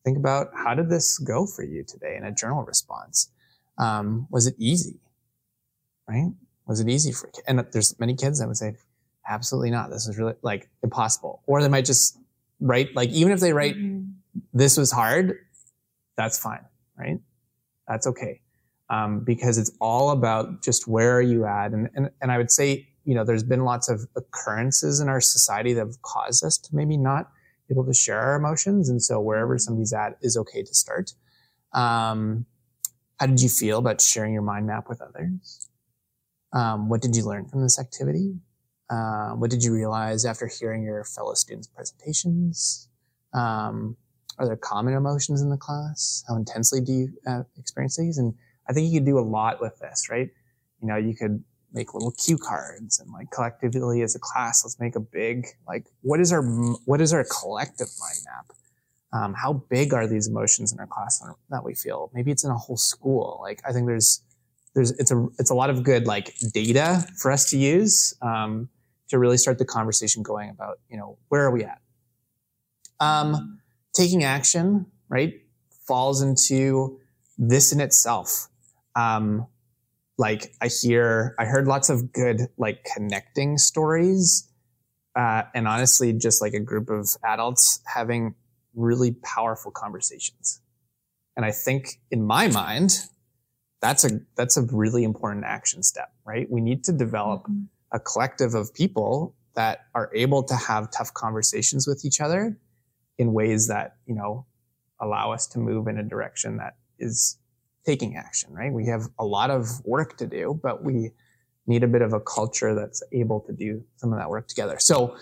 think 0.05 0.17
about 0.17 0.49
how 0.55 0.75
did 0.75 0.91
this 0.91 1.19
go 1.19 1.47
for 1.47 1.63
you 1.63 1.85
today 1.85 2.17
in 2.17 2.25
a 2.25 2.33
journal 2.33 2.65
response? 2.65 3.31
Um, 3.79 4.27
was 4.31 4.47
it 4.47 4.55
easy? 4.59 4.99
Right? 6.09 6.33
Was 6.67 6.81
it 6.81 6.89
easy 6.89 7.13
for, 7.13 7.31
and 7.47 7.65
there's 7.73 7.99
many 8.01 8.15
kids 8.15 8.41
that 8.41 8.49
would 8.49 8.57
say, 8.57 8.75
absolutely 9.29 9.71
not. 9.71 9.91
This 9.91 10.09
is 10.09 10.19
really 10.19 10.35
like 10.43 10.69
impossible. 10.83 11.43
Or 11.47 11.63
they 11.63 11.69
might 11.69 11.85
just 11.85 12.19
write, 12.61 12.95
like, 12.97 13.11
even 13.11 13.33
if 13.33 13.41
they 13.41 13.53
write, 13.53 13.77
mm-hmm. 13.77 14.11
this 14.53 14.77
was 14.77 14.91
hard, 14.91 15.39
that's 16.17 16.39
fine. 16.39 16.65
Right? 16.99 17.21
That's 17.87 18.07
okay. 18.09 18.41
Um, 18.91 19.21
because 19.21 19.57
it's 19.57 19.73
all 19.81 20.11
about 20.11 20.63
just 20.63 20.87
where 20.87 21.17
are 21.17 21.23
you 21.23 21.47
at? 21.47 21.73
And, 21.73 21.89
and, 21.95 22.11
and 22.21 22.31
I 22.31 22.39
would 22.39 22.51
say 22.51 22.89
you 23.05 23.15
know, 23.15 23.25
there's 23.25 23.43
been 23.43 23.65
lots 23.65 23.89
of 23.89 24.07
occurrences 24.17 25.01
in 25.01 25.09
our 25.09 25.21
society 25.21 25.73
that 25.75 25.87
have 25.87 26.03
caused 26.03 26.45
us 26.45 26.59
to 26.59 26.75
maybe 26.75 26.97
not 26.97 27.31
be 27.69 27.75
able 27.75 27.85
to 27.87 27.95
share 27.95 28.21
our 28.21 28.37
emotions. 28.37 28.89
And 28.89 29.03
so 29.03 29.21
wherever 29.21 29.59
somebody's 29.59 29.93
at 29.93 30.17
is 30.23 30.37
okay 30.37 30.63
to 30.63 30.75
start. 30.75 31.13
Um, 31.73 32.47
how 33.19 33.27
did 33.27 33.41
you 33.41 33.49
feel 33.49 33.79
about 33.79 34.01
sharing 34.01 34.33
your 34.33 34.43
mind 34.43 34.67
map 34.67 34.89
with 34.89 35.01
others? 35.01 35.69
Um, 36.53 36.89
what 36.89 37.01
did 37.01 37.17
you 37.17 37.25
learn 37.25 37.47
from 37.47 37.63
this 37.63 37.79
activity? 37.79 38.35
Uh, 38.91 39.31
what 39.31 39.51
did 39.51 39.65
you 39.65 39.73
realize 39.73 40.25
after 40.25 40.47
hearing 40.47 40.83
your 40.83 41.05
fellow 41.05 41.35
students' 41.35 41.69
presentations? 41.69 42.89
Um, 43.33 43.97
are 44.39 44.47
there 44.47 44.57
common 44.57 44.95
emotions 44.95 45.41
in 45.41 45.51
the 45.51 45.57
class? 45.57 46.25
How 46.29 46.37
intensely 46.37 46.81
do 46.81 46.93
you 46.93 47.13
uh, 47.27 47.43
experience 47.59 47.97
these? 47.97 48.19
And 48.19 48.35
I 48.69 48.73
think 48.73 48.93
you 48.93 49.01
could 49.01 49.07
do 49.07 49.19
a 49.19 49.21
lot 49.21 49.61
with 49.61 49.79
this, 49.79 50.09
right? 50.11 50.29
You 50.81 50.89
know, 50.89 50.97
you 50.97 51.15
could 51.15 51.43
make 51.73 51.95
little 51.95 52.13
cue 52.13 52.39
cards 52.39 53.01
and 53.01 53.11
like 53.13 53.31
collectively 53.31 54.03
as 54.03 54.15
a 54.15 54.19
class, 54.19 54.65
let's 54.65 54.79
make 54.79 54.97
a 54.97 55.01
big, 55.01 55.47
like, 55.67 55.87
what 56.03 56.21
is 56.21 56.33
our, 56.33 56.43
what 56.85 57.01
is 57.01 57.13
our 57.13 57.25
collective 57.25 57.89
mind 58.01 58.19
map? 58.25 58.57
Um, 59.15 59.35
how 59.35 59.53
big 59.69 59.93
are 59.93 60.07
these 60.07 60.29
emotions 60.29 60.73
in 60.73 60.79
our 60.79 60.87
class 60.87 61.23
that 61.51 61.65
we 61.65 61.75
feel? 61.75 62.11
Maybe 62.15 62.31
it's 62.31 62.45
in 62.45 62.51
a 62.51 62.57
whole 62.57 62.77
school. 62.77 63.39
Like, 63.43 63.61
I 63.69 63.73
think 63.73 63.87
there's, 63.87 64.23
there's, 64.75 64.91
it's 64.93 65.11
a, 65.11 65.27
it's 65.39 65.51
a 65.51 65.55
lot 65.55 65.71
of 65.71 65.83
good 65.83 66.07
like 66.07 66.35
data 66.53 67.07
for 67.19 67.31
us 67.31 67.51
to 67.51 67.59
use, 67.59 68.15
um, 68.23 68.69
to 69.09 69.19
really 69.19 69.37
start 69.37 69.59
the 69.59 69.67
conversation 69.67 70.23
going 70.23 70.49
about, 70.49 70.79
you 70.89 70.97
know, 70.97 71.19
where 71.29 71.43
are 71.43 71.51
we 71.51 71.65
at? 71.65 71.79
Um, 73.01 73.61
taking 73.93 74.25
action, 74.25 74.87
right, 75.09 75.43
falls 75.87 76.23
into 76.23 76.99
this 77.37 77.73
in 77.73 77.81
itself. 77.81 78.49
Um, 78.95 79.47
like 80.19 80.55
I 80.61 80.69
hear, 80.69 81.35
I 81.39 81.45
heard 81.45 81.67
lots 81.67 81.91
of 81.91 82.13
good 82.13 82.43
like 82.59 82.85
connecting 82.95 83.59
stories. 83.59 84.49
Uh, 85.17 85.43
and 85.55 85.69
honestly, 85.69 86.13
just 86.13 86.41
like 86.41 86.55
a 86.55 86.61
group 86.61 86.89
of 86.89 87.09
adults 87.25 87.81
having 87.87 88.35
really 88.75 89.13
powerful 89.23 89.71
conversations. 89.71 90.61
And 91.37 91.45
I 91.45 91.51
think 91.51 92.01
in 92.11 92.25
my 92.25 92.49
mind, 92.49 92.93
that's 93.81 94.05
a, 94.05 94.21
that's 94.37 94.57
a 94.57 94.63
really 94.63 95.05
important 95.05 95.45
action 95.45 95.83
step, 95.83 96.13
right? 96.25 96.51
We 96.51 96.61
need 96.61 96.85
to 96.85 96.93
develop 96.93 97.43
mm-hmm. 97.43 97.65
a 97.93 98.01
collective 98.01 98.55
of 98.55 98.73
people 98.73 99.35
that 99.55 99.87
are 99.95 100.11
able 100.15 100.43
to 100.45 100.55
have 100.55 100.91
tough 100.91 101.13
conversations 101.13 101.87
with 101.87 102.05
each 102.05 102.21
other 102.21 102.57
in 103.19 103.33
ways 103.33 103.69
that, 103.69 103.97
you 104.07 104.15
know, 104.15 104.47
allow 105.01 105.33
us 105.33 105.47
to 105.49 105.59
move 105.59 105.89
in 105.89 105.99
a 105.99 106.03
direction 106.03 106.59
that 106.59 106.77
is 106.99 107.39
taking 107.85 108.17
action, 108.17 108.53
right? 108.53 108.73
We 108.73 108.87
have 108.87 109.03
a 109.19 109.25
lot 109.25 109.51
of 109.51 109.85
work 109.85 110.17
to 110.19 110.27
do, 110.27 110.59
but 110.63 110.85
we 110.85 111.11
need 111.67 111.83
a 111.83 111.89
bit 111.89 112.03
of 112.03 112.13
a 112.13 112.21
culture 112.21 112.75
that's 112.75 113.03
able 113.13 113.41
to 113.41 113.53
do 113.53 113.83
some 113.97 114.13
of 114.13 114.19
that 114.19 114.29
work 114.31 114.49
together. 114.49 114.79
So, 114.79 115.17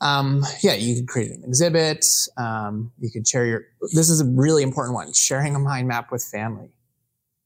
um, 0.00 0.44
yeah, 0.62 0.74
you 0.74 0.94
could 0.96 1.08
create 1.08 1.30
an 1.30 1.44
exhibit. 1.44 2.04
Um, 2.36 2.92
you 2.98 3.10
could 3.10 3.26
share 3.26 3.46
your, 3.46 3.62
this 3.94 4.08
is 4.10 4.20
a 4.20 4.24
really 4.24 4.62
important 4.62 4.94
one, 4.94 5.12
sharing 5.12 5.54
a 5.54 5.58
mind 5.58 5.88
map 5.88 6.12
with 6.12 6.22
family, 6.22 6.70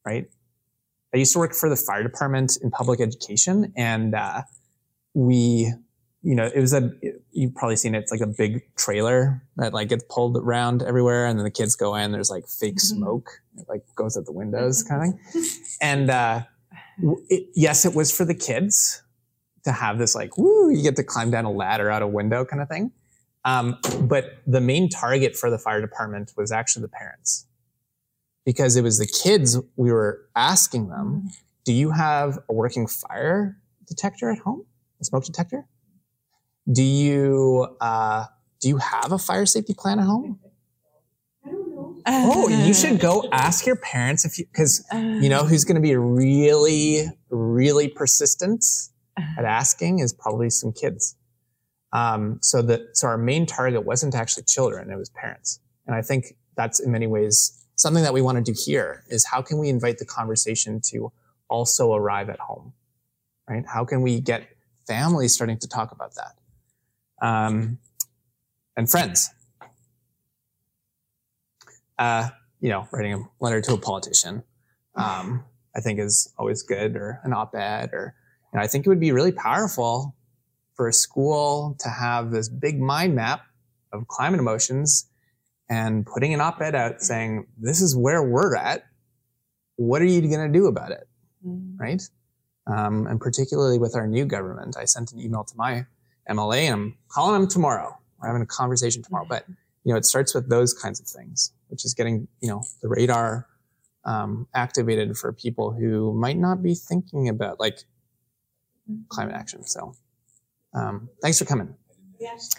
right? 0.04 0.28
I 1.14 1.18
used 1.18 1.32
to 1.34 1.38
work 1.38 1.54
for 1.54 1.68
the 1.68 1.76
fire 1.76 2.02
department 2.02 2.58
in 2.62 2.70
public 2.70 3.00
education 3.00 3.72
and, 3.76 4.14
uh, 4.14 4.42
we 5.14 5.72
you 6.22 6.36
know, 6.36 6.46
it 6.46 6.60
was 6.60 6.72
a, 6.72 6.90
you've 7.32 7.54
probably 7.54 7.76
seen 7.76 7.94
it. 7.94 7.98
It's 7.98 8.12
like 8.12 8.20
a 8.20 8.26
big 8.26 8.62
trailer 8.76 9.42
that 9.56 9.74
like 9.74 9.88
gets 9.88 10.04
pulled 10.08 10.36
around 10.36 10.82
everywhere. 10.82 11.26
And 11.26 11.38
then 11.38 11.44
the 11.44 11.50
kids 11.50 11.74
go 11.74 11.96
in, 11.96 12.12
there's 12.12 12.30
like 12.30 12.46
fake 12.46 12.76
mm-hmm. 12.76 12.96
smoke, 12.96 13.28
it 13.58 13.66
like 13.68 13.82
goes 13.96 14.16
at 14.16 14.24
the 14.24 14.32
windows 14.32 14.82
kind 14.84 15.02
of 15.02 15.32
thing. 15.32 15.44
And, 15.80 16.10
uh, 16.10 16.42
it, 17.28 17.48
yes, 17.54 17.84
it 17.84 17.94
was 17.94 18.16
for 18.16 18.24
the 18.24 18.34
kids 18.34 19.02
to 19.64 19.72
have 19.72 19.98
this 19.98 20.14
like, 20.14 20.38
woo, 20.38 20.70
you 20.70 20.82
get 20.82 20.96
to 20.96 21.04
climb 21.04 21.30
down 21.30 21.44
a 21.44 21.50
ladder 21.50 21.90
out 21.90 22.02
a 22.02 22.06
window 22.06 22.44
kind 22.44 22.62
of 22.62 22.68
thing. 22.68 22.92
Um, 23.44 23.78
but 24.02 24.38
the 24.46 24.60
main 24.60 24.88
target 24.88 25.34
for 25.34 25.50
the 25.50 25.58
fire 25.58 25.80
department 25.80 26.32
was 26.36 26.52
actually 26.52 26.82
the 26.82 26.88
parents 26.88 27.46
because 28.46 28.76
it 28.76 28.82
was 28.82 28.98
the 28.98 29.06
kids 29.06 29.58
we 29.74 29.90
were 29.90 30.28
asking 30.36 30.88
them, 30.88 31.06
mm-hmm. 31.06 31.28
do 31.64 31.72
you 31.72 31.90
have 31.90 32.38
a 32.48 32.52
working 32.52 32.86
fire 32.86 33.58
detector 33.88 34.30
at 34.30 34.38
home? 34.38 34.64
A 35.00 35.04
smoke 35.04 35.24
detector? 35.24 35.66
Do 36.70 36.82
you 36.82 37.76
uh, 37.80 38.26
do 38.60 38.68
you 38.68 38.76
have 38.76 39.12
a 39.12 39.18
fire 39.18 39.46
safety 39.46 39.74
plan 39.74 39.98
at 39.98 40.06
home? 40.06 40.38
I 41.44 41.50
don't 41.50 41.70
know. 41.70 42.02
Oh, 42.06 42.48
you 42.48 42.72
should 42.72 43.00
go 43.00 43.24
ask 43.32 43.66
your 43.66 43.76
parents 43.76 44.24
if 44.24 44.38
you 44.38 44.46
because 44.46 44.84
you 44.92 45.28
know 45.28 45.44
who's 45.44 45.64
going 45.64 45.74
to 45.76 45.80
be 45.80 45.96
really 45.96 47.06
really 47.30 47.88
persistent 47.88 48.64
at 49.16 49.44
asking 49.44 49.98
is 49.98 50.12
probably 50.12 50.50
some 50.50 50.72
kids. 50.72 51.16
Um, 51.92 52.38
so 52.40 52.62
that 52.62 52.96
so 52.96 53.08
our 53.08 53.18
main 53.18 53.44
target 53.44 53.84
wasn't 53.84 54.14
actually 54.14 54.44
children; 54.44 54.90
it 54.90 54.96
was 54.96 55.10
parents, 55.10 55.60
and 55.86 55.96
I 55.96 56.02
think 56.02 56.36
that's 56.56 56.80
in 56.80 56.92
many 56.92 57.06
ways 57.06 57.58
something 57.76 58.02
that 58.02 58.12
we 58.12 58.22
want 58.22 58.38
to 58.38 58.52
do 58.52 58.56
here 58.64 59.04
is 59.08 59.26
how 59.26 59.42
can 59.42 59.58
we 59.58 59.68
invite 59.68 59.98
the 59.98 60.04
conversation 60.04 60.80
to 60.80 61.12
also 61.48 61.92
arrive 61.92 62.28
at 62.30 62.38
home, 62.38 62.72
right? 63.48 63.64
How 63.66 63.84
can 63.84 64.02
we 64.02 64.20
get 64.20 64.48
families 64.86 65.34
starting 65.34 65.58
to 65.58 65.68
talk 65.68 65.92
about 65.92 66.14
that? 66.14 66.34
Um, 67.22 67.78
and 68.76 68.90
friends. 68.90 69.30
Uh, 71.98 72.28
you 72.60 72.68
know, 72.68 72.86
writing 72.92 73.12
a 73.14 73.18
letter 73.40 73.60
to 73.60 73.74
a 73.74 73.78
politician, 73.78 74.42
um, 74.96 75.44
I 75.74 75.80
think 75.80 75.98
is 75.98 76.32
always 76.38 76.62
good, 76.62 76.96
or 76.96 77.20
an 77.24 77.32
op-ed, 77.32 77.90
or 77.92 78.14
you 78.52 78.58
know, 78.58 78.62
I 78.62 78.66
think 78.66 78.84
it 78.84 78.88
would 78.88 79.00
be 79.00 79.12
really 79.12 79.32
powerful 79.32 80.14
for 80.74 80.88
a 80.88 80.92
school 80.92 81.76
to 81.80 81.88
have 81.88 82.30
this 82.30 82.48
big 82.48 82.80
mind 82.80 83.14
map 83.14 83.42
of 83.92 84.08
climate 84.08 84.40
emotions 84.40 85.08
and 85.68 86.06
putting 86.06 86.34
an 86.34 86.40
op-ed 86.40 86.74
out 86.74 87.02
saying, 87.02 87.46
"This 87.58 87.80
is 87.80 87.96
where 87.96 88.22
we're 88.22 88.56
at. 88.56 88.84
What 89.76 90.02
are 90.02 90.06
you 90.06 90.20
going 90.22 90.52
to 90.52 90.58
do 90.58 90.66
about 90.66 90.90
it?" 90.90 91.08
Mm. 91.46 91.78
Right? 91.78 92.02
Um, 92.66 93.06
and 93.06 93.20
particularly 93.20 93.78
with 93.78 93.96
our 93.96 94.06
new 94.06 94.24
government, 94.24 94.76
I 94.76 94.84
sent 94.84 95.12
an 95.12 95.20
email 95.20 95.44
to 95.44 95.54
my 95.56 95.86
MLA 96.28 96.62
and 96.62 96.74
I'm 96.74 96.98
calling 97.08 97.40
them 97.40 97.48
tomorrow. 97.48 97.98
We're 98.20 98.28
having 98.28 98.42
a 98.42 98.46
conversation 98.46 99.02
tomorrow. 99.02 99.26
But, 99.28 99.44
you 99.84 99.92
know, 99.92 99.96
it 99.96 100.04
starts 100.04 100.34
with 100.34 100.48
those 100.48 100.72
kinds 100.72 101.00
of 101.00 101.06
things, 101.06 101.52
which 101.68 101.84
is 101.84 101.94
getting, 101.94 102.28
you 102.40 102.48
know, 102.48 102.62
the 102.80 102.88
radar 102.88 103.48
um, 104.04 104.46
activated 104.54 105.16
for 105.16 105.32
people 105.32 105.72
who 105.72 106.12
might 106.12 106.36
not 106.36 106.62
be 106.62 106.74
thinking 106.74 107.28
about 107.28 107.60
like 107.60 107.80
climate 109.08 109.34
action. 109.34 109.64
So, 109.64 109.94
um, 110.74 111.08
thanks 111.20 111.38
for 111.38 111.44
coming. 111.44 111.74
Yes. 112.18 112.50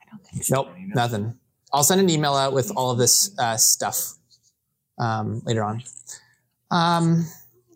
I 0.00 0.10
don't 0.10 0.24
think 0.24 0.44
so. 0.44 0.54
Nope, 0.54 0.68
nothing. 0.94 1.34
I'll 1.72 1.82
send 1.82 2.00
an 2.00 2.08
email 2.08 2.34
out 2.34 2.52
with 2.52 2.72
all 2.76 2.90
of 2.90 2.98
this 2.98 3.34
uh, 3.38 3.56
stuff 3.56 4.14
um, 4.98 5.42
later 5.44 5.62
on. 5.62 5.82
Um, 6.70 7.26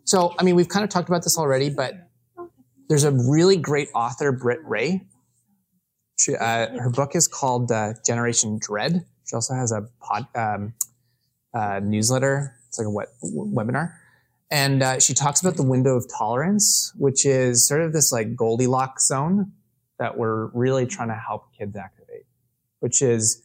so, 0.04 0.34
I 0.38 0.44
mean, 0.44 0.56
we've 0.56 0.68
kind 0.68 0.84
of 0.84 0.90
talked 0.90 1.08
about 1.08 1.22
this 1.22 1.38
already, 1.38 1.70
but 1.70 1.94
there's 2.88 3.04
a 3.04 3.10
really 3.10 3.56
great 3.56 3.88
author, 3.94 4.32
Britt 4.32 4.60
Wray, 4.64 5.02
she, 6.22 6.36
uh, 6.36 6.78
her 6.78 6.90
book 6.90 7.16
is 7.16 7.26
called 7.26 7.72
uh, 7.72 7.94
Generation 8.06 8.58
Dread. 8.60 9.04
She 9.26 9.34
also 9.34 9.54
has 9.54 9.72
a 9.72 9.88
pod, 10.00 10.26
um, 10.36 10.74
uh, 11.52 11.80
newsletter. 11.82 12.54
It's 12.68 12.78
like 12.78 12.86
a 12.86 12.90
web, 12.90 13.08
webinar. 13.22 13.94
And 14.50 14.82
uh, 14.82 15.00
she 15.00 15.14
talks 15.14 15.40
about 15.40 15.56
the 15.56 15.62
window 15.64 15.96
of 15.96 16.06
tolerance, 16.16 16.92
which 16.96 17.26
is 17.26 17.66
sort 17.66 17.80
of 17.80 17.92
this 17.92 18.12
like 18.12 18.36
Goldilocks 18.36 19.08
zone 19.08 19.52
that 19.98 20.16
we're 20.16 20.46
really 20.48 20.86
trying 20.86 21.08
to 21.08 21.14
help 21.14 21.46
kids 21.58 21.76
activate, 21.76 22.26
which 22.80 23.02
is 23.02 23.42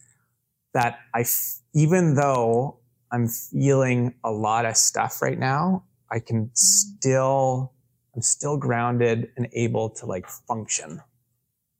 that 0.74 1.00
I, 1.14 1.20
f- 1.20 1.60
even 1.74 2.14
though 2.14 2.78
I'm 3.10 3.26
feeling 3.28 4.14
a 4.22 4.30
lot 4.30 4.66
of 4.66 4.76
stuff 4.76 5.20
right 5.20 5.38
now, 5.38 5.84
I 6.10 6.20
can 6.20 6.50
still, 6.54 7.72
I'm 8.14 8.22
still 8.22 8.56
grounded 8.56 9.30
and 9.36 9.48
able 9.52 9.90
to 9.90 10.06
like 10.06 10.28
function, 10.28 11.00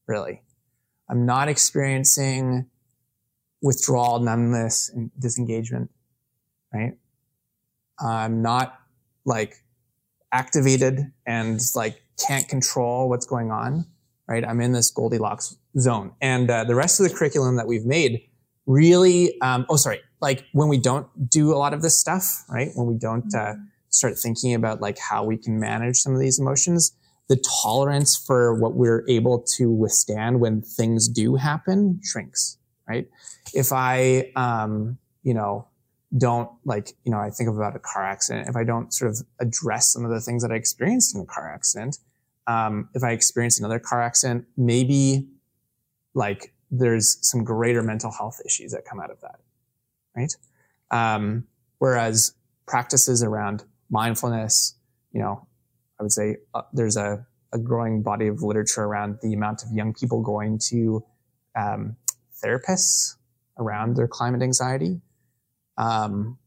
really. 0.06 0.42
I'm 1.10 1.26
not 1.26 1.48
experiencing 1.48 2.66
withdrawal, 3.62 4.20
numbness, 4.20 4.90
and 4.94 5.10
disengagement, 5.18 5.90
right? 6.72 6.92
I'm 8.00 8.42
not 8.42 8.78
like 9.24 9.64
activated 10.32 11.12
and 11.26 11.60
like 11.74 12.00
can't 12.24 12.48
control 12.48 13.08
what's 13.08 13.26
going 13.26 13.50
on, 13.50 13.86
right? 14.28 14.44
I'm 14.44 14.60
in 14.60 14.72
this 14.72 14.90
Goldilocks 14.90 15.56
zone. 15.78 16.12
And 16.20 16.50
uh, 16.50 16.64
the 16.64 16.74
rest 16.74 17.00
of 17.00 17.08
the 17.08 17.14
curriculum 17.14 17.56
that 17.56 17.66
we've 17.66 17.86
made 17.86 18.22
really, 18.66 19.40
um, 19.40 19.66
oh, 19.68 19.76
sorry, 19.76 20.00
like 20.20 20.44
when 20.52 20.68
we 20.68 20.78
don't 20.78 21.06
do 21.30 21.52
a 21.52 21.56
lot 21.56 21.72
of 21.72 21.82
this 21.82 21.98
stuff, 21.98 22.44
right? 22.48 22.70
When 22.74 22.86
we 22.86 22.96
don't 22.96 23.34
uh, 23.34 23.54
start 23.88 24.18
thinking 24.18 24.54
about 24.54 24.80
like 24.80 24.98
how 24.98 25.24
we 25.24 25.36
can 25.36 25.58
manage 25.58 25.96
some 25.96 26.12
of 26.12 26.20
these 26.20 26.38
emotions, 26.38 26.92
the 27.28 27.36
tolerance 27.62 28.16
for 28.16 28.54
what 28.54 28.74
we're 28.74 29.04
able 29.08 29.38
to 29.56 29.70
withstand 29.70 30.40
when 30.40 30.62
things 30.62 31.08
do 31.08 31.36
happen 31.36 32.00
shrinks, 32.02 32.58
right? 32.88 33.08
If 33.54 33.72
I, 33.72 34.32
um, 34.34 34.98
you 35.22 35.34
know, 35.34 35.68
don't 36.16 36.50
like, 36.64 36.94
you 37.04 37.12
know, 37.12 37.18
I 37.18 37.28
think 37.30 37.50
about 37.50 37.76
a 37.76 37.78
car 37.78 38.04
accident. 38.04 38.48
If 38.48 38.56
I 38.56 38.64
don't 38.64 38.92
sort 38.94 39.10
of 39.10 39.18
address 39.40 39.92
some 39.92 40.04
of 40.04 40.10
the 40.10 40.20
things 40.20 40.42
that 40.42 40.50
I 40.50 40.54
experienced 40.54 41.14
in 41.14 41.20
a 41.20 41.26
car 41.26 41.52
accident, 41.52 41.98
um, 42.46 42.88
if 42.94 43.04
I 43.04 43.10
experience 43.10 43.58
another 43.58 43.78
car 43.78 44.02
accident, 44.02 44.46
maybe 44.56 45.28
like 46.14 46.54
there's 46.70 47.18
some 47.20 47.44
greater 47.44 47.82
mental 47.82 48.10
health 48.10 48.40
issues 48.44 48.72
that 48.72 48.86
come 48.86 49.00
out 49.00 49.10
of 49.10 49.20
that, 49.20 49.40
right? 50.16 50.34
Um, 50.90 51.44
whereas 51.78 52.32
practices 52.66 53.22
around 53.22 53.64
mindfulness, 53.90 54.76
you 55.12 55.20
know, 55.20 55.46
I 55.98 56.02
would 56.02 56.12
say 56.12 56.36
uh, 56.54 56.62
there's 56.72 56.96
a, 56.96 57.26
a, 57.52 57.58
growing 57.58 58.02
body 58.02 58.28
of 58.28 58.42
literature 58.42 58.82
around 58.82 59.18
the 59.22 59.32
amount 59.32 59.64
of 59.64 59.72
young 59.72 59.92
people 59.94 60.22
going 60.22 60.58
to 60.68 61.04
um, 61.56 61.96
therapists 62.44 63.16
around 63.58 63.96
their 63.96 64.06
climate 64.06 64.42
anxiety. 64.42 65.00
Um, 65.76 66.38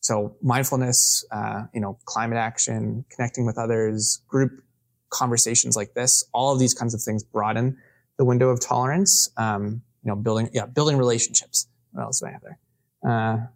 so 0.00 0.36
mindfulness, 0.42 1.24
uh, 1.30 1.64
you 1.74 1.80
know, 1.80 1.98
climate 2.04 2.38
action, 2.38 3.04
connecting 3.10 3.46
with 3.46 3.58
others, 3.58 4.22
group 4.28 4.62
conversations 5.10 5.76
like 5.76 5.94
this, 5.94 6.24
all 6.32 6.52
of 6.52 6.58
these 6.58 6.72
kinds 6.72 6.94
of 6.94 7.02
things 7.02 7.22
broaden 7.22 7.76
the 8.16 8.24
window 8.24 8.50
of 8.50 8.60
tolerance. 8.60 9.30
Um, 9.36 9.82
you 10.02 10.10
know, 10.10 10.16
building, 10.16 10.50
yeah, 10.52 10.66
building 10.66 10.96
relationships. 10.96 11.68
What 11.92 12.02
else 12.02 12.20
do 12.20 12.26
I 12.26 12.30
have 12.30 12.42
there? 12.42 12.58
Uh, 13.06 13.46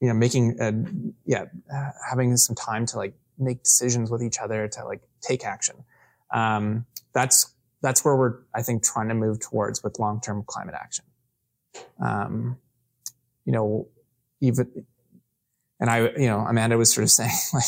you 0.00 0.08
know, 0.08 0.14
making, 0.14 0.60
uh, 0.60 0.72
yeah, 1.24 1.44
uh, 1.72 1.90
having 2.08 2.36
some 2.36 2.54
time 2.54 2.86
to 2.86 2.96
like 2.96 3.14
make 3.38 3.62
decisions 3.62 4.10
with 4.10 4.22
each 4.22 4.38
other 4.38 4.68
to 4.68 4.84
like 4.84 5.02
take 5.20 5.44
action. 5.44 5.76
Um, 6.32 6.86
that's 7.12 7.54
that's 7.82 8.04
where 8.04 8.16
we're 8.16 8.38
I 8.54 8.62
think 8.62 8.84
trying 8.84 9.08
to 9.08 9.14
move 9.14 9.40
towards 9.40 9.82
with 9.82 9.98
long 9.98 10.20
term 10.20 10.44
climate 10.46 10.74
action. 10.74 11.04
Um, 12.00 12.58
you 13.44 13.52
know, 13.52 13.88
even 14.40 14.86
and 15.80 15.90
I 15.90 16.10
you 16.16 16.26
know 16.26 16.40
Amanda 16.40 16.76
was 16.78 16.92
sort 16.92 17.04
of 17.04 17.10
saying 17.18 17.30
like. 17.52 17.64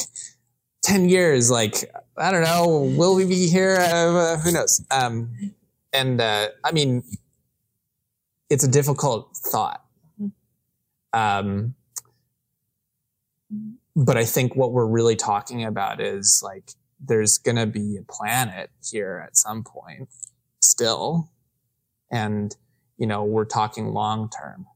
10 0.83 1.09
years 1.09 1.51
like 1.51 1.91
i 2.17 2.31
don't 2.31 2.45
know 2.45 2.95
will 2.97 3.17
we 3.17 3.25
be 3.25 3.49
here 3.49 3.77
uh, 3.81 4.37
who 4.39 4.53
knows 4.53 4.87
um, 4.93 5.53
and 5.93 6.21
uh, 6.21 6.47
i 6.63 6.71
mean 6.71 7.03
it's 8.51 8.63
a 8.63 8.69
difficult 8.69 9.37
thought 9.37 9.83
um, 11.13 11.75
but 13.97 14.19
I 14.19 14.27
think 14.27 14.55
what 14.55 14.73
we're 14.73 14.87
really 14.87 15.17
talking 15.17 15.65
about 15.65 16.03
is 16.03 16.43
like 16.45 16.73
there's 17.01 17.39
going 17.39 17.57
to 17.57 17.67
be 17.67 17.97
a 17.97 18.03
planet 18.03 18.71
here 18.85 19.25
at 19.27 19.37
some 19.39 19.65
point 19.65 20.11
still. 20.61 21.31
And, 22.13 22.55
you 22.99 23.07
know, 23.07 23.25
we're 23.25 23.47
talking 23.47 23.89
long 23.89 24.29
term. 24.29 24.67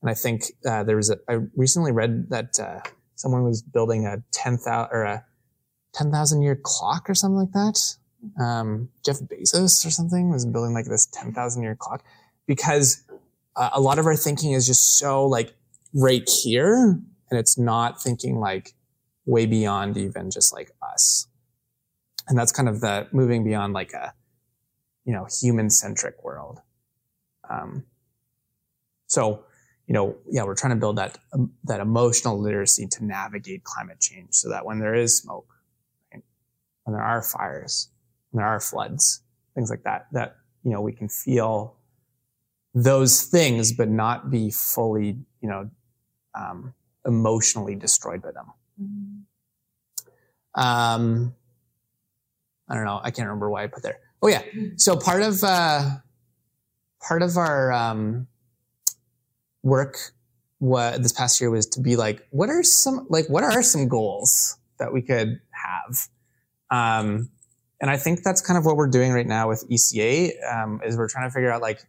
And 0.00 0.10
I 0.10 0.14
think 0.14 0.44
uh, 0.64 0.84
there 0.84 0.96
was 0.96 1.10
a, 1.10 1.18
I 1.28 1.40
recently 1.56 1.90
read 1.90 2.30
that 2.30 2.58
uh, 2.60 2.80
someone 3.16 3.42
was 3.42 3.60
building 3.60 4.06
a 4.06 4.22
10,000 4.30 4.88
or 4.92 5.02
a 5.02 5.24
10,000 5.92 6.40
year 6.40 6.58
clock 6.62 7.10
or 7.10 7.14
something 7.14 7.36
like 7.36 7.52
that. 7.52 8.42
Um, 8.42 8.88
Jeff 9.04 9.18
Bezos 9.18 9.84
or 9.84 9.90
something 9.90 10.30
was 10.30 10.46
building 10.46 10.74
like 10.74 10.86
this 10.86 11.06
10,000 11.06 11.62
year 11.62 11.74
clock 11.74 12.04
because 12.46 13.02
uh, 13.56 13.70
a 13.72 13.80
lot 13.80 13.98
of 13.98 14.06
our 14.06 14.14
thinking 14.14 14.52
is 14.52 14.66
just 14.66 14.98
so 14.98 15.26
like 15.26 15.54
right 15.92 16.28
here 16.28 17.00
and 17.30 17.38
it's 17.38 17.58
not 17.58 18.02
thinking 18.02 18.38
like 18.38 18.74
way 19.26 19.46
beyond 19.46 19.96
even 19.96 20.30
just 20.30 20.52
like 20.52 20.72
us. 20.82 21.28
And 22.28 22.38
that's 22.38 22.52
kind 22.52 22.68
of 22.68 22.80
the 22.80 23.08
moving 23.12 23.44
beyond 23.44 23.72
like 23.72 23.92
a, 23.92 24.14
you 25.04 25.12
know, 25.12 25.26
human 25.40 25.70
centric 25.70 26.22
world. 26.22 26.60
Um, 27.48 27.84
so, 29.06 29.44
you 29.86 29.94
know, 29.94 30.16
yeah, 30.28 30.44
we're 30.44 30.54
trying 30.54 30.74
to 30.74 30.78
build 30.78 30.96
that, 30.98 31.18
um, 31.32 31.52
that 31.64 31.80
emotional 31.80 32.38
literacy 32.38 32.86
to 32.86 33.04
navigate 33.04 33.64
climate 33.64 33.98
change 34.00 34.28
so 34.34 34.48
that 34.50 34.64
when 34.64 34.78
there 34.78 34.94
is 34.94 35.18
smoke, 35.18 35.48
right, 36.12 36.22
when 36.84 36.94
there 36.94 37.02
are 37.02 37.22
fires, 37.22 37.88
when 38.30 38.40
there 38.40 38.48
are 38.48 38.60
floods, 38.60 39.22
things 39.54 39.70
like 39.70 39.82
that, 39.82 40.06
that, 40.12 40.36
you 40.62 40.70
know, 40.70 40.80
we 40.80 40.92
can 40.92 41.08
feel 41.08 41.76
those 42.72 43.22
things, 43.22 43.72
but 43.72 43.88
not 43.88 44.30
be 44.30 44.50
fully, 44.50 45.18
you 45.40 45.48
know, 45.48 45.68
um, 46.38 46.72
emotionally 47.06 47.74
destroyed 47.74 48.22
by 48.22 48.30
them. 48.32 48.46
Mm-hmm. 48.80 50.60
Um, 50.60 51.34
I 52.68 52.74
don't 52.74 52.84
know. 52.84 53.00
I 53.02 53.10
can't 53.10 53.26
remember 53.26 53.50
why 53.50 53.64
I 53.64 53.66
put 53.66 53.82
there. 53.82 53.98
Oh 54.22 54.28
yeah. 54.28 54.42
So 54.76 54.96
part 54.96 55.22
of 55.22 55.42
uh, 55.42 55.96
part 57.00 57.22
of 57.22 57.36
our 57.36 57.72
um, 57.72 58.26
work 59.62 59.96
what 60.58 61.02
this 61.02 61.12
past 61.12 61.40
year 61.40 61.50
was 61.50 61.66
to 61.66 61.80
be 61.80 61.96
like, 61.96 62.26
what 62.30 62.50
are 62.50 62.62
some 62.62 63.06
like 63.08 63.26
what 63.28 63.42
are 63.42 63.62
some 63.62 63.88
goals 63.88 64.58
that 64.78 64.92
we 64.92 65.02
could 65.02 65.40
have? 65.50 66.08
Um, 66.70 67.30
and 67.80 67.90
I 67.90 67.96
think 67.96 68.22
that's 68.22 68.42
kind 68.42 68.58
of 68.58 68.66
what 68.66 68.76
we're 68.76 68.88
doing 68.88 69.12
right 69.12 69.26
now 69.26 69.48
with 69.48 69.68
ECA 69.70 70.32
um, 70.52 70.80
is 70.84 70.96
we're 70.96 71.08
trying 71.08 71.28
to 71.28 71.32
figure 71.32 71.50
out 71.50 71.62
like 71.62 71.80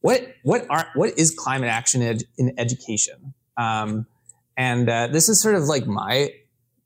what 0.00 0.34
what 0.44 0.66
are 0.70 0.86
what 0.94 1.18
is 1.18 1.32
climate 1.32 1.68
action 1.68 2.00
ed- 2.00 2.24
in 2.38 2.54
education? 2.58 3.34
Um, 3.56 4.06
and 4.62 4.88
uh, 4.88 5.08
this 5.08 5.28
is 5.28 5.42
sort 5.42 5.56
of 5.56 5.64
like 5.64 5.88
my 5.88 6.30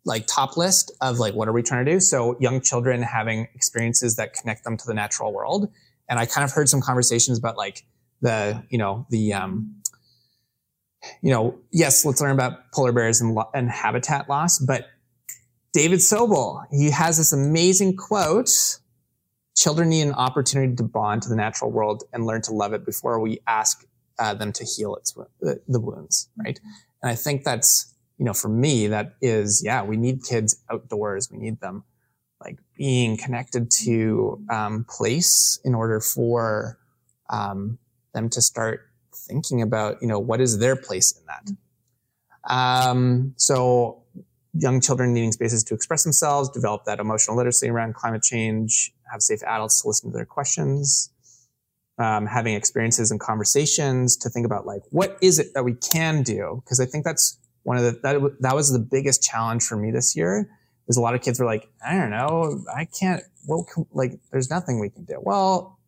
like 0.06 0.26
top 0.26 0.56
list 0.56 0.92
of 1.02 1.18
like 1.18 1.34
what 1.34 1.46
are 1.46 1.52
we 1.52 1.62
trying 1.62 1.84
to 1.84 1.92
do? 1.92 2.00
So 2.00 2.38
young 2.40 2.62
children 2.62 3.02
having 3.02 3.48
experiences 3.54 4.16
that 4.16 4.32
connect 4.32 4.64
them 4.64 4.78
to 4.78 4.86
the 4.86 4.94
natural 4.94 5.30
world. 5.30 5.70
And 6.08 6.18
i 6.18 6.24
kind 6.24 6.44
of 6.44 6.52
heard 6.52 6.68
some 6.70 6.80
conversations 6.80 7.38
about 7.38 7.56
like 7.58 7.84
the 8.22 8.64
you 8.70 8.78
know 8.78 9.06
the 9.10 9.34
um 9.34 9.82
you 11.20 11.30
know 11.30 11.58
yes 11.70 12.04
let's 12.06 12.20
learn 12.20 12.30
about 12.30 12.72
polar 12.72 12.92
bears 12.92 13.20
and, 13.20 13.36
and 13.52 13.68
habitat 13.68 14.26
loss. 14.28 14.58
But 14.58 14.86
david 15.74 15.98
sobel 15.98 16.64
he 16.70 16.90
has 16.90 17.18
this 17.18 17.32
amazing 17.34 17.94
quote 17.96 18.78
children 19.54 19.90
need 19.90 20.02
an 20.02 20.14
opportunity 20.14 20.74
to 20.74 20.82
bond 20.82 21.20
to 21.22 21.28
the 21.28 21.36
natural 21.36 21.70
world 21.70 22.04
and 22.14 22.24
learn 22.24 22.40
to 22.40 22.52
love 22.52 22.72
it 22.72 22.86
before 22.86 23.20
we 23.20 23.40
ask 23.46 23.84
uh, 24.18 24.32
them 24.32 24.50
to 24.52 24.64
heal 24.64 24.96
its 24.96 25.12
the 25.42 25.80
wounds 25.80 26.30
right 26.42 26.58
and 27.02 27.10
i 27.10 27.14
think 27.14 27.44
that's 27.44 27.96
you 28.18 28.24
know, 28.24 28.32
for 28.32 28.48
me, 28.48 28.86
that 28.86 29.14
is, 29.20 29.62
yeah, 29.64 29.82
we 29.82 29.96
need 29.96 30.24
kids 30.24 30.62
outdoors. 30.70 31.30
We 31.30 31.38
need 31.38 31.60
them 31.60 31.84
like 32.42 32.58
being 32.76 33.16
connected 33.16 33.70
to 33.70 34.42
um, 34.50 34.84
place 34.88 35.58
in 35.64 35.74
order 35.74 36.00
for 36.00 36.78
um, 37.30 37.78
them 38.14 38.28
to 38.30 38.40
start 38.40 38.88
thinking 39.14 39.62
about, 39.62 40.00
you 40.00 40.08
know, 40.08 40.18
what 40.18 40.40
is 40.40 40.58
their 40.58 40.76
place 40.76 41.18
in 41.18 41.24
that. 41.26 42.50
Um, 42.50 43.34
so 43.36 44.02
young 44.54 44.80
children 44.80 45.12
needing 45.12 45.32
spaces 45.32 45.64
to 45.64 45.74
express 45.74 46.04
themselves, 46.04 46.48
develop 46.50 46.84
that 46.84 47.00
emotional 47.00 47.36
literacy 47.36 47.68
around 47.68 47.94
climate 47.94 48.22
change, 48.22 48.92
have 49.10 49.20
safe 49.20 49.42
adults 49.42 49.82
to 49.82 49.88
listen 49.88 50.10
to 50.10 50.16
their 50.16 50.26
questions, 50.26 51.10
um, 51.98 52.26
having 52.26 52.54
experiences 52.54 53.10
and 53.10 53.18
conversations 53.18 54.16
to 54.18 54.28
think 54.28 54.46
about 54.46 54.66
like, 54.66 54.82
what 54.90 55.16
is 55.22 55.38
it 55.38 55.54
that 55.54 55.64
we 55.64 55.74
can 55.74 56.22
do? 56.22 56.62
Because 56.64 56.80
I 56.80 56.86
think 56.86 57.04
that's 57.04 57.38
one 57.62 57.76
of 57.76 57.84
the 57.84 57.98
that 58.02 58.36
that 58.40 58.54
was 58.54 58.72
the 58.72 58.78
biggest 58.78 59.22
challenge 59.22 59.64
for 59.64 59.76
me 59.76 59.90
this 59.90 60.16
year. 60.16 60.48
Is 60.88 60.96
a 60.96 61.00
lot 61.00 61.14
of 61.14 61.20
kids 61.20 61.40
were 61.40 61.46
like, 61.46 61.68
I 61.84 61.96
don't 61.96 62.10
know, 62.10 62.64
I 62.74 62.84
can't. 62.84 63.22
Well, 63.48 63.66
like, 63.92 64.20
there's 64.30 64.50
nothing 64.50 64.78
we 64.78 64.88
can 64.88 65.04
do. 65.04 65.18
Well, 65.20 65.80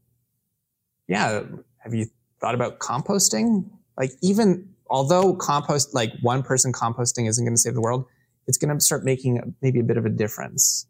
yeah. 1.06 1.42
Have 1.78 1.94
you 1.94 2.06
thought 2.40 2.54
about 2.54 2.80
composting? 2.80 3.70
Like, 3.96 4.10
even 4.22 4.68
although 4.90 5.34
compost, 5.34 5.94
like 5.94 6.12
one 6.20 6.42
person 6.42 6.72
composting 6.72 7.28
isn't 7.28 7.44
going 7.44 7.54
to 7.54 7.60
save 7.60 7.74
the 7.74 7.80
world, 7.80 8.06
it's 8.46 8.58
going 8.58 8.76
to 8.76 8.80
start 8.80 9.04
making 9.04 9.54
maybe 9.62 9.78
a 9.78 9.84
bit 9.84 9.96
of 9.96 10.04
a 10.04 10.08
difference, 10.08 10.86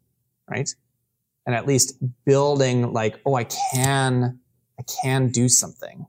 right? 0.49 0.69
And 1.45 1.55
at 1.55 1.67
least 1.67 1.95
building 2.25 2.93
like, 2.93 3.19
oh, 3.25 3.35
I 3.35 3.43
can, 3.43 4.39
I 4.79 4.83
can 5.01 5.29
do 5.29 5.49
something, 5.49 6.07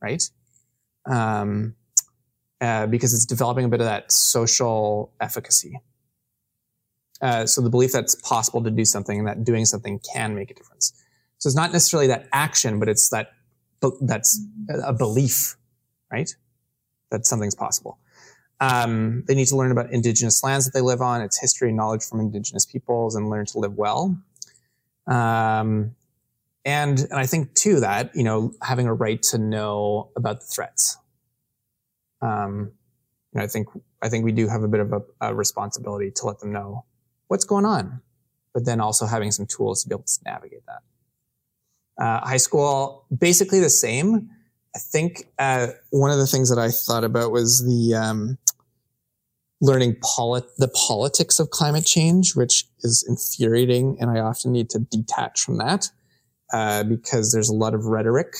right? 0.00 0.22
Um, 1.06 1.74
uh, 2.60 2.86
because 2.86 3.14
it's 3.14 3.24
developing 3.24 3.64
a 3.64 3.68
bit 3.68 3.80
of 3.80 3.86
that 3.86 4.12
social 4.12 5.12
efficacy. 5.20 5.80
Uh, 7.22 7.46
so 7.46 7.60
the 7.62 7.70
belief 7.70 7.92
that 7.92 8.04
it's 8.04 8.14
possible 8.14 8.62
to 8.62 8.70
do 8.70 8.84
something 8.84 9.18
and 9.18 9.28
that 9.28 9.44
doing 9.44 9.64
something 9.64 10.00
can 10.12 10.34
make 10.34 10.50
a 10.50 10.54
difference. 10.54 10.92
So 11.38 11.48
it's 11.48 11.56
not 11.56 11.72
necessarily 11.72 12.06
that 12.08 12.28
action, 12.32 12.78
but 12.78 12.88
it's 12.88 13.08
that 13.10 13.32
that's 14.02 14.44
a 14.84 14.92
belief, 14.92 15.56
right? 16.12 16.30
That 17.10 17.24
something's 17.24 17.54
possible. 17.54 17.98
Um, 18.60 19.24
they 19.26 19.34
need 19.34 19.46
to 19.46 19.56
learn 19.56 19.72
about 19.72 19.90
indigenous 19.90 20.42
lands 20.44 20.66
that 20.66 20.74
they 20.74 20.82
live 20.82 21.00
on, 21.00 21.22
its 21.22 21.40
history 21.40 21.68
and 21.68 21.78
knowledge 21.78 22.04
from 22.04 22.20
indigenous 22.20 22.66
peoples, 22.66 23.16
and 23.16 23.30
learn 23.30 23.46
to 23.46 23.58
live 23.58 23.74
well. 23.74 24.18
Um, 25.06 25.96
and 26.64 26.98
and 26.98 27.14
I 27.14 27.26
think 27.26 27.54
too 27.54 27.80
that 27.80 28.14
you 28.14 28.24
know 28.24 28.52
having 28.62 28.86
a 28.86 28.94
right 28.94 29.22
to 29.24 29.38
know 29.38 30.10
about 30.16 30.40
the 30.40 30.46
threats 30.46 30.98
um, 32.22 32.72
you 33.32 33.38
know, 33.38 33.44
I 33.44 33.46
think 33.46 33.68
I 34.02 34.08
think 34.08 34.24
we 34.24 34.32
do 34.32 34.48
have 34.48 34.62
a 34.62 34.68
bit 34.68 34.80
of 34.80 34.92
a, 34.92 35.02
a, 35.20 35.34
responsibility 35.34 36.10
to 36.16 36.26
let 36.26 36.40
them 36.40 36.52
know 36.52 36.84
what's 37.28 37.44
going 37.44 37.64
on, 37.64 38.00
but 38.52 38.64
then 38.64 38.80
also 38.80 39.06
having 39.06 39.30
some 39.30 39.46
tools 39.46 39.82
to 39.82 39.88
be 39.88 39.94
able 39.94 40.04
to 40.04 40.18
navigate 40.24 40.62
that. 40.66 42.02
Uh, 42.02 42.26
high 42.26 42.38
school, 42.38 43.04
basically 43.16 43.60
the 43.60 43.70
same. 43.70 44.30
I 44.74 44.78
think 44.78 45.28
uh, 45.38 45.68
one 45.90 46.10
of 46.10 46.18
the 46.18 46.26
things 46.26 46.48
that 46.50 46.58
I 46.58 46.70
thought 46.70 47.04
about 47.04 47.30
was 47.30 47.64
the 47.64 47.94
um, 47.94 48.38
learning 49.60 49.96
polit- 50.02 50.56
the 50.58 50.68
politics 50.68 51.38
of 51.38 51.50
climate 51.50 51.84
change, 51.84 52.34
which 52.34 52.66
is 52.80 53.04
infuriating, 53.08 53.98
and 54.00 54.10
I 54.10 54.20
often 54.20 54.52
need 54.52 54.70
to 54.70 54.78
detach 54.78 55.40
from 55.42 55.58
that 55.58 55.90
uh, 56.52 56.84
because 56.84 57.32
there's 57.32 57.48
a 57.48 57.54
lot 57.54 57.74
of 57.74 57.86
rhetoric 57.86 58.34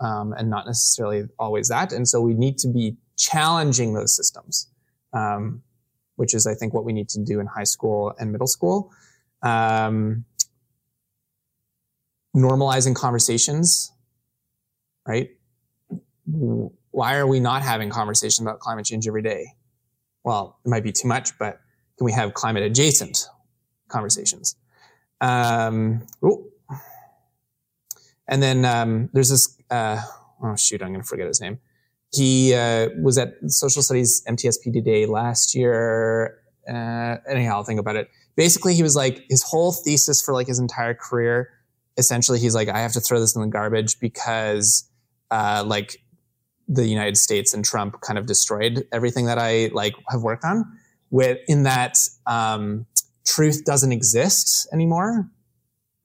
um, 0.00 0.32
and 0.34 0.48
not 0.48 0.66
necessarily 0.66 1.24
always 1.38 1.68
that, 1.68 1.92
and 1.92 2.06
so 2.08 2.20
we 2.20 2.34
need 2.34 2.58
to 2.58 2.68
be 2.68 2.96
challenging 3.16 3.94
those 3.94 4.14
systems, 4.14 4.68
um, 5.12 5.62
which 6.16 6.34
is, 6.34 6.46
I 6.46 6.54
think, 6.54 6.72
what 6.72 6.84
we 6.84 6.92
need 6.92 7.08
to 7.10 7.20
do 7.22 7.40
in 7.40 7.46
high 7.46 7.64
school 7.64 8.14
and 8.18 8.32
middle 8.32 8.46
school. 8.46 8.92
Um, 9.42 10.24
normalizing 12.34 12.94
conversations, 12.94 13.92
right? 15.06 15.30
Why 16.26 17.16
are 17.16 17.26
we 17.26 17.40
not 17.40 17.62
having 17.62 17.90
conversations 17.90 18.46
about 18.46 18.60
climate 18.60 18.86
change 18.86 19.06
every 19.06 19.22
day? 19.22 19.54
Well, 20.24 20.58
it 20.64 20.68
might 20.68 20.84
be 20.84 20.92
too 20.92 21.08
much, 21.08 21.38
but 21.38 21.60
can 21.96 22.04
we 22.04 22.12
have 22.12 22.34
climate 22.34 22.62
adjacent 22.62 23.26
conversations? 23.88 24.56
Um, 25.20 26.06
and 28.28 28.42
then 28.42 28.64
um, 28.64 29.10
there's 29.12 29.30
this, 29.30 29.56
uh, 29.70 30.00
oh 30.42 30.56
shoot, 30.56 30.82
I'm 30.82 30.88
going 30.88 31.00
to 31.00 31.06
forget 31.06 31.26
his 31.26 31.40
name 31.40 31.58
he 32.12 32.54
uh, 32.54 32.88
was 33.00 33.18
at 33.18 33.34
social 33.48 33.82
studies 33.82 34.22
MTSPD 34.26 34.84
day 34.84 35.06
last 35.06 35.54
year. 35.54 36.38
Uh, 36.68 37.16
anyhow, 37.28 37.56
I'll 37.56 37.64
think 37.64 37.80
about 37.80 37.96
it. 37.96 38.08
Basically, 38.36 38.74
he 38.74 38.82
was 38.82 38.96
like 38.96 39.24
his 39.28 39.42
whole 39.42 39.72
thesis 39.72 40.22
for 40.22 40.32
like 40.32 40.46
his 40.46 40.58
entire 40.58 40.94
career. 40.94 41.50
Essentially, 41.96 42.38
he's 42.38 42.54
like, 42.54 42.68
I 42.68 42.80
have 42.80 42.92
to 42.92 43.00
throw 43.00 43.20
this 43.20 43.34
in 43.34 43.42
the 43.42 43.48
garbage 43.48 43.98
because, 44.00 44.88
uh, 45.30 45.64
like, 45.66 46.00
the 46.68 46.86
United 46.86 47.16
States 47.16 47.54
and 47.54 47.64
Trump 47.64 48.00
kind 48.02 48.18
of 48.18 48.26
destroyed 48.26 48.86
everything 48.92 49.24
that 49.24 49.38
I 49.38 49.70
like 49.72 49.94
have 50.10 50.22
worked 50.22 50.44
on. 50.44 50.64
With 51.10 51.38
in 51.48 51.62
that 51.62 51.96
um, 52.26 52.86
truth 53.26 53.64
doesn't 53.64 53.90
exist 53.90 54.68
anymore, 54.72 55.28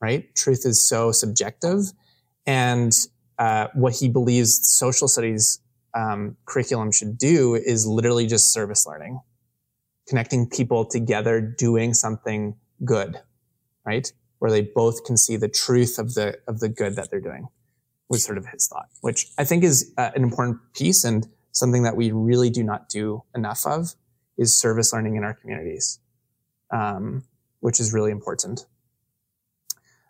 right? 0.02 0.34
Truth 0.36 0.66
is 0.66 0.82
so 0.82 1.12
subjective, 1.12 1.92
and 2.46 2.94
uh, 3.40 3.68
what 3.74 3.94
he 3.96 4.10
believes 4.10 4.68
social 4.68 5.08
studies 5.08 5.60
um, 5.94 6.38
curriculum 6.46 6.92
should 6.92 7.18
do 7.18 7.56
is 7.56 7.86
literally 7.86 8.26
just 8.28 8.52
service 8.52 8.86
learning, 8.86 9.20
connecting 10.08 10.50
people 10.50 10.86
together, 10.86 11.40
doing 11.42 11.94
something 11.94 12.56
good, 12.84 13.20
right? 13.86 14.12
Where 14.40 14.52
they 14.52 14.62
both 14.62 15.06
can 15.06 15.18
see 15.18 15.38
the 15.38 15.48
truth 15.50 16.00
of 16.00 16.16
the 16.16 16.38
of 16.48 16.60
the 16.60 16.70
good 16.70 16.96
that 16.96 17.10
they're 17.12 17.22
doing. 17.22 17.48
Was 18.10 18.24
sort 18.24 18.38
of 18.38 18.46
his 18.48 18.68
thought, 18.68 18.90
which 19.02 19.28
I 19.38 19.44
think 19.44 19.64
is 19.64 19.94
uh, 19.98 20.12
an 20.16 20.24
important 20.24 20.60
piece 20.74 21.04
and 21.04 21.28
something 21.52 21.84
that 21.84 21.96
we 21.96 22.12
really 22.12 22.50
do 22.50 22.64
not 22.64 22.90
do 22.90 23.24
enough 23.34 23.66
of 23.66 23.96
is 24.38 24.56
service 24.56 24.92
learning 24.94 25.16
in 25.16 25.24
our 25.24 25.34
communities, 25.34 26.00
um, 26.72 27.24
which 27.62 27.80
is 27.80 27.94
really 27.94 28.12
important. 28.12 28.66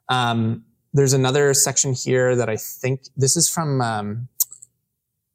Um, 0.09 0.65
there's 0.93 1.13
another 1.13 1.53
section 1.53 1.93
here 1.93 2.35
that 2.35 2.49
I 2.49 2.57
think 2.57 3.01
this 3.17 3.35
is 3.35 3.49
from 3.49 3.81
um, 3.81 4.27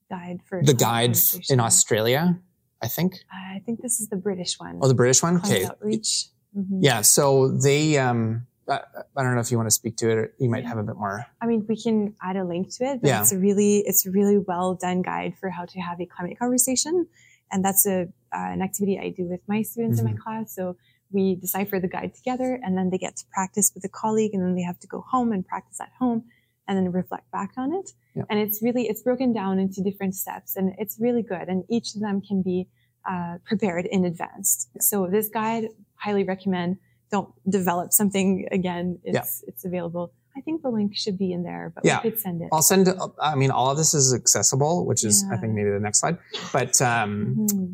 guide 0.09 0.41
for 0.49 0.63
the 0.63 0.75
guide 0.75 1.17
in 1.51 1.61
Australia. 1.61 2.39
I 2.81 2.87
think. 2.87 3.17
I 3.33 3.61
think 3.67 3.83
this 3.83 4.01
is 4.01 4.09
the 4.09 4.17
British 4.17 4.59
one. 4.59 4.79
Oh, 4.81 4.89
the 4.89 4.95
British 4.95 5.23
one. 5.23 5.39
Okay. 5.39 5.65
Outreach. 5.65 6.27
Mm-hmm. 6.57 6.79
Yeah. 6.81 7.01
So 7.03 7.49
they. 7.49 7.99
Um, 7.99 8.47
I, 8.69 8.81
I 9.17 9.23
don't 9.23 9.35
know 9.35 9.41
if 9.41 9.51
you 9.51 9.57
want 9.57 9.67
to 9.67 9.75
speak 9.75 9.97
to 9.97 10.11
it. 10.11 10.19
Or 10.19 10.33
you 10.39 10.49
might 10.49 10.65
have 10.65 10.79
a 10.79 10.83
bit 10.83 10.97
more. 10.97 11.27
I 11.41 11.47
mean, 11.47 11.67
we 11.69 11.81
can 11.81 12.15
add 12.23 12.37
a 12.37 12.45
link 12.45 12.73
to 12.77 12.85
it. 12.85 13.01
But 13.01 13.09
yeah. 13.09 13.21
It's 13.21 13.33
a 13.33 13.39
really, 13.39 13.79
it's 13.79 14.07
a 14.07 14.11
really 14.11 14.39
well 14.39 14.75
done 14.75 15.03
guide 15.03 15.35
for 15.41 15.51
how 15.51 15.65
to 15.65 15.81
have 15.81 16.01
a 16.01 16.07
climate 16.07 16.39
conversation, 16.39 17.09
and 17.51 17.65
that's 17.65 17.87
a 17.87 18.03
uh, 18.03 18.07
an 18.33 18.63
activity 18.63 18.99
I 18.99 19.09
do 19.09 19.25
with 19.25 19.41
my 19.49 19.63
students 19.63 19.99
mm-hmm. 19.99 20.07
in 20.07 20.15
my 20.15 20.19
mm-hmm. 20.19 20.23
class. 20.23 20.55
So 20.55 20.77
we 21.11 21.37
decipher 21.37 21.81
the 21.81 21.89
guide 21.89 22.15
together 22.15 22.61
and 22.63 22.77
then 22.77 22.91
they 22.91 22.99
get 22.99 23.17
to 23.17 23.25
practice 23.33 23.73
with 23.75 23.85
a 23.85 23.89
colleague 23.89 24.33
and 24.35 24.43
then 24.43 24.55
they 24.55 24.63
have 24.63 24.79
to 24.81 24.87
go 24.87 25.05
home 25.09 25.33
and 25.33 25.47
practice 25.47 25.81
at 25.81 25.91
home 25.99 26.25
and 26.67 26.77
then 26.77 26.93
reflect 26.93 27.31
back 27.31 27.53
on 27.57 27.73
it. 27.73 27.93
Yeah. 28.15 28.25
And 28.29 28.39
it's 28.39 28.63
really, 28.63 28.89
it's 28.89 29.03
broken 29.03 29.33
down 29.33 29.59
into 29.59 29.83
different 29.83 30.15
steps 30.15 30.57
and 30.57 30.75
it's 30.79 30.99
really 31.01 31.23
good. 31.23 31.49
And 31.49 31.65
each 31.71 31.95
of 31.95 32.03
them 32.03 32.21
can 32.21 32.43
be 32.43 32.69
uh, 33.09 33.39
prepared 33.47 33.87
in 33.87 34.05
advance. 34.05 34.69
Yeah. 34.75 34.83
So 34.83 35.07
this 35.07 35.29
guide, 35.29 35.69
highly 35.95 36.25
recommend. 36.25 36.77
Don't 37.11 37.31
develop 37.49 37.95
something 37.95 38.47
again. 38.53 38.99
It's, 39.03 39.43
yeah. 39.43 39.49
it's 39.49 39.65
available. 39.65 40.13
I 40.37 40.43
think 40.43 40.61
the 40.63 40.69
link 40.69 40.95
should 40.95 41.19
be 41.19 41.33
in 41.33 41.43
there, 41.43 41.73
but 41.75 41.87
yeah. 41.87 42.03
we 42.05 42.11
could 42.11 42.21
send 42.21 42.43
it. 42.43 42.49
I'll 42.53 42.61
send, 42.61 42.89
I 43.21 43.35
mean, 43.35 43.51
all 43.51 43.71
of 43.71 43.79
this 43.79 43.95
is 43.95 44.13
accessible, 44.15 44.85
which 44.85 45.05
is, 45.05 45.25
I 45.33 45.37
think 45.39 45.55
maybe 45.55 45.71
the 45.71 45.81
next 45.81 46.01
slide, 46.01 46.19
but, 46.53 46.81
um, 46.83 47.37
mm-hmm 47.39 47.73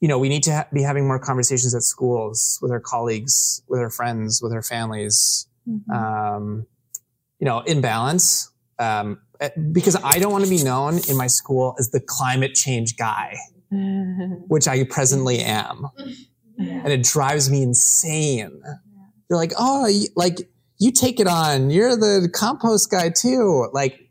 you 0.00 0.08
know, 0.08 0.18
we 0.18 0.28
need 0.28 0.42
to 0.44 0.52
ha- 0.52 0.66
be 0.72 0.82
having 0.82 1.06
more 1.06 1.18
conversations 1.18 1.74
at 1.74 1.82
schools 1.82 2.58
with 2.62 2.72
our 2.72 2.80
colleagues, 2.80 3.62
with 3.68 3.80
our 3.80 3.90
friends, 3.90 4.40
with 4.42 4.52
our 4.52 4.62
families. 4.62 5.46
Mm-hmm. 5.68 5.92
Um, 5.92 6.66
you 7.38 7.46
know, 7.46 7.60
in 7.60 7.80
balance, 7.80 8.50
um, 8.78 9.20
eh, 9.40 9.50
because 9.72 9.96
I 10.02 10.18
don't 10.18 10.32
want 10.32 10.44
to 10.44 10.50
be 10.50 10.62
known 10.62 10.98
in 11.08 11.16
my 11.16 11.26
school 11.26 11.74
as 11.78 11.90
the 11.90 12.00
climate 12.00 12.54
change 12.54 12.96
guy, 12.96 13.36
which 14.48 14.66
I 14.68 14.84
presently 14.84 15.40
am, 15.40 15.86
yeah. 16.58 16.82
and 16.84 16.88
it 16.88 17.02
drives 17.02 17.50
me 17.50 17.62
insane. 17.62 18.62
They're 19.28 19.38
like, 19.38 19.52
oh, 19.58 19.88
like 20.16 20.50
you 20.78 20.90
take 20.90 21.20
it 21.20 21.26
on. 21.26 21.70
You're 21.70 21.96
the 21.96 22.28
compost 22.32 22.90
guy 22.90 23.10
too. 23.10 23.68
Like 23.72 24.10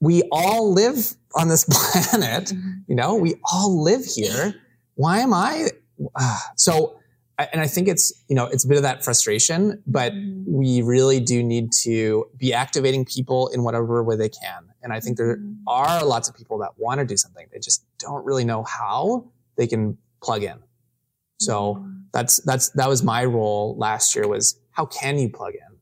we 0.00 0.22
all 0.30 0.72
live 0.72 1.14
on 1.36 1.48
this 1.48 1.64
planet. 1.70 2.48
Mm-hmm. 2.48 2.70
You 2.88 2.94
know, 2.96 3.14
we 3.14 3.34
all 3.52 3.82
live 3.82 4.04
here. 4.04 4.54
Why 4.94 5.18
am 5.18 5.32
I? 5.32 5.68
Uh, 6.14 6.38
so, 6.56 6.98
and 7.38 7.60
I 7.60 7.66
think 7.66 7.86
it's, 7.86 8.12
you 8.28 8.34
know, 8.34 8.46
it's 8.46 8.64
a 8.64 8.68
bit 8.68 8.78
of 8.78 8.82
that 8.82 9.04
frustration, 9.04 9.82
but 9.86 10.12
mm-hmm. 10.12 10.42
we 10.46 10.82
really 10.82 11.20
do 11.20 11.42
need 11.42 11.70
to 11.82 12.26
be 12.36 12.54
activating 12.54 13.04
people 13.04 13.48
in 13.48 13.62
whatever 13.62 14.02
way 14.02 14.16
they 14.16 14.30
can. 14.30 14.70
And 14.82 14.92
I 14.92 15.00
think 15.00 15.18
there 15.18 15.36
mm-hmm. 15.36 15.54
are 15.66 16.04
lots 16.04 16.28
of 16.28 16.34
people 16.34 16.58
that 16.58 16.70
want 16.78 17.00
to 17.00 17.06
do 17.06 17.16
something. 17.16 17.46
They 17.52 17.58
just 17.58 17.84
don't 17.98 18.24
really 18.24 18.44
know 18.44 18.64
how 18.64 19.30
they 19.56 19.66
can 19.66 19.98
plug 20.22 20.42
in. 20.42 20.58
So 21.38 21.86
that's, 22.14 22.40
that's, 22.44 22.70
that 22.70 22.88
was 22.88 23.02
my 23.02 23.24
role 23.24 23.76
last 23.76 24.14
year 24.14 24.26
was 24.26 24.58
how 24.70 24.86
can 24.86 25.18
you 25.18 25.28
plug 25.28 25.54
in? 25.54 25.76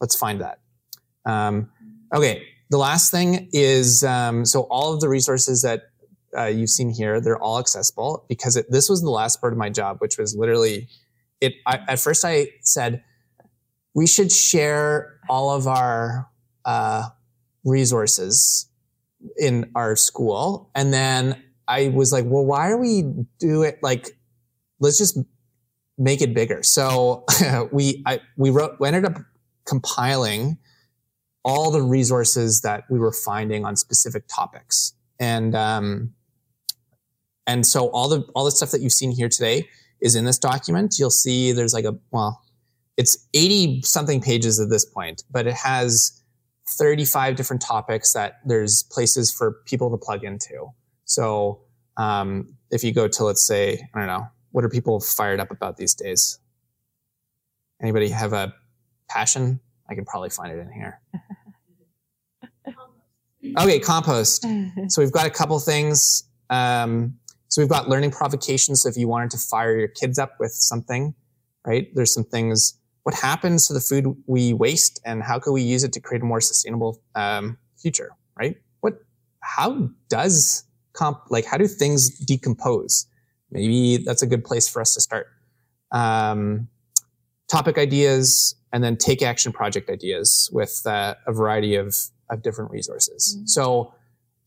Let's 0.00 0.16
find 0.16 0.40
that. 0.40 0.60
Um, 1.24 1.70
okay. 2.14 2.44
The 2.70 2.78
last 2.78 3.10
thing 3.10 3.48
is, 3.52 4.04
um, 4.04 4.44
so 4.44 4.62
all 4.62 4.94
of 4.94 5.00
the 5.00 5.08
resources 5.08 5.62
that 5.62 5.90
uh, 6.36 6.46
you've 6.46 6.70
seen 6.70 6.90
here, 6.90 7.20
they're 7.20 7.42
all 7.42 7.58
accessible 7.58 8.24
because 8.28 8.56
it, 8.56 8.70
this 8.70 8.88
was 8.88 9.02
the 9.02 9.10
last 9.10 9.40
part 9.40 9.52
of 9.52 9.58
my 9.58 9.68
job, 9.68 9.98
which 9.98 10.18
was 10.18 10.36
literally 10.36 10.88
it. 11.40 11.54
I, 11.66 11.80
at 11.88 11.98
first, 11.98 12.24
I 12.24 12.48
said 12.62 13.02
we 13.94 14.06
should 14.06 14.30
share 14.30 15.18
all 15.28 15.50
of 15.50 15.66
our 15.66 16.28
uh, 16.64 17.08
resources 17.64 18.68
in 19.36 19.70
our 19.74 19.96
school, 19.96 20.70
and 20.74 20.92
then 20.92 21.42
I 21.66 21.88
was 21.88 22.12
like, 22.12 22.24
well, 22.26 22.44
why 22.44 22.70
are 22.70 22.78
we 22.78 23.02
do 23.40 23.62
it 23.62 23.80
like? 23.82 24.10
Let's 24.78 24.96
just 24.96 25.18
make 25.98 26.22
it 26.22 26.34
bigger. 26.34 26.62
So 26.62 27.24
we 27.72 28.02
I, 28.06 28.20
we 28.36 28.50
wrote 28.50 28.76
we 28.78 28.86
ended 28.86 29.04
up 29.04 29.18
compiling 29.66 30.58
all 31.44 31.70
the 31.70 31.82
resources 31.82 32.60
that 32.60 32.84
we 32.90 32.98
were 32.98 33.12
finding 33.12 33.64
on 33.64 33.76
specific 33.76 34.24
topics. 34.28 34.94
And, 35.18 35.54
um, 35.54 36.14
and 37.46 37.66
so 37.66 37.88
all 37.90 38.08
the, 38.08 38.22
all 38.34 38.44
the 38.44 38.50
stuff 38.50 38.70
that 38.70 38.80
you've 38.80 38.92
seen 38.92 39.10
here 39.10 39.28
today 39.28 39.68
is 40.00 40.14
in 40.14 40.24
this 40.24 40.38
document. 40.38 40.96
You'll 40.98 41.10
see 41.10 41.52
there's 41.52 41.74
like 41.74 41.84
a, 41.84 41.96
well, 42.10 42.42
it's 42.96 43.26
80 43.34 43.82
something 43.82 44.20
pages 44.20 44.60
at 44.60 44.68
this 44.68 44.84
point, 44.84 45.24
but 45.30 45.46
it 45.46 45.54
has 45.54 46.22
35 46.68 47.36
different 47.36 47.62
topics 47.62 48.12
that 48.12 48.40
there's 48.44 48.82
places 48.90 49.32
for 49.32 49.62
people 49.66 49.90
to 49.90 49.96
plug 49.96 50.24
into. 50.24 50.68
So, 51.04 51.62
um, 51.96 52.54
if 52.70 52.84
you 52.84 52.92
go 52.92 53.08
to, 53.08 53.24
let's 53.24 53.44
say, 53.44 53.88
I 53.94 53.98
don't 53.98 54.06
know, 54.06 54.26
what 54.52 54.64
are 54.64 54.68
people 54.68 55.00
fired 55.00 55.40
up 55.40 55.50
about 55.50 55.76
these 55.76 55.94
days? 55.94 56.38
Anybody 57.82 58.10
have 58.10 58.32
a 58.32 58.54
passion? 59.08 59.60
I 59.88 59.94
can 59.94 60.04
probably 60.04 60.30
find 60.30 60.52
it 60.52 60.58
in 60.58 60.70
here. 60.72 61.00
Okay, 63.58 63.80
compost. 63.80 64.46
so 64.88 65.02
we've 65.02 65.12
got 65.12 65.26
a 65.26 65.30
couple 65.30 65.58
things. 65.60 66.24
Um, 66.50 67.16
so 67.48 67.60
we've 67.60 67.68
got 67.68 67.88
learning 67.88 68.10
provocations. 68.10 68.82
So 68.82 68.88
if 68.88 68.96
you 68.96 69.08
wanted 69.08 69.30
to 69.32 69.38
fire 69.38 69.76
your 69.76 69.88
kids 69.88 70.18
up 70.18 70.34
with 70.38 70.52
something, 70.52 71.14
right? 71.66 71.88
There's 71.94 72.14
some 72.14 72.24
things. 72.24 72.78
What 73.02 73.14
happens 73.14 73.66
to 73.68 73.72
the 73.72 73.80
food 73.80 74.14
we 74.26 74.52
waste, 74.52 75.00
and 75.04 75.22
how 75.22 75.38
can 75.38 75.52
we 75.52 75.62
use 75.62 75.84
it 75.84 75.92
to 75.94 76.00
create 76.00 76.22
a 76.22 76.26
more 76.26 76.40
sustainable 76.40 77.02
um, 77.14 77.58
future? 77.76 78.10
Right? 78.38 78.56
What? 78.80 78.98
How 79.40 79.90
does 80.08 80.64
comp 80.92 81.22
like 81.30 81.46
how 81.46 81.56
do 81.56 81.66
things 81.66 82.10
decompose? 82.10 83.06
Maybe 83.50 83.96
that's 83.96 84.22
a 84.22 84.26
good 84.26 84.44
place 84.44 84.68
for 84.68 84.80
us 84.80 84.94
to 84.94 85.00
start. 85.00 85.28
Um, 85.92 86.68
topic 87.48 87.78
ideas, 87.78 88.54
and 88.72 88.84
then 88.84 88.96
take 88.96 89.22
action 89.22 89.50
project 89.50 89.90
ideas 89.90 90.48
with 90.52 90.82
uh, 90.86 91.14
a 91.26 91.32
variety 91.32 91.74
of 91.74 91.96
of 92.30 92.42
different 92.42 92.70
resources. 92.70 93.34
Mm-hmm. 93.36 93.46
So, 93.46 93.94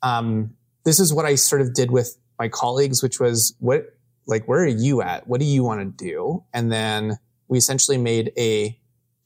um, 0.02 0.56
this 0.86 1.00
is 1.00 1.14
what 1.14 1.26
I 1.26 1.36
sort 1.36 1.62
of 1.62 1.74
did 1.74 1.92
with 1.92 2.18
my 2.40 2.50
colleagues, 2.50 3.02
which 3.02 3.20
was 3.20 3.56
what, 3.60 3.86
like, 4.28 4.48
where 4.48 4.64
are 4.64 4.68
you 4.68 5.02
at? 5.02 5.28
What 5.28 5.40
do 5.40 5.46
you 5.46 5.64
want 5.64 5.80
to 5.80 6.06
do? 6.06 6.44
And 6.54 6.72
then 6.72 7.18
we 7.48 7.58
essentially 7.58 7.98
made 7.98 8.32
a 8.38 8.78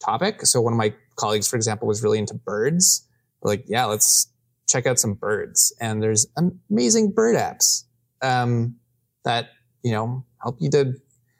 topic. 0.03 0.45
So 0.45 0.61
one 0.61 0.73
of 0.73 0.77
my 0.77 0.93
colleagues, 1.15 1.47
for 1.47 1.55
example, 1.55 1.87
was 1.87 2.03
really 2.03 2.19
into 2.19 2.35
birds. 2.35 3.07
We're 3.41 3.51
like, 3.51 3.65
yeah, 3.67 3.85
let's 3.85 4.27
check 4.69 4.85
out 4.85 4.99
some 4.99 5.13
birds. 5.13 5.73
And 5.79 6.03
there's 6.03 6.27
amazing 6.69 7.11
bird 7.11 7.35
apps, 7.35 7.85
um, 8.21 8.75
that, 9.23 9.49
you 9.83 9.91
know, 9.91 10.25
help 10.41 10.57
you 10.59 10.69
to, 10.71 10.93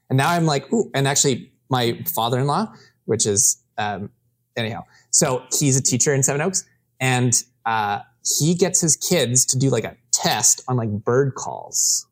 and 0.10 0.18
now 0.18 0.30
I'm 0.30 0.46
like, 0.46 0.72
ooh, 0.74 0.90
and 0.94 1.08
actually 1.08 1.52
my 1.70 2.04
father-in-law, 2.16 2.74
which 3.06 3.26
is, 3.26 3.62
um, 3.78 4.10
anyhow, 4.56 4.84
so 5.12 5.44
he's 5.52 5.78
a 5.78 5.82
teacher 5.82 6.14
in 6.14 6.24
Seven 6.24 6.42
Oaks 6.42 6.64
and 7.00 7.34
uh, 7.66 8.00
he 8.40 8.56
gets 8.56 8.82
his 8.82 8.96
kids 8.96 9.46
to 9.48 9.58
do 9.58 9.70
like 9.70 9.84
a 9.84 9.96
test 10.12 10.64
on 10.68 10.78
like 10.78 10.90
bird 10.90 11.36
calls. 11.36 12.08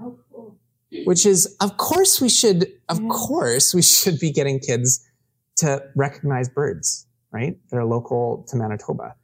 Oh, 0.00 0.18
cool. 0.30 0.58
Which 1.04 1.26
is, 1.26 1.56
of 1.60 1.76
course, 1.76 2.20
we 2.20 2.28
should, 2.28 2.72
of 2.88 3.00
yeah. 3.00 3.08
course, 3.08 3.74
we 3.74 3.82
should 3.82 4.20
be 4.20 4.30
getting 4.30 4.60
kids 4.60 5.04
to 5.56 5.82
recognize 5.96 6.48
birds, 6.48 7.06
right? 7.32 7.56
That 7.70 7.76
are 7.78 7.84
local 7.84 8.44
to 8.48 8.56
Manitoba. 8.56 9.16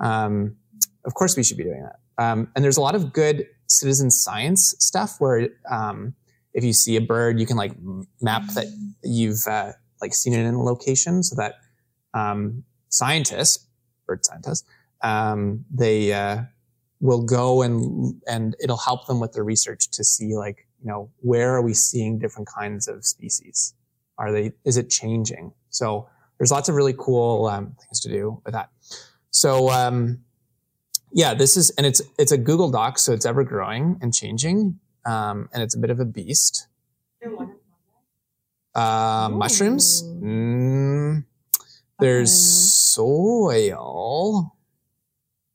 Um, 0.00 0.56
of 1.04 1.14
course, 1.14 1.36
we 1.36 1.42
should 1.42 1.56
be 1.56 1.64
doing 1.64 1.82
that. 1.82 2.22
Um, 2.22 2.50
and 2.54 2.64
there's 2.64 2.76
a 2.76 2.80
lot 2.80 2.94
of 2.94 3.12
good 3.12 3.46
citizen 3.66 4.10
science 4.10 4.74
stuff 4.78 5.16
where 5.18 5.48
um, 5.70 6.14
if 6.54 6.64
you 6.64 6.72
see 6.72 6.96
a 6.96 7.00
bird, 7.00 7.38
you 7.38 7.46
can 7.46 7.56
like 7.56 7.72
map 8.20 8.46
that 8.54 8.66
you've 9.04 9.46
uh, 9.46 9.72
like 10.00 10.14
seen 10.14 10.32
it 10.32 10.44
in 10.44 10.54
a 10.54 10.62
location 10.62 11.22
so 11.22 11.36
that 11.36 11.56
um, 12.14 12.64
scientists, 12.88 13.66
bird 14.08 14.24
scientists, 14.24 14.66
um, 15.02 15.64
they 15.70 16.12
uh, 16.12 16.38
will 17.00 17.22
go 17.22 17.62
and 17.62 18.20
and 18.26 18.56
it'll 18.60 18.76
help 18.76 19.06
them 19.06 19.20
with 19.20 19.34
their 19.34 19.44
research 19.44 19.88
to 19.90 20.02
see 20.02 20.34
like 20.34 20.66
you 20.82 20.88
know 20.88 21.10
where 21.20 21.54
are 21.54 21.62
we 21.62 21.74
seeing 21.74 22.18
different 22.18 22.48
kinds 22.48 22.88
of 22.88 23.04
species? 23.04 23.74
Are 24.18 24.32
they 24.32 24.52
is 24.64 24.76
it 24.76 24.90
changing? 24.90 25.52
So 25.70 26.08
there's 26.38 26.50
lots 26.50 26.68
of 26.68 26.74
really 26.74 26.94
cool 26.98 27.46
um, 27.46 27.76
things 27.80 28.00
to 28.00 28.08
do 28.08 28.40
with 28.44 28.54
that. 28.54 28.70
So 29.30 29.70
um, 29.70 30.24
yeah, 31.12 31.34
this 31.34 31.56
is 31.56 31.70
and 31.70 31.86
it's 31.86 32.02
it's 32.18 32.32
a 32.32 32.38
Google 32.38 32.70
Doc, 32.70 32.98
so 32.98 33.12
it's 33.12 33.26
ever 33.26 33.44
growing 33.44 33.98
and 34.02 34.12
changing, 34.12 34.80
um, 35.06 35.48
and 35.52 35.62
it's 35.62 35.76
a 35.76 35.78
bit 35.78 35.90
of 35.90 36.00
a 36.00 36.04
beast. 36.04 36.66
Uh, 38.74 39.28
mushrooms? 39.32 40.04
There's 42.00 42.87
soil, 42.98 44.56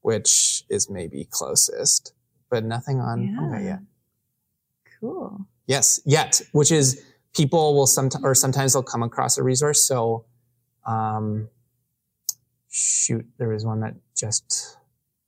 which 0.02 0.64
is 0.70 0.90
maybe 0.90 1.28
closest, 1.30 2.14
but 2.50 2.64
nothing 2.64 3.00
on 3.02 3.24
Yeah. 3.28 3.36
fungi 3.36 3.62
yet. 3.64 3.80
Cool. 5.00 5.46
Yes, 5.68 6.00
yet, 6.06 6.42
which 6.54 6.72
is 6.72 7.04
people 7.36 7.76
will 7.76 7.88
sometimes 7.88 8.24
or 8.24 8.36
sometimes 8.36 8.74
they'll 8.74 8.84
come 8.84 9.04
across 9.04 9.38
a 9.38 9.44
resource. 9.44 9.84
So, 9.86 10.26
um, 10.86 11.50
shoot, 12.70 13.26
there 13.38 13.50
was 13.50 13.66
one 13.66 13.82
that 13.82 13.96
just, 14.16 14.78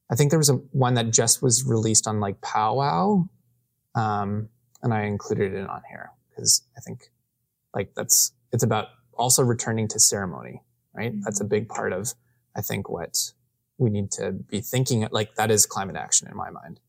I 0.09 0.15
think 0.15 0.29
there 0.29 0.39
was 0.39 0.49
a 0.49 0.55
one 0.71 0.93
that 0.95 1.11
just 1.11 1.41
was 1.41 1.65
released 1.65 2.07
on 2.07 2.19
like 2.19 2.39
Powwow, 2.41 3.27
um, 3.95 4.49
and 4.81 4.93
I 4.93 5.03
included 5.03 5.53
it 5.53 5.67
on 5.69 5.81
here 5.89 6.11
because 6.29 6.63
I 6.77 6.81
think 6.81 7.11
like 7.73 7.93
that's 7.95 8.31
it's 8.51 8.63
about 8.63 8.87
also 9.17 9.43
returning 9.43 9.87
to 9.89 9.99
ceremony, 9.99 10.61
right? 10.95 11.13
That's 11.23 11.41
a 11.41 11.45
big 11.45 11.67
part 11.67 11.93
of 11.93 12.13
I 12.55 12.61
think 12.61 12.89
what 12.89 13.31
we 13.77 13.89
need 13.89 14.11
to 14.11 14.31
be 14.31 14.61
thinking 14.61 15.07
like 15.11 15.35
that 15.35 15.51
is 15.51 15.65
climate 15.65 15.97
action 15.97 16.27
in 16.29 16.37
my 16.37 16.49
mind. 16.49 16.79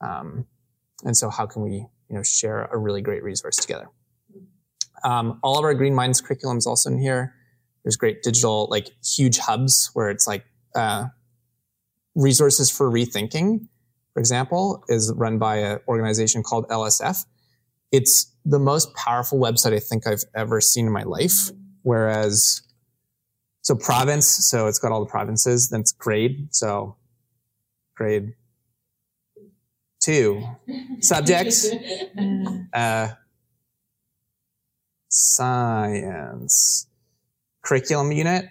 Um, 0.00 0.46
and 1.04 1.16
so 1.16 1.30
how 1.30 1.46
can 1.46 1.62
we 1.62 1.86
you 2.08 2.16
know 2.16 2.22
share 2.22 2.64
a 2.64 2.78
really 2.78 3.02
great 3.02 3.22
resource 3.22 3.56
together 3.56 3.88
um, 5.02 5.38
all 5.42 5.58
of 5.58 5.64
our 5.64 5.74
green 5.74 5.94
minds 5.94 6.20
curriculum 6.20 6.58
is 6.58 6.66
also 6.66 6.90
in 6.90 6.98
here 6.98 7.34
there's 7.84 7.96
great 7.96 8.22
digital 8.22 8.68
like 8.70 8.88
huge 9.04 9.38
hubs 9.38 9.90
where 9.94 10.10
it's 10.10 10.26
like 10.26 10.44
uh, 10.74 11.06
resources 12.14 12.70
for 12.70 12.90
rethinking 12.90 13.66
for 14.12 14.20
example 14.20 14.84
is 14.88 15.12
run 15.16 15.38
by 15.38 15.56
an 15.56 15.78
organization 15.88 16.42
called 16.42 16.66
lsf 16.68 17.24
it's 17.92 18.32
the 18.44 18.58
most 18.58 18.94
powerful 18.94 19.38
website 19.38 19.74
i 19.74 19.78
think 19.78 20.06
i've 20.06 20.24
ever 20.34 20.60
seen 20.60 20.86
in 20.86 20.92
my 20.92 21.02
life 21.02 21.50
whereas 21.82 22.62
so 23.64 23.74
province 23.74 24.28
so 24.48 24.68
it's 24.68 24.78
got 24.78 24.92
all 24.92 25.00
the 25.04 25.10
provinces 25.10 25.68
then 25.70 25.80
it's 25.80 25.92
grade 25.92 26.48
so 26.50 26.96
grade 27.96 28.34
two. 30.04 30.44
Subject 31.00 31.54
uh, 32.72 33.08
science. 35.08 36.86
Curriculum 37.64 38.12
unit. 38.12 38.46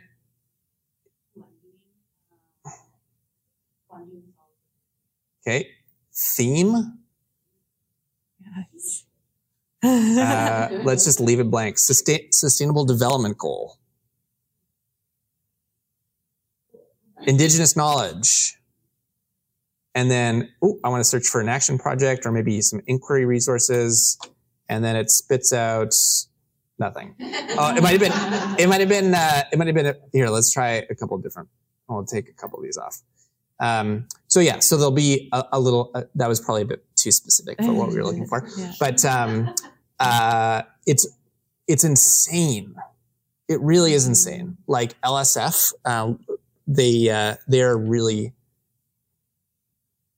Okay. 5.45 5.67
Theme. 6.15 6.99
Yes. 8.39 9.05
uh, 9.83 10.81
let's 10.83 11.05
just 11.05 11.19
leave 11.19 11.39
it 11.39 11.51
blank. 11.51 11.77
Sustain- 11.77 12.31
sustainable 12.31 12.85
development 12.85 13.37
goal 13.37 13.77
indigenous 17.25 17.75
knowledge 17.75 18.55
and 19.95 20.09
then 20.09 20.49
ooh, 20.63 20.79
i 20.83 20.89
want 20.89 20.99
to 20.99 21.03
search 21.03 21.25
for 21.27 21.41
an 21.41 21.49
action 21.49 21.77
project 21.77 22.25
or 22.25 22.31
maybe 22.31 22.61
some 22.61 22.81
inquiry 22.87 23.25
resources 23.25 24.17
and 24.69 24.83
then 24.83 24.95
it 24.95 25.09
spits 25.09 25.53
out 25.53 25.93
nothing 26.79 27.15
oh 27.21 27.73
it 27.77 27.83
might 27.83 27.91
have 27.91 27.99
been 27.99 28.59
it 28.59 28.67
might 28.67 28.79
have 28.79 28.89
been 28.89 29.13
uh, 29.13 29.43
it 29.51 29.57
might 29.57 29.67
have 29.67 29.75
been 29.75 29.95
here 30.11 30.27
let's 30.29 30.51
try 30.51 30.85
a 30.89 30.95
couple 30.95 31.17
different 31.17 31.47
i'll 31.89 32.03
take 32.03 32.27
a 32.29 32.33
couple 32.33 32.57
of 32.59 32.63
these 32.63 32.77
off 32.77 33.01
um, 33.59 34.07
so 34.27 34.39
yeah 34.39 34.59
so 34.59 34.75
there'll 34.75 34.91
be 34.91 35.29
a, 35.31 35.43
a 35.53 35.59
little 35.59 35.91
uh, 35.93 36.03
that 36.15 36.27
was 36.27 36.41
probably 36.41 36.63
a 36.63 36.65
bit 36.65 36.83
too 36.95 37.11
specific 37.11 37.57
for 37.63 37.73
what 37.73 37.89
we 37.89 37.95
were 37.95 38.03
looking 38.03 38.25
for 38.25 38.47
Yeah. 38.57 38.71
but 38.79 39.05
um, 39.05 39.53
uh, 39.99 40.63
it's 40.85 41.07
it's 41.67 41.83
insane. 41.83 42.75
It 43.47 43.59
really 43.61 43.93
is 43.93 44.07
insane. 44.07 44.57
Like 44.67 44.99
LSF, 45.01 45.73
um, 45.85 46.19
they 46.67 47.09
uh, 47.09 47.35
they're 47.47 47.77
really 47.77 48.33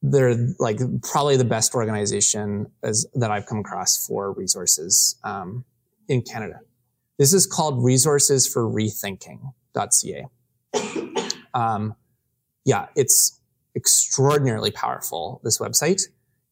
they're 0.02 0.36
like 0.60 0.80
probably 1.02 1.36
the 1.38 1.46
best 1.46 1.74
organization 1.74 2.68
as 2.84 3.08
that 3.16 3.32
I've 3.32 3.46
come 3.46 3.60
across 3.60 4.06
for 4.06 4.32
resources 4.34 5.20
um, 5.24 5.66
in 6.08 6.22
Canada. 6.22 6.60
This 7.18 7.34
is 7.34 7.48
called 7.48 7.84
Resources 7.84 8.48
for 8.48 8.64
Rethinking.ca. 8.70 10.28
Um, 11.54 11.96
yeah, 12.66 12.88
it's 12.96 13.40
extraordinarily 13.76 14.72
powerful. 14.72 15.42
This 15.44 15.60
website. 15.60 16.02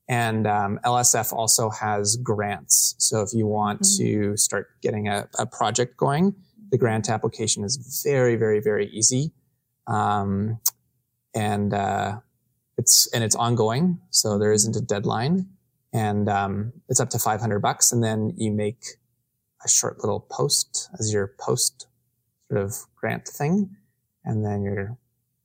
And 0.10 0.48
um, 0.48 0.80
LSF 0.84 1.32
also 1.32 1.70
has 1.70 2.18
grants. 2.18 2.96
So 2.98 3.22
if 3.22 3.34
you 3.34 3.48
want 3.48 3.86
to 3.98 4.36
start 4.36 4.70
getting 4.82 5.08
a, 5.08 5.30
a 5.40 5.46
project 5.46 5.96
going, 5.96 6.36
the 6.72 6.78
grant 6.78 7.10
application 7.10 7.64
is 7.64 8.04
very, 8.04 8.36
very, 8.36 8.60
very 8.60 8.88
easy. 8.90 9.32
Um, 9.88 10.60
and 11.36 11.74
uh, 11.74 12.20
it's 12.78 13.08
and 13.14 13.24
it's 13.24 13.36
ongoing, 13.36 14.00
so 14.10 14.38
there 14.38 14.52
isn't 14.52 14.76
a 14.76 14.82
deadline, 14.82 15.48
and 15.92 16.30
um, 16.30 16.74
it's 16.90 17.00
up 17.00 17.10
to 17.12 17.20
500 17.20 17.60
bucks. 17.60 17.92
And 17.92 18.04
then 18.04 18.34
you 18.38 18.52
make 18.52 18.84
a 19.64 19.70
short 19.70 20.00
little 20.00 20.20
post 20.20 20.90
as 21.00 21.14
your 21.14 21.34
post 21.40 21.88
sort 22.50 22.64
of 22.64 22.76
grant 22.96 23.28
thing, 23.28 23.76
and 24.26 24.46
then 24.46 24.64
you're, 24.64 24.98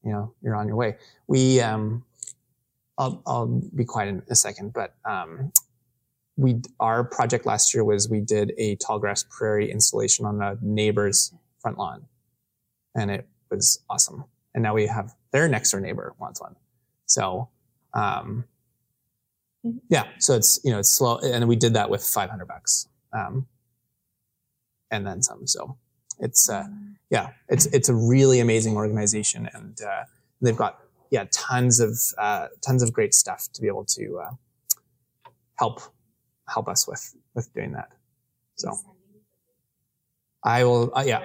you 0.03 0.11
know, 0.11 0.33
you're 0.41 0.55
on 0.55 0.67
your 0.67 0.75
way. 0.75 0.97
We 1.27 1.61
um, 1.61 2.03
I'll, 2.97 3.21
I'll 3.25 3.61
be 3.75 3.85
quiet 3.85 4.09
in 4.09 4.23
a 4.29 4.35
second, 4.35 4.73
but 4.73 4.93
um, 5.05 5.51
we 6.35 6.61
our 6.79 7.03
project 7.03 7.45
last 7.45 7.73
year 7.73 7.83
was 7.83 8.09
we 8.09 8.19
did 8.19 8.53
a 8.57 8.75
tall 8.75 8.99
grass 8.99 9.25
prairie 9.29 9.71
installation 9.71 10.25
on 10.25 10.41
a 10.41 10.57
neighbor's 10.61 11.33
front 11.61 11.77
lawn, 11.77 12.05
and 12.95 13.09
it 13.09 13.27
was 13.49 13.83
awesome. 13.89 14.25
And 14.53 14.63
now 14.63 14.73
we 14.73 14.87
have 14.87 15.13
their 15.31 15.47
next 15.47 15.71
door 15.71 15.79
neighbor 15.79 16.13
wants 16.19 16.41
one, 16.41 16.55
so 17.05 17.49
um, 17.93 18.45
yeah. 19.89 20.07
So 20.19 20.35
it's 20.35 20.59
you 20.63 20.71
know 20.71 20.79
it's 20.79 20.89
slow, 20.89 21.19
and 21.19 21.47
we 21.47 21.55
did 21.55 21.73
that 21.73 21.89
with 21.89 22.03
five 22.03 22.29
hundred 22.29 22.47
bucks, 22.47 22.87
um, 23.13 23.47
and 24.91 25.05
then 25.05 25.21
some. 25.21 25.45
So 25.45 25.77
it's 26.19 26.49
uh, 26.49 26.67
yeah, 27.09 27.29
it's 27.47 27.67
it's 27.67 27.89
a 27.89 27.95
really 27.95 28.39
amazing 28.39 28.75
organization, 28.75 29.49
and 29.53 29.79
uh, 29.81 30.03
they've 30.41 30.57
got 30.57 30.79
yeah 31.11 31.25
tons 31.31 31.79
of 31.79 31.97
uh, 32.17 32.47
tons 32.65 32.81
of 32.81 32.91
great 32.91 33.13
stuff 33.13 33.47
to 33.53 33.61
be 33.61 33.67
able 33.67 33.85
to 33.85 34.19
uh, 34.19 34.31
help 35.57 35.81
help 36.47 36.67
us 36.67 36.87
with 36.87 37.15
with 37.35 37.53
doing 37.53 37.73
that. 37.73 37.89
So 38.55 38.73
I 40.43 40.63
will 40.63 40.91
uh, 40.95 41.03
yeah. 41.05 41.21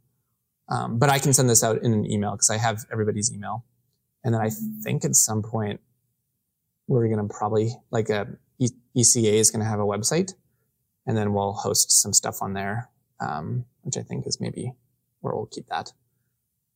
Um, 0.70 1.00
but 1.00 1.10
I 1.10 1.20
can 1.20 1.32
send 1.34 1.50
this 1.50 1.64
out 1.64 1.82
in 1.82 1.94
an 1.94 2.06
email 2.10 2.32
because 2.32 2.50
I 2.50 2.58
have 2.58 2.86
everybody's 2.92 3.32
email, 3.32 3.64
and 4.24 4.34
then 4.34 4.42
I 4.42 4.50
think 4.84 5.06
at 5.06 5.16
some 5.16 5.44
point 5.44 5.80
we're 6.88 7.08
going 7.08 7.26
to 7.26 7.34
probably 7.34 7.72
like 7.92 8.10
E- 8.60 8.68
ECA 8.96 9.34
is 9.34 9.52
going 9.52 9.64
to 9.64 9.70
have 9.70 9.80
a 9.80 9.86
website, 9.86 10.34
and 11.06 11.18
then 11.18 11.34
we'll 11.34 11.54
host 11.54 11.92
some 11.92 12.14
stuff 12.14 12.42
on 12.42 12.54
there, 12.54 12.90
um, 13.20 13.66
which 13.82 13.98
I 13.98 14.02
think 14.02 14.26
is 14.28 14.40
maybe 14.40 14.74
where 15.22 15.36
we'll 15.36 15.46
keep 15.46 15.68
that. 15.68 15.92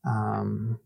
Um, 0.05 0.79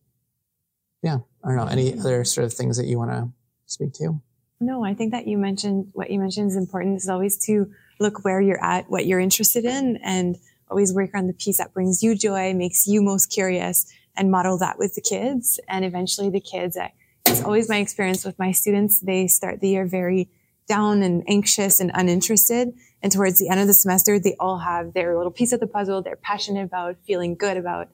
yeah, 1.05 1.19
I 1.43 1.49
don't 1.49 1.57
know. 1.57 1.67
Any 1.67 1.91
mm-hmm. 1.91 1.99
other 1.99 2.25
sort 2.25 2.45
of 2.45 2.53
things 2.53 2.77
that 2.77 2.87
you 2.87 2.97
want 2.97 3.11
to 3.11 3.29
speak 3.67 3.93
to? 3.93 4.19
No, 4.59 4.83
I 4.83 4.95
think 4.95 5.11
that 5.11 5.27
you 5.27 5.37
mentioned 5.37 5.89
what 5.93 6.09
you 6.09 6.19
mentioned 6.19 6.49
is 6.49 6.55
important 6.55 6.97
is 6.97 7.07
always 7.07 7.37
to 7.45 7.71
look 7.99 8.25
where 8.25 8.41
you're 8.41 8.63
at, 8.63 8.89
what 8.89 9.05
you're 9.05 9.19
interested 9.19 9.65
in, 9.65 9.97
and 9.97 10.35
always 10.67 10.93
work 10.93 11.11
on 11.13 11.27
the 11.27 11.33
piece 11.33 11.59
that 11.59 11.73
brings 11.73 12.01
you 12.01 12.15
joy, 12.15 12.55
makes 12.55 12.87
you 12.87 13.03
most 13.03 13.27
curious, 13.27 13.85
and 14.17 14.31
model 14.31 14.57
that 14.57 14.79
with 14.79 14.95
the 14.95 15.01
kids. 15.01 15.59
And 15.67 15.85
eventually, 15.85 16.31
the 16.31 16.39
kids, 16.39 16.75
I, 16.75 16.91
it's 17.27 17.43
always 17.43 17.69
my 17.69 17.77
experience 17.77 18.25
with 18.25 18.39
my 18.39 18.51
students, 18.51 18.99
they 18.99 19.27
start 19.27 19.59
the 19.59 19.69
year 19.69 19.85
very 19.85 20.29
down 20.67 21.03
and 21.03 21.23
anxious 21.27 21.79
and 21.79 21.91
uninterested. 21.93 22.73
And 23.03 23.11
towards 23.11 23.37
the 23.37 23.49
end 23.49 23.59
of 23.59 23.67
the 23.67 23.75
semester, 23.75 24.17
they 24.17 24.35
all 24.39 24.57
have 24.57 24.93
their 24.93 25.15
little 25.15 25.31
piece 25.31 25.51
of 25.51 25.59
the 25.59 25.67
puzzle 25.67 26.01
they're 26.01 26.15
passionate 26.15 26.63
about, 26.63 26.95
feeling 27.05 27.35
good 27.35 27.57
about. 27.57 27.89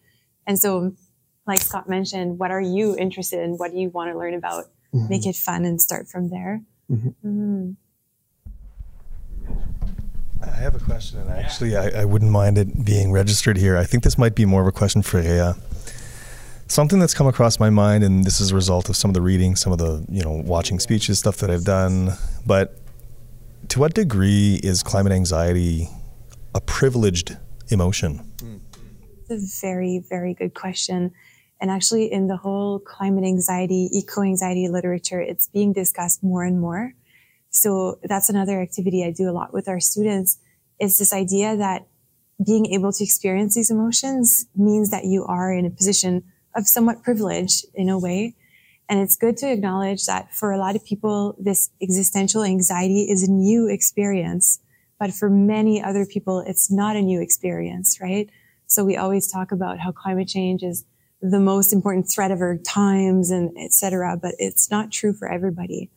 And 0.48 0.58
so, 0.58 0.94
Scott 1.72 1.88
mentioned, 1.88 2.38
what 2.38 2.52
are 2.52 2.60
you 2.60 2.98
interested 2.98 3.40
in? 3.40 3.52
What 3.56 3.72
do 3.72 3.78
you 3.78 3.88
want 3.90 4.12
to 4.12 4.18
learn 4.18 4.34
about? 4.34 4.66
Make 4.92 5.26
it 5.26 5.38
fun 5.38 5.64
and 5.64 5.82
start 5.82 6.10
from 6.10 6.30
there. 6.30 6.62
Mhm. 6.92 7.16
Mm. 7.26 7.76
I 10.44 10.48
have 10.48 10.76
a 10.76 10.80
question, 10.80 11.20
and 11.20 11.30
actually, 11.30 11.78
I, 11.78 12.02
I 12.02 12.04
wouldn't 12.04 12.30
mind 12.32 12.58
it 12.58 12.84
being 12.84 13.14
registered 13.14 13.56
here. 13.56 13.78
I 13.78 13.86
think 13.86 14.04
this 14.04 14.18
might 14.18 14.36
be 14.36 14.44
more 14.44 14.62
of 14.62 14.68
a 14.68 14.74
question 14.74 15.02
for 15.02 15.22
Rhéa. 15.24 15.58
Something 16.68 17.00
that's 17.00 17.14
come 17.14 17.28
across 17.28 17.58
my 17.58 17.70
mind, 17.70 18.04
and 18.04 18.26
this 18.26 18.42
is 18.42 18.52
a 18.52 18.56
result 18.56 18.90
of 18.90 18.98
some 18.98 19.10
of 19.10 19.14
the 19.14 19.22
reading, 19.22 19.56
some 19.56 19.72
of 19.72 19.80
the 19.80 20.06
you 20.10 20.24
know 20.24 20.42
watching 20.46 20.78
speeches, 20.78 21.20
stuff 21.20 21.38
that 21.38 21.50
I've 21.50 21.64
done. 21.64 22.18
But 22.46 22.78
to 23.70 23.80
what 23.80 23.94
degree 23.94 24.60
is 24.62 24.84
climate 24.84 25.14
anxiety 25.14 25.88
a 26.54 26.60
privileged 26.60 27.38
emotion? 27.70 28.30
It's 29.30 29.64
a 29.64 29.66
very, 29.66 30.04
very 30.10 30.34
good 30.34 30.54
question. 30.54 31.14
And 31.62 31.70
actually 31.70 32.12
in 32.12 32.28
the 32.28 32.38
whole 32.38 32.80
climate 32.80 33.24
anxiety, 33.24 33.88
eco 33.94 34.24
anxiety 34.24 34.68
literature, 34.68 35.22
it's 35.22 35.48
being 35.48 35.72
discussed 35.72 36.24
more 36.24 36.44
and 36.44 36.60
more. 36.60 36.94
So 37.52 38.00
that's 38.04 38.30
another 38.30 38.60
activity 38.60 39.06
I 39.06 39.12
do 39.12 39.30
a 39.30 39.32
lot 39.32 39.54
with 39.54 39.70
our 39.70 39.80
students 39.80 40.40
is 40.80 40.98
this 40.98 41.14
idea 41.14 41.56
that 41.56 41.88
being 42.44 42.66
able 42.68 42.92
to 42.92 43.04
experience 43.04 43.54
these 43.54 43.70
emotions 43.70 44.48
means 44.56 44.90
that 44.90 45.06
you 45.06 45.24
are 45.26 45.54
in 45.54 45.66
a 45.66 45.70
position 45.70 46.24
of 46.56 46.68
somewhat 46.68 47.04
privilege 47.04 47.64
in 47.76 47.88
a 47.88 48.00
way. 48.00 48.36
And 48.90 49.00
it's 49.00 49.16
good 49.16 49.38
to 49.38 49.52
acknowledge 49.52 50.06
that 50.08 50.34
for 50.34 50.52
a 50.52 50.58
lot 50.58 50.76
of 50.76 50.84
people, 50.84 51.36
this 51.40 51.70
existential 51.82 52.44
anxiety 52.44 53.04
is 53.04 53.24
a 53.24 53.32
new 53.32 53.70
experience. 53.70 54.60
But 55.00 55.14
for 55.14 55.30
many 55.30 55.82
other 55.82 56.06
people, 56.06 56.44
it's 56.46 56.72
not 56.72 56.96
a 56.96 57.02
new 57.02 57.22
experience, 57.22 58.00
right? 58.02 58.30
So 58.66 58.84
we 58.84 58.98
always 58.98 59.32
talk 59.32 59.52
about 59.52 59.80
how 59.80 59.92
climate 59.92 60.28
change 60.28 60.64
is 60.64 60.84
the 61.22 61.40
most 61.40 61.72
important 61.72 62.10
threat 62.10 62.32
of 62.32 62.42
our 62.42 62.58
times 62.58 63.30
and 63.30 63.56
etc. 63.58 64.18
But 64.22 64.36
it's 64.40 64.72
not 64.72 64.92
true 64.92 65.14
for 65.14 65.28
everybody. 65.32 65.90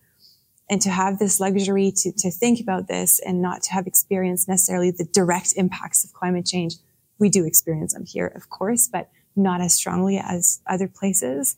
And 0.69 0.81
to 0.83 0.91
have 0.91 1.19
this 1.19 1.41
luxury 1.41 1.93
to, 1.97 2.13
to 2.13 2.31
think 2.31 2.61
about 2.61 2.89
this 2.89 3.21
and 3.21 3.43
not 3.43 3.63
to 3.65 3.73
have 3.73 3.87
experienced 3.87 4.49
necessarily 4.49 4.91
the 4.91 5.05
direct 5.05 5.53
impacts 5.57 6.05
of 6.05 6.13
climate 6.13 6.47
change. 6.47 6.77
We 7.19 7.29
do 7.29 7.45
experience 7.45 7.95
them 7.95 8.07
here, 8.07 8.27
of 8.27 8.49
course, 8.49 8.89
but 8.89 9.11
not 9.37 9.61
as 9.61 9.75
strongly 9.75 10.19
as 10.19 10.61
other 10.67 10.89
places 10.89 11.57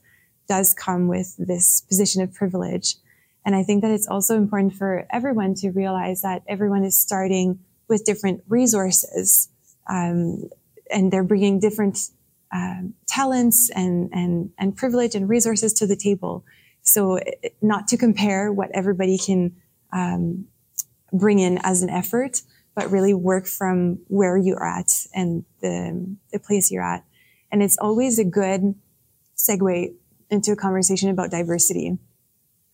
does 0.48 0.74
come 0.74 1.08
with 1.08 1.36
this 1.38 1.80
position 1.82 2.22
of 2.22 2.32
privilege. 2.32 2.96
And 3.44 3.54
I 3.54 3.62
think 3.62 3.82
that 3.82 3.90
it's 3.90 4.08
also 4.08 4.36
important 4.36 4.74
for 4.74 5.06
everyone 5.10 5.54
to 5.56 5.70
realize 5.70 6.22
that 6.22 6.42
everyone 6.48 6.84
is 6.84 6.98
starting 6.98 7.60
with 7.88 8.04
different 8.04 8.42
resources. 8.48 9.48
Um, 9.88 10.50
and 10.90 11.12
they're 11.12 11.24
bringing 11.24 11.60
different 11.60 11.98
um, 12.56 12.94
talents 13.06 13.70
and, 13.70 14.08
and, 14.12 14.50
and 14.58 14.74
privilege 14.74 15.14
and 15.14 15.28
resources 15.28 15.74
to 15.74 15.86
the 15.86 15.96
table. 15.96 16.42
So 16.80 17.20
not 17.60 17.86
to 17.88 17.98
compare 17.98 18.50
what 18.50 18.70
everybody 18.72 19.18
can 19.18 19.56
um, 19.92 20.46
bring 21.12 21.38
in 21.38 21.58
as 21.62 21.82
an 21.82 21.90
effort, 21.90 22.42
but 22.74 22.90
really 22.90 23.12
work 23.12 23.46
from 23.46 23.98
where 24.08 24.36
you're 24.38 24.64
at 24.64 24.90
and 25.12 25.44
the, 25.60 26.16
the 26.32 26.38
place 26.38 26.70
you're 26.70 26.82
at. 26.82 27.04
And 27.52 27.62
it's 27.62 27.76
always 27.76 28.18
a 28.18 28.24
good 28.24 28.74
segue 29.36 29.94
into 30.30 30.52
a 30.52 30.56
conversation 30.56 31.10
about 31.10 31.30
diversity. 31.30 31.98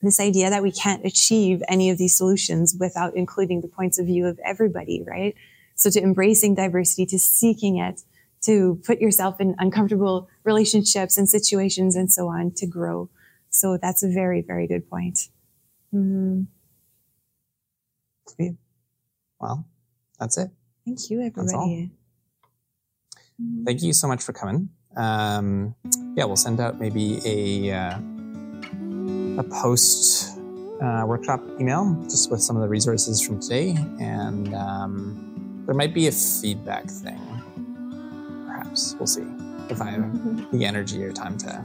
This 0.01 0.21
idea 0.21 0.51
that 0.51 0.63
we 0.63 0.73
can't 0.73 1.05
achieve 1.05 1.63
any 1.69 1.91
of 1.91 1.99
these 1.99 2.17
solutions 2.17 2.77
without 2.79 3.17
including 3.17 3.61
the 3.61 3.69
points 3.69 3.99
of 3.99 4.07
view 4.07 4.27
of 4.27 4.39
everybody, 4.45 5.03
right? 5.07 5.35
So 5.75 5.91
to 5.91 6.03
embracing 6.03 6.55
diversity, 6.55 7.07
to 7.07 7.19
seeking 7.19 7.79
it, 7.79 8.03
to 8.43 8.81
put 8.85 9.01
yourself 9.01 9.41
in 9.41 9.55
uncomfortable 9.59 10.29
relationships 10.45 11.17
and 11.17 11.29
situations 11.29 11.97
and 11.97 12.11
so 12.13 12.29
on 12.29 12.53
to 12.57 12.67
grow. 12.67 13.09
So 13.51 13.79
that's 13.81 14.03
a 14.03 14.09
very, 14.09 14.43
very 14.43 14.67
good 14.67 14.89
point. 14.89 15.29
Mm-hmm. 15.95 16.43
Well, 19.39 19.67
that's 20.19 20.39
it. 20.39 20.51
Thank 20.87 21.11
you, 21.11 21.21
everybody. 21.21 21.91
Mm-hmm. 23.41 23.65
Thank 23.65 23.83
you 23.83 23.93
so 23.93 24.09
much 24.09 24.23
for 24.23 24.33
coming. 24.33 24.71
Um, 24.97 25.75
yeah, 26.17 26.25
we'll 26.25 26.37
send 26.37 26.61
out 26.61 26.79
maybe 26.81 27.21
a 27.25 27.73
uh, 27.75 27.99
a 29.39 29.43
post 29.43 30.39
uh, 30.83 31.05
workshop 31.07 31.41
email 31.61 31.99
just 32.05 32.31
with 32.31 32.41
some 32.43 32.57
of 32.57 32.63
the 32.63 32.69
resources 32.69 33.21
from 33.21 33.41
today, 33.41 33.77
and 34.01 34.55
um, 34.55 35.63
there 35.67 35.75
might 35.75 35.95
be 35.95 36.07
a 36.07 36.13
feedback 36.13 36.85
thing. 36.85 37.32
Perhaps 38.73 38.97
we'll 38.99 39.07
see 39.07 39.27
if 39.69 39.83
I 39.83 39.91
have 39.91 40.51
the 40.51 40.65
energy 40.65 41.05
or 41.05 41.13
time 41.13 41.37
to 41.39 41.63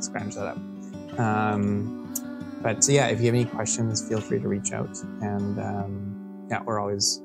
scrounge 0.00 0.34
that 0.34 0.48
up. 0.48 1.18
Um, 1.18 2.12
but 2.60 2.86
yeah, 2.86 3.06
if 3.06 3.20
you 3.20 3.26
have 3.26 3.34
any 3.34 3.46
questions, 3.46 4.06
feel 4.06 4.20
free 4.20 4.38
to 4.38 4.48
reach 4.48 4.70
out. 4.72 4.94
And 5.22 5.58
um, 5.58 6.46
yeah, 6.50 6.62
we're 6.62 6.78
always 6.78 7.22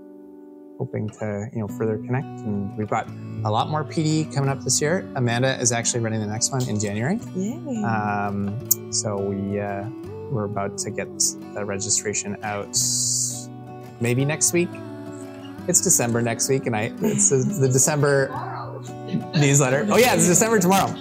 hoping 0.77 1.09
to 1.09 1.49
you 1.51 1.59
know 1.59 1.67
further 1.67 1.97
connect. 1.97 2.25
And 2.25 2.77
we've 2.77 2.89
got 2.89 3.09
a 3.43 3.51
lot 3.51 3.69
more 3.69 3.83
PD 3.83 4.33
coming 4.33 4.49
up 4.49 4.61
this 4.61 4.79
year. 4.79 5.05
Amanda 5.17 5.59
is 5.59 5.73
actually 5.73 5.99
running 5.99 6.21
the 6.21 6.27
next 6.27 6.53
one 6.53 6.63
in 6.69 6.79
January. 6.79 7.19
Yay! 7.35 7.83
Um, 7.83 8.93
so 8.93 9.17
we 9.17 9.59
uh, 9.59 9.89
we're 10.31 10.45
about 10.45 10.77
to 10.77 10.89
get 10.89 11.09
the 11.53 11.65
registration 11.65 12.37
out 12.43 12.77
maybe 13.99 14.23
next 14.23 14.53
week. 14.53 14.69
It's 15.67 15.81
December 15.81 16.21
next 16.21 16.47
week, 16.47 16.65
and 16.65 16.77
I 16.77 16.93
it's 17.01 17.29
the, 17.29 17.43
the 17.59 17.67
December 17.67 18.29
newsletter. 19.07 19.87
Oh 19.89 19.97
yeah, 19.97 20.15
it's 20.15 20.27
December 20.27 20.59
tomorrow. 20.59 20.93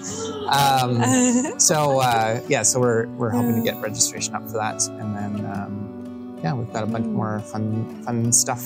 Um, 0.49 1.03
so 1.59 2.01
uh, 2.01 2.41
yeah, 2.49 2.63
so 2.63 2.81
we're 2.81 3.07
we're 3.09 3.31
hoping 3.31 3.57
to 3.57 3.63
get 3.63 3.81
registration 3.81 4.35
up 4.35 4.47
for 4.47 4.59
that, 4.59 4.87
and 4.89 5.17
then 5.17 5.47
um, 5.47 6.39
yeah, 6.43 6.55
we've 6.55 6.73
got 6.73 6.85
a 6.85 6.87
bunch 6.87 7.07
more 7.07 7.41
fun 7.41 8.03
fun 8.05 8.33
stuff 8.33 8.63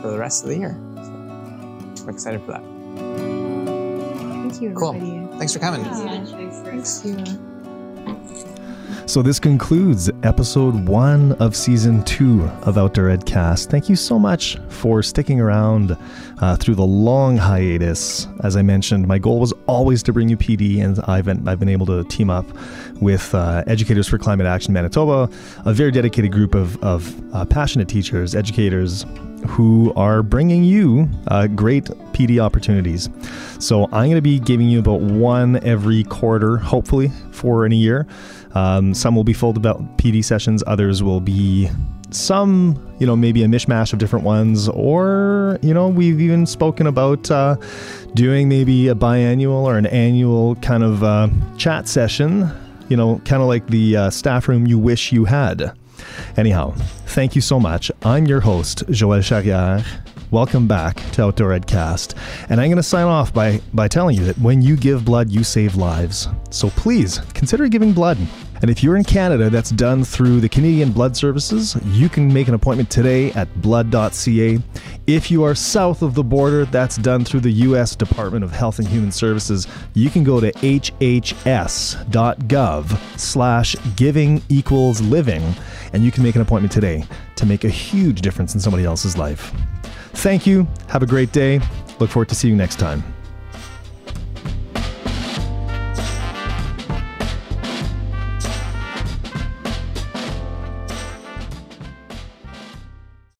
for 0.00 0.10
the 0.10 0.18
rest 0.18 0.44
of 0.44 0.50
the 0.50 0.58
year. 0.58 0.76
So 0.96 2.04
I'm 2.04 2.08
excited 2.08 2.40
for 2.42 2.52
that. 2.52 2.62
Thank 4.42 4.60
you. 4.60 4.74
Cool. 4.74 4.92
Thanks 5.38 5.52
for 5.52 5.58
coming. 5.58 5.84
Yeah. 5.84 6.24
Thank 6.24 7.04
you. 7.04 7.53
So, 9.06 9.20
this 9.20 9.38
concludes 9.38 10.10
episode 10.22 10.88
one 10.88 11.32
of 11.32 11.54
season 11.54 12.02
two 12.04 12.42
of 12.62 12.78
Outdoor 12.78 13.14
Edcast. 13.14 13.70
Thank 13.70 13.90
you 13.90 13.96
so 13.96 14.18
much 14.18 14.56
for 14.70 15.02
sticking 15.02 15.42
around 15.42 15.94
uh, 16.38 16.56
through 16.56 16.76
the 16.76 16.86
long 16.86 17.36
hiatus. 17.36 18.26
As 18.42 18.56
I 18.56 18.62
mentioned, 18.62 19.06
my 19.06 19.18
goal 19.18 19.40
was 19.40 19.52
always 19.66 20.02
to 20.04 20.12
bring 20.14 20.30
you 20.30 20.38
PD, 20.38 20.82
and 20.82 20.98
I've 21.00 21.26
been, 21.26 21.46
I've 21.46 21.60
been 21.60 21.68
able 21.68 21.84
to 21.86 22.02
team 22.04 22.30
up 22.30 22.46
with 23.02 23.34
uh, 23.34 23.62
Educators 23.66 24.08
for 24.08 24.16
Climate 24.16 24.46
Action 24.46 24.72
Manitoba, 24.72 25.30
a 25.66 25.74
very 25.74 25.90
dedicated 25.90 26.32
group 26.32 26.54
of, 26.54 26.82
of 26.82 27.34
uh, 27.34 27.44
passionate 27.44 27.88
teachers, 27.88 28.34
educators 28.34 29.04
who 29.46 29.92
are 29.94 30.22
bringing 30.22 30.64
you 30.64 31.06
uh, 31.28 31.46
great 31.46 31.84
PD 32.14 32.38
opportunities. 32.38 33.10
So, 33.60 33.84
I'm 33.84 34.06
going 34.06 34.14
to 34.14 34.22
be 34.22 34.40
giving 34.40 34.70
you 34.70 34.78
about 34.78 35.02
one 35.02 35.62
every 35.62 36.04
quarter, 36.04 36.56
hopefully, 36.56 37.12
for 37.32 37.66
in 37.66 37.72
a 37.72 37.76
year. 37.76 38.06
Um, 38.54 38.94
some 38.94 39.16
will 39.16 39.24
be 39.24 39.32
full 39.32 39.50
about 39.50 39.98
PD 39.98 40.24
sessions, 40.24 40.62
others 40.66 41.02
will 41.02 41.20
be 41.20 41.68
some, 42.10 42.80
you 42.98 43.06
know, 43.06 43.16
maybe 43.16 43.42
a 43.42 43.46
mishmash 43.46 43.92
of 43.92 43.98
different 43.98 44.24
ones, 44.24 44.68
or, 44.68 45.58
you 45.62 45.74
know, 45.74 45.88
we've 45.88 46.20
even 46.20 46.46
spoken 46.46 46.86
about 46.86 47.30
uh, 47.30 47.56
doing 48.14 48.48
maybe 48.48 48.88
a 48.88 48.94
biannual 48.94 49.64
or 49.64 49.76
an 49.76 49.86
annual 49.86 50.54
kind 50.56 50.82
of 50.82 51.02
uh, 51.02 51.28
chat 51.56 51.88
session, 51.88 52.48
you 52.88 52.96
know, 52.96 53.20
kind 53.24 53.42
of 53.42 53.48
like 53.48 53.66
the 53.68 53.96
uh, 53.96 54.10
staff 54.10 54.48
room 54.48 54.66
you 54.66 54.78
wish 54.78 55.12
you 55.12 55.24
had. 55.24 55.72
Anyhow, 56.36 56.74
thank 57.06 57.34
you 57.34 57.40
so 57.40 57.58
much. 57.58 57.90
I'm 58.02 58.26
your 58.26 58.40
host, 58.40 58.86
Joël 58.88 59.20
Charrière. 59.20 59.84
Welcome 60.30 60.66
back 60.66 60.96
to 61.12 61.22
Outdoor 61.22 61.50
Edcast. 61.58 62.14
And 62.48 62.60
I'm 62.60 62.68
going 62.68 62.76
to 62.76 62.82
sign 62.82 63.06
off 63.06 63.32
by, 63.32 63.60
by 63.72 63.86
telling 63.86 64.16
you 64.16 64.24
that 64.24 64.38
when 64.38 64.62
you 64.62 64.76
give 64.76 65.04
blood, 65.04 65.30
you 65.30 65.44
save 65.44 65.76
lives. 65.76 66.28
So 66.50 66.70
please 66.70 67.20
consider 67.34 67.68
giving 67.68 67.92
blood. 67.92 68.18
And 68.64 68.70
if 68.70 68.82
you're 68.82 68.96
in 68.96 69.04
Canada, 69.04 69.50
that's 69.50 69.68
done 69.68 70.04
through 70.04 70.40
the 70.40 70.48
Canadian 70.48 70.90
Blood 70.90 71.14
Services. 71.18 71.76
You 71.88 72.08
can 72.08 72.32
make 72.32 72.48
an 72.48 72.54
appointment 72.54 72.88
today 72.88 73.30
at 73.32 73.60
blood.ca. 73.60 74.58
If 75.06 75.30
you 75.30 75.44
are 75.44 75.54
south 75.54 76.00
of 76.00 76.14
the 76.14 76.24
border, 76.24 76.64
that's 76.64 76.96
done 76.96 77.26
through 77.26 77.40
the 77.40 77.50
U.S. 77.50 77.94
Department 77.94 78.42
of 78.42 78.52
Health 78.52 78.78
and 78.78 78.88
Human 78.88 79.12
Services. 79.12 79.68
You 79.92 80.08
can 80.08 80.24
go 80.24 80.40
to 80.40 80.50
hhs.gov 80.50 80.88
slash 83.20 83.76
giving 83.96 84.40
equals 84.48 85.02
living, 85.02 85.42
and 85.92 86.02
you 86.02 86.10
can 86.10 86.22
make 86.22 86.34
an 86.34 86.40
appointment 86.40 86.72
today 86.72 87.04
to 87.36 87.44
make 87.44 87.64
a 87.64 87.68
huge 87.68 88.22
difference 88.22 88.54
in 88.54 88.60
somebody 88.60 88.84
else's 88.86 89.18
life. 89.18 89.52
Thank 90.14 90.46
you. 90.46 90.66
Have 90.88 91.02
a 91.02 91.06
great 91.06 91.32
day. 91.32 91.60
Look 91.98 92.08
forward 92.08 92.30
to 92.30 92.34
seeing 92.34 92.54
you 92.54 92.58
next 92.58 92.78
time. 92.78 93.13